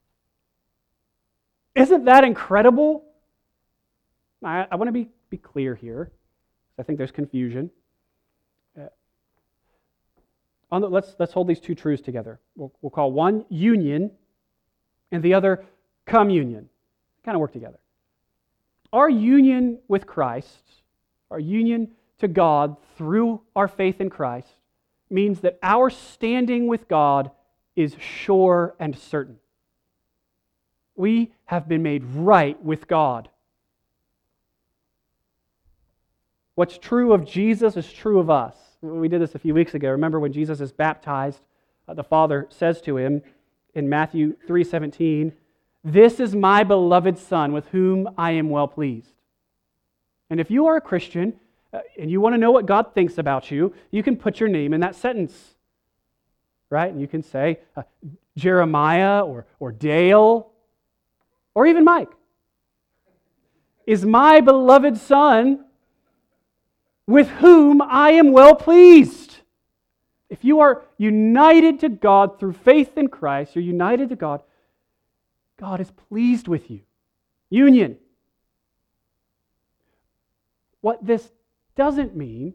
Isn't 1.75 2.05
that 2.05 2.23
incredible? 2.23 3.05
I, 4.43 4.67
I 4.71 4.75
want 4.75 4.87
to 4.87 4.91
be, 4.91 5.09
be 5.29 5.37
clear 5.37 5.75
here. 5.75 6.11
I 6.79 6.83
think 6.83 6.97
there's 6.97 7.11
confusion. 7.11 7.69
Uh, 8.79 8.89
the, 10.79 10.87
let's, 10.87 11.15
let's 11.19 11.33
hold 11.33 11.47
these 11.47 11.59
two 11.59 11.75
truths 11.75 12.01
together. 12.01 12.39
We'll, 12.55 12.71
we'll 12.81 12.91
call 12.91 13.11
one 13.11 13.45
union 13.49 14.11
and 15.11 15.23
the 15.23 15.33
other 15.33 15.65
communion. 16.07 16.69
Kind 17.23 17.35
of 17.35 17.41
work 17.41 17.53
together. 17.53 17.77
Our 18.91 19.09
union 19.09 19.79
with 19.87 20.07
Christ, 20.07 20.63
our 21.29 21.39
union 21.39 21.89
to 22.19 22.27
God 22.27 22.77
through 22.97 23.41
our 23.55 23.67
faith 23.67 24.01
in 24.01 24.09
Christ, 24.09 24.49
means 25.09 25.41
that 25.41 25.59
our 25.61 25.89
standing 25.89 26.67
with 26.67 26.87
God 26.87 27.31
is 27.75 27.95
sure 27.99 28.75
and 28.79 28.97
certain. 28.97 29.37
We 30.95 31.31
have 31.45 31.67
been 31.67 31.83
made 31.83 32.03
right 32.03 32.61
with 32.63 32.87
God. 32.87 33.29
What's 36.55 36.79
true 36.79 37.13
of 37.13 37.23
Jesus 37.23 37.77
is 37.77 37.91
true 37.91 38.19
of 38.19 38.31
us. 38.31 38.55
We 38.81 39.07
did 39.07 39.21
this 39.21 39.35
a 39.35 39.39
few 39.39 39.53
weeks 39.53 39.75
ago. 39.75 39.91
Remember 39.91 40.19
when 40.19 40.33
Jesus 40.33 40.59
is 40.59 40.71
baptized, 40.71 41.41
uh, 41.87 41.93
the 41.93 42.03
Father 42.03 42.47
says 42.49 42.81
to 42.81 42.97
him 42.97 43.21
in 43.75 43.87
Matthew 43.87 44.35
3:17, 44.47 45.33
this 45.93 46.19
is 46.19 46.35
my 46.35 46.63
beloved 46.63 47.17
Son 47.17 47.53
with 47.53 47.67
whom 47.69 48.09
I 48.17 48.31
am 48.31 48.49
well 48.49 48.67
pleased. 48.67 49.13
And 50.29 50.39
if 50.39 50.51
you 50.51 50.67
are 50.67 50.75
a 50.75 50.81
Christian 50.81 51.33
uh, 51.71 51.79
and 51.97 52.11
you 52.11 52.19
want 52.19 52.33
to 52.33 52.37
know 52.37 52.51
what 52.51 52.65
God 52.65 52.93
thinks 52.93 53.17
about 53.17 53.49
you, 53.51 53.73
you 53.91 54.03
can 54.03 54.17
put 54.17 54.39
your 54.39 54.49
name 54.49 54.73
in 54.73 54.81
that 54.81 54.95
sentence. 54.95 55.55
Right? 56.69 56.91
And 56.91 56.99
you 56.99 57.07
can 57.07 57.23
say 57.23 57.59
uh, 57.75 57.83
Jeremiah 58.35 59.21
or, 59.21 59.45
or 59.59 59.71
Dale 59.71 60.51
or 61.55 61.65
even 61.65 61.85
Mike 61.85 62.11
is 63.85 64.05
my 64.05 64.41
beloved 64.41 64.97
Son 64.97 65.63
with 67.07 67.29
whom 67.29 67.81
I 67.81 68.11
am 68.11 68.33
well 68.33 68.53
pleased. 68.53 69.37
If 70.29 70.43
you 70.43 70.59
are 70.59 70.83
united 70.97 71.79
to 71.79 71.89
God 71.89 72.37
through 72.37 72.53
faith 72.53 72.97
in 72.97 73.07
Christ, 73.07 73.55
you're 73.55 73.63
united 73.63 74.09
to 74.09 74.17
God, 74.17 74.43
God 75.59 75.81
is 75.81 75.91
pleased 75.91 76.47
with 76.47 76.69
you. 76.69 76.81
Union. 77.49 77.97
What 80.81 81.05
this 81.05 81.31
doesn't 81.75 82.15
mean 82.15 82.53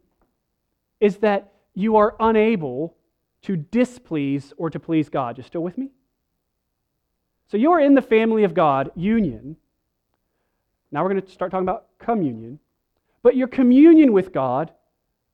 is 1.00 1.18
that 1.18 1.53
you 1.74 1.96
are 1.96 2.14
unable 2.20 2.96
to 3.42 3.57
displease 3.57 4.53
or 4.57 4.70
to 4.70 4.78
please 4.78 5.09
God. 5.09 5.36
You 5.36 5.44
still 5.44 5.62
with 5.62 5.76
me? 5.76 5.90
So 7.48 7.57
you 7.57 7.72
are 7.72 7.80
in 7.80 7.94
the 7.94 8.03
family 8.03 8.44
of 8.44 8.55
God, 8.55 8.90
union. 8.94 9.57
Now 10.90 11.03
we're 11.03 11.11
going 11.11 11.22
to 11.22 11.30
start 11.30 11.50
talking 11.50 11.68
about 11.68 11.86
communion. 11.98 12.61
But 13.22 13.36
your 13.36 13.48
communion 13.48 14.12
with 14.12 14.32
God, 14.32 14.72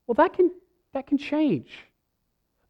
well, 0.06 0.14
that 0.14 0.32
can, 0.32 0.50
that 0.94 1.06
can 1.06 1.18
change. 1.18 1.70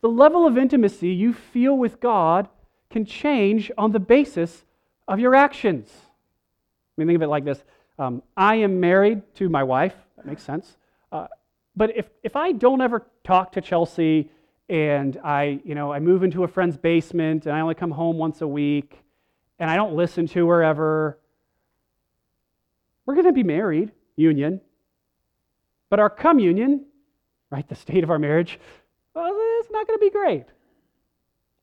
The 0.00 0.08
level 0.08 0.46
of 0.46 0.58
intimacy 0.58 1.08
you 1.08 1.32
feel 1.32 1.76
with 1.76 2.00
God 2.00 2.48
can 2.90 3.04
change 3.04 3.70
on 3.76 3.92
the 3.92 4.00
basis 4.00 4.64
of 5.08 5.18
your 5.18 5.34
actions. 5.34 5.90
I 5.90 7.00
mean, 7.00 7.08
think 7.08 7.16
of 7.16 7.22
it 7.22 7.28
like 7.28 7.44
this 7.44 7.64
um, 7.98 8.22
I 8.36 8.56
am 8.56 8.78
married 8.78 9.22
to 9.36 9.48
my 9.48 9.64
wife. 9.64 9.94
That 10.16 10.26
makes 10.26 10.42
sense. 10.42 10.76
Uh, 11.10 11.26
but 11.74 11.96
if, 11.96 12.08
if 12.22 12.36
I 12.36 12.52
don't 12.52 12.80
ever 12.80 13.06
talk 13.24 13.52
to 13.52 13.60
Chelsea 13.60 14.30
and 14.68 15.18
I, 15.24 15.60
you 15.64 15.74
know, 15.74 15.92
I 15.92 15.98
move 15.98 16.22
into 16.22 16.44
a 16.44 16.48
friend's 16.48 16.76
basement 16.76 17.46
and 17.46 17.56
I 17.56 17.60
only 17.60 17.74
come 17.74 17.90
home 17.90 18.18
once 18.18 18.40
a 18.40 18.46
week 18.46 18.98
and 19.58 19.70
I 19.70 19.76
don't 19.76 19.94
listen 19.94 20.26
to 20.28 20.48
her 20.48 20.62
ever, 20.62 21.18
we're 23.06 23.14
going 23.14 23.26
to 23.26 23.32
be 23.32 23.42
married, 23.42 23.90
union. 24.16 24.60
But 25.88 25.98
our 25.98 26.10
communion, 26.10 26.84
right, 27.50 27.66
the 27.66 27.74
state 27.74 28.04
of 28.04 28.10
our 28.10 28.18
marriage, 28.18 28.60
well, 29.14 29.32
it's 29.60 29.70
not 29.70 29.86
going 29.86 29.98
to 29.98 30.04
be 30.04 30.10
great. 30.10 30.44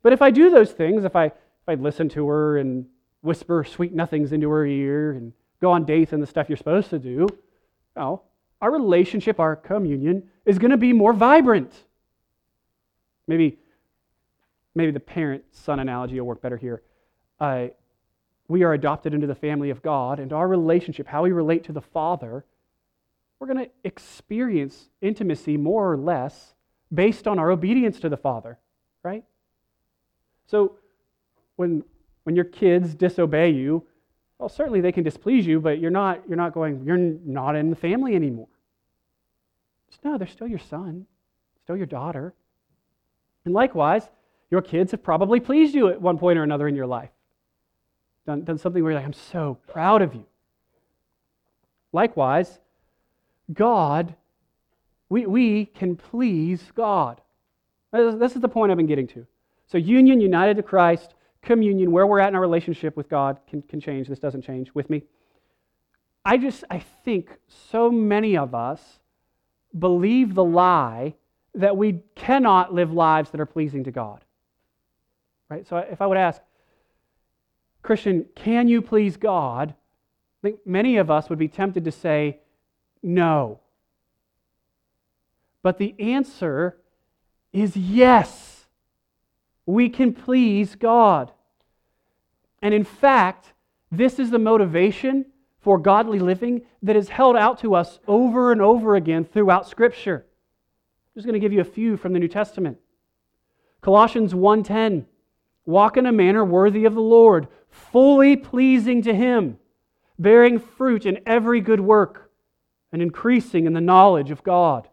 But 0.02 0.14
if 0.14 0.22
I 0.22 0.32
do 0.32 0.50
those 0.50 0.72
things, 0.72 1.06
if 1.06 1.16
I, 1.16 1.26
if 1.26 1.34
I 1.68 1.76
listen 1.76 2.10
to 2.10 2.28
her 2.28 2.58
and 2.58 2.88
whisper 3.26 3.64
sweet 3.64 3.94
nothings 3.94 4.32
into 4.32 4.50
her 4.50 4.66
ear 4.66 5.12
and 5.12 5.34
go 5.62 5.72
on 5.72 5.86
dates 5.86 6.14
and 6.14 6.22
the 6.22 6.28
stuff 6.28 6.48
you're 6.48 6.58
supposed 6.58 6.90
to 6.92 7.00
do. 7.00 7.28
No, 7.96 8.22
our 8.62 8.72
relationship, 8.72 9.40
our 9.40 9.56
communion, 9.56 10.30
is 10.46 10.60
going 10.60 10.72
to 10.72 10.78
be 10.78 10.94
more 10.94 11.14
vibrant. 11.14 11.74
Maybe, 13.28 13.58
maybe 14.76 14.92
the 14.92 15.00
parent 15.00 15.44
son 15.52 15.80
analogy 15.80 16.20
will 16.20 16.28
work 16.28 16.42
better 16.42 16.58
here. 16.58 16.84
Uh, 17.40 17.68
we 18.48 18.64
are 18.64 18.74
adopted 18.74 19.14
into 19.14 19.28
the 19.28 19.36
family 19.36 19.72
of 19.72 19.82
God, 19.82 20.20
and 20.20 20.32
our 20.32 20.48
relationship, 20.48 21.08
how 21.08 21.24
we 21.24 21.32
relate 21.32 21.64
to 21.66 21.72
the 21.72 21.82
Father, 21.82 22.46
we're 23.40 23.48
going 23.48 23.66
to 23.66 23.72
experience 23.84 24.90
intimacy 25.02 25.58
more 25.58 25.92
or 25.92 25.98
less 25.98 26.54
based 26.94 27.28
on 27.28 27.40
our 27.40 27.50
obedience 27.50 28.00
to 28.02 28.10
the 28.10 28.18
Father, 28.18 28.60
right? 29.04 29.24
So 30.46 30.78
when 31.56 31.84
when 32.26 32.36
your 32.36 32.46
kids 32.46 32.94
disobey 32.94 33.52
you, 33.52 33.86
well, 34.40 34.50
certainly 34.50 34.82
they 34.82 34.92
can 34.92 35.04
displease 35.04 35.46
you, 35.46 35.62
but 35.62 35.80
you're 35.80 35.92
not, 35.92 36.22
you're 36.28 36.38
not 36.38 36.54
going, 36.54 36.84
you're 36.84 36.98
not 36.98 37.56
in 37.56 37.70
the 37.70 37.76
family 37.76 38.16
anymore. 38.16 38.48
no, 40.04 40.18
they're 40.18 40.28
still 40.28 40.48
your 40.48 40.60
son, 40.60 41.06
still 41.64 41.78
your 41.78 41.86
daughter. 41.86 42.34
And 43.46 43.54
likewise, 43.54 44.10
your 44.52 44.62
kids 44.62 44.92
have 44.92 45.04
probably 45.04 45.40
pleased 45.40 45.74
you 45.74 45.88
at 45.88 46.02
one 46.02 46.18
point 46.18 46.38
or 46.38 46.44
another 46.44 46.68
in 46.68 46.76
your 46.76 46.88
life. 46.88 47.12
Done, 48.26 48.44
done 48.44 48.58
something 48.58 48.84
where 48.84 48.92
you're 48.92 49.00
like, 49.00 49.08
I'm 49.08 49.14
so 49.14 49.58
proud 49.68 50.02
of 50.02 50.14
you. 50.14 50.26
Likewise, 51.94 52.60
God, 53.54 54.16
we, 55.10 55.26
we 55.26 55.66
can 55.66 55.96
please 55.96 56.72
God. 56.76 57.22
This 57.94 58.36
is 58.36 58.42
the 58.42 58.50
point 58.50 58.72
I've 58.72 58.78
been 58.78 58.88
getting 58.88 59.08
to. 59.10 59.26
So, 59.68 59.78
union, 59.78 60.22
united 60.22 60.58
to 60.58 60.64
Christ, 60.64 61.15
communion, 61.46 61.92
where 61.92 62.06
we're 62.06 62.20
at 62.20 62.30
in 62.30 62.36
our 62.36 62.42
relationship 62.42 62.98
with 62.98 63.10
God 63.10 63.40
can, 63.48 63.62
can 63.62 63.80
change. 63.80 64.08
This 64.08 64.20
doesn't 64.20 64.42
change 64.42 64.74
with 64.74 64.90
me. 64.90 65.04
I 66.26 66.38
just, 66.38 66.64
I 66.70 66.80
think 66.80 67.30
so 67.48 67.92
many 67.92 68.36
of 68.36 68.56
us 68.56 68.82
believe 69.78 70.34
the 70.34 70.44
lie 70.44 71.14
that 71.54 71.78
we 71.78 72.02
cannot 72.16 72.74
live 72.74 72.92
lives 72.92 73.30
that 73.30 73.40
are 73.40 73.46
pleasing 73.46 73.84
to 73.86 73.92
God. 73.92 74.26
Right? 75.50 75.68
So 75.68 75.78
if 75.78 76.02
I 76.02 76.08
would 76.08 76.18
ask, 76.18 76.42
Christian, 77.82 78.26
can 78.36 78.68
you 78.68 78.82
please 78.82 79.16
God? 79.16 79.70
I 79.70 80.42
think 80.42 80.60
many 80.66 80.98
of 80.98 81.12
us 81.12 81.30
would 81.30 81.40
be 81.40 81.48
tempted 81.48 81.86
to 81.86 81.92
say, 81.92 82.40
no. 83.04 83.60
But 85.62 85.78
the 85.78 85.96
answer 86.00 86.78
is 87.54 87.78
yes. 87.78 88.66
We 89.66 89.90
can 89.90 90.14
please 90.14 90.76
God. 90.76 91.32
And 92.66 92.74
in 92.74 92.84
fact, 92.84 93.54
this 93.92 94.18
is 94.18 94.32
the 94.32 94.40
motivation 94.40 95.28
for 95.60 95.78
godly 95.78 96.18
living 96.18 96.64
that 96.82 96.96
is 96.96 97.10
held 97.10 97.36
out 97.36 97.60
to 97.60 97.76
us 97.76 98.00
over 98.08 98.52
and 98.52 98.60
over 98.60 98.96
again 98.96 99.24
throughout 99.24 99.70
Scripture. 99.70 100.26
I'm 100.26 101.14
just 101.14 101.28
going 101.28 101.40
to 101.40 101.40
give 101.40 101.54
you 101.54 101.62
a 101.62 101.64
few 101.64 101.96
from 101.96 102.14
the 102.14 102.18
New 102.18 102.28
Testament. 102.28 102.80
Colossians 103.82 104.34
1:10 104.34 105.06
Walk 105.68 105.96
in 105.96 106.08
a 106.08 106.12
manner 106.12 106.44
worthy 106.44 106.86
of 106.86 106.96
the 106.96 107.02
Lord, 107.02 107.50
fully 107.70 108.36
pleasing 108.36 109.04
to 109.04 109.14
him, 109.14 109.60
bearing 110.18 110.58
fruit 110.58 111.06
in 111.06 111.20
every 111.24 111.62
good 111.62 111.82
work 111.82 112.32
and 112.92 113.00
increasing 113.00 113.68
in 113.68 113.74
the 113.74 113.80
knowledge 113.80 114.32
of 114.32 114.44
God. 114.44 114.90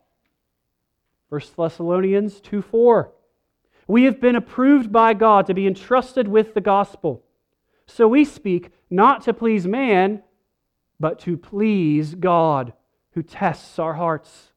1 1.30 1.40
Thessalonians 1.56 2.38
2 2.42 2.60
4. 2.60 3.10
We 3.86 4.04
have 4.04 4.20
been 4.20 4.36
approved 4.36 4.92
by 4.92 5.14
God 5.14 5.46
to 5.46 5.54
be 5.54 5.66
entrusted 5.66 6.28
with 6.28 6.52
the 6.52 6.60
gospel. 6.60 7.24
So 7.86 8.08
we 8.08 8.24
speak 8.24 8.70
not 8.90 9.22
to 9.24 9.34
please 9.34 9.66
man, 9.66 10.22
but 11.00 11.18
to 11.20 11.36
please 11.36 12.14
God 12.14 12.72
who 13.12 13.22
tests 13.22 13.78
our 13.78 13.94
hearts. 13.94 14.52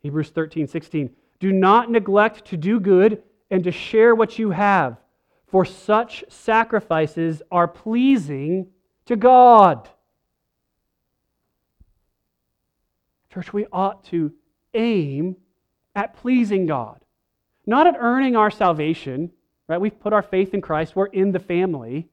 Hebrews 0.00 0.30
13 0.30 0.66
16. 0.66 1.10
Do 1.38 1.52
not 1.52 1.90
neglect 1.90 2.46
to 2.46 2.56
do 2.56 2.80
good 2.80 3.22
and 3.50 3.64
to 3.64 3.70
share 3.70 4.14
what 4.14 4.38
you 4.38 4.50
have 4.50 4.96
for 5.52 5.64
such 5.66 6.24
sacrifices 6.28 7.42
are 7.50 7.68
pleasing 7.68 8.68
to 9.04 9.16
God. 9.16 9.88
Church, 13.32 13.52
we 13.52 13.66
ought 13.70 14.04
to 14.06 14.32
aim 14.72 15.36
at 15.94 16.16
pleasing 16.16 16.64
God, 16.64 17.00
not 17.66 17.86
at 17.86 17.96
earning 17.98 18.34
our 18.34 18.50
salvation, 18.50 19.30
right? 19.68 19.80
We've 19.80 20.00
put 20.00 20.14
our 20.14 20.22
faith 20.22 20.54
in 20.54 20.62
Christ, 20.62 20.96
we're 20.96 21.06
in 21.06 21.32
the 21.32 21.38
family. 21.38 22.08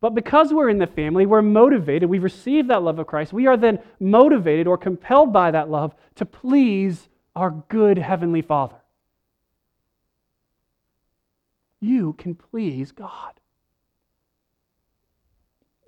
But 0.00 0.14
because 0.14 0.52
we're 0.52 0.68
in 0.68 0.78
the 0.78 0.86
family, 0.86 1.26
we're 1.26 1.42
motivated, 1.42 2.08
we've 2.08 2.22
received 2.22 2.70
that 2.70 2.82
love 2.82 2.98
of 2.98 3.06
Christ, 3.06 3.32
we 3.32 3.46
are 3.46 3.56
then 3.56 3.80
motivated 3.98 4.66
or 4.66 4.78
compelled 4.78 5.32
by 5.32 5.50
that 5.50 5.68
love 5.68 5.94
to 6.16 6.24
please 6.24 7.08
our 7.34 7.50
good 7.68 7.98
Heavenly 7.98 8.42
Father 8.42 8.76
you 11.80 12.14
can 12.14 12.34
please 12.34 12.92
God. 12.92 13.34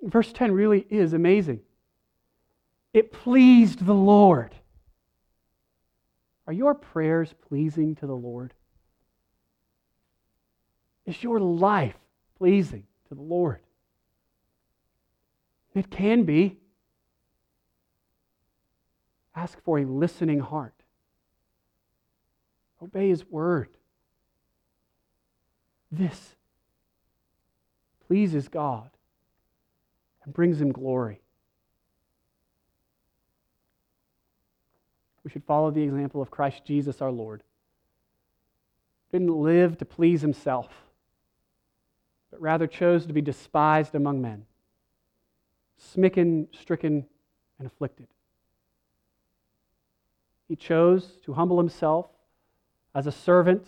Verse 0.01 0.31
10 0.31 0.51
really 0.51 0.85
is 0.89 1.13
amazing. 1.13 1.61
It 2.93 3.11
pleased 3.11 3.85
the 3.85 3.93
Lord. 3.93 4.55
Are 6.47 6.53
your 6.53 6.73
prayers 6.73 7.33
pleasing 7.47 7.95
to 7.95 8.07
the 8.07 8.15
Lord? 8.15 8.53
Is 11.05 11.21
your 11.23 11.39
life 11.39 11.95
pleasing 12.37 12.83
to 13.09 13.15
the 13.15 13.21
Lord? 13.21 13.59
It 15.73 15.89
can 15.89 16.23
be. 16.23 16.57
Ask 19.35 19.61
for 19.63 19.79
a 19.79 19.85
listening 19.85 20.39
heart. 20.39 20.73
Obey 22.81 23.09
His 23.09 23.25
word. 23.25 23.69
This 25.91 26.35
pleases 28.07 28.47
God 28.47 28.89
and 30.23 30.33
brings 30.33 30.61
him 30.61 30.71
glory. 30.71 31.21
We 35.23 35.31
should 35.31 35.43
follow 35.43 35.71
the 35.71 35.83
example 35.83 36.21
of 36.21 36.31
Christ 36.31 36.65
Jesus 36.65 37.01
our 37.01 37.11
Lord. 37.11 37.43
Didn't 39.11 39.35
live 39.35 39.77
to 39.77 39.85
please 39.85 40.21
himself, 40.21 40.69
but 42.31 42.41
rather 42.41 42.67
chose 42.67 43.05
to 43.05 43.13
be 43.13 43.21
despised 43.21 43.93
among 43.93 44.21
men, 44.21 44.45
smitten, 45.81 46.47
stricken, 46.51 47.05
and 47.57 47.67
afflicted. 47.67 48.07
He 50.47 50.55
chose 50.55 51.17
to 51.23 51.33
humble 51.33 51.57
himself 51.57 52.07
as 52.93 53.07
a 53.07 53.11
servant 53.11 53.65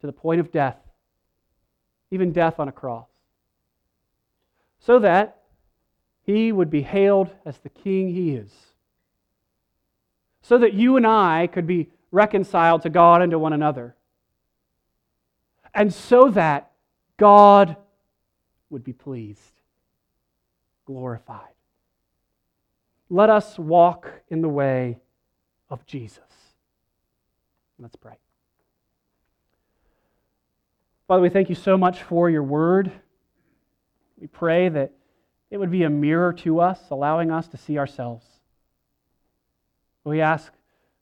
to 0.00 0.06
the 0.06 0.12
point 0.12 0.40
of 0.40 0.50
death, 0.50 0.78
even 2.10 2.32
death 2.32 2.58
on 2.58 2.68
a 2.68 2.72
cross, 2.72 3.08
so 4.80 4.98
that 4.98 5.42
he 6.22 6.52
would 6.52 6.70
be 6.70 6.82
hailed 6.82 7.30
as 7.44 7.58
the 7.58 7.68
king 7.68 8.12
he 8.12 8.34
is, 8.34 8.52
so 10.42 10.58
that 10.58 10.74
you 10.74 10.96
and 10.96 11.06
I 11.06 11.46
could 11.46 11.66
be 11.66 11.90
reconciled 12.10 12.82
to 12.82 12.90
God 12.90 13.22
and 13.22 13.30
to 13.30 13.38
one 13.38 13.52
another, 13.52 13.94
and 15.74 15.92
so 15.92 16.30
that 16.30 16.72
God 17.16 17.76
would 18.70 18.84
be 18.84 18.92
pleased, 18.92 19.57
glorified. 20.88 21.52
Let 23.10 23.28
us 23.28 23.58
walk 23.58 24.10
in 24.30 24.40
the 24.40 24.48
way 24.48 24.96
of 25.68 25.84
Jesus. 25.84 26.24
Let's 27.78 27.94
pray. 27.94 28.14
Father, 31.06 31.20
we 31.20 31.28
thank 31.28 31.50
you 31.50 31.54
so 31.54 31.76
much 31.76 32.02
for 32.04 32.30
your 32.30 32.42
word. 32.42 32.90
We 34.18 34.28
pray 34.28 34.70
that 34.70 34.92
it 35.50 35.58
would 35.58 35.70
be 35.70 35.82
a 35.82 35.90
mirror 35.90 36.32
to 36.44 36.60
us, 36.60 36.80
allowing 36.90 37.30
us 37.30 37.48
to 37.48 37.58
see 37.58 37.76
ourselves. 37.76 38.24
We 40.04 40.22
ask, 40.22 40.50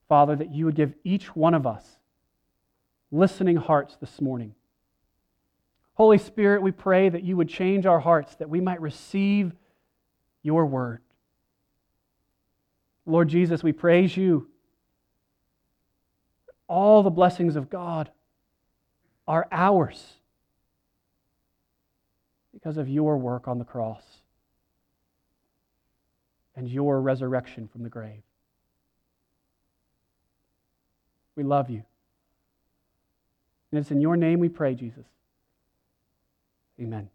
Father, 0.09 0.35
that 0.35 0.53
you 0.53 0.65
would 0.65 0.75
give 0.75 0.95
each 1.05 1.37
one 1.37 1.55
of 1.55 1.65
us 1.65 1.85
listening 3.13 3.55
hearts 3.55 3.97
this 4.01 4.21
morning. 4.21 4.57
Holy 5.95 6.19
Spirit, 6.19 6.61
we 6.61 6.73
pray 6.73 7.09
that 7.09 7.23
you 7.23 7.37
would 7.37 7.49
change 7.49 7.87
our 7.87 8.01
hearts, 8.01 8.35
that 8.35 8.51
we 8.51 8.61
might 8.61 8.81
receive 8.81 9.53
your 10.47 10.65
word. 10.65 11.01
Lord 13.05 13.29
Jesus, 13.29 13.63
we 13.63 13.73
praise 13.73 14.17
you. 14.17 14.49
All 16.69 17.03
the 17.03 17.11
blessings 17.11 17.57
of 17.57 17.69
God 17.69 18.11
are 19.29 19.47
ours 19.53 20.15
because 22.53 22.77
of 22.77 22.89
your 22.89 23.19
work 23.19 23.47
on 23.47 23.59
the 23.59 23.65
cross 23.65 24.03
and 26.57 26.69
your 26.69 27.01
resurrection 27.01 27.69
from 27.69 27.83
the 27.83 27.89
grave. 27.89 28.23
We 31.37 31.45
love 31.45 31.71
you. 31.71 31.83
And 33.71 33.81
it's 33.81 33.91
in 33.91 34.01
your 34.01 34.17
name 34.17 34.41
we 34.41 34.49
pray, 34.49 34.75
Jesus. 34.75 35.05
Amen. 36.81 37.11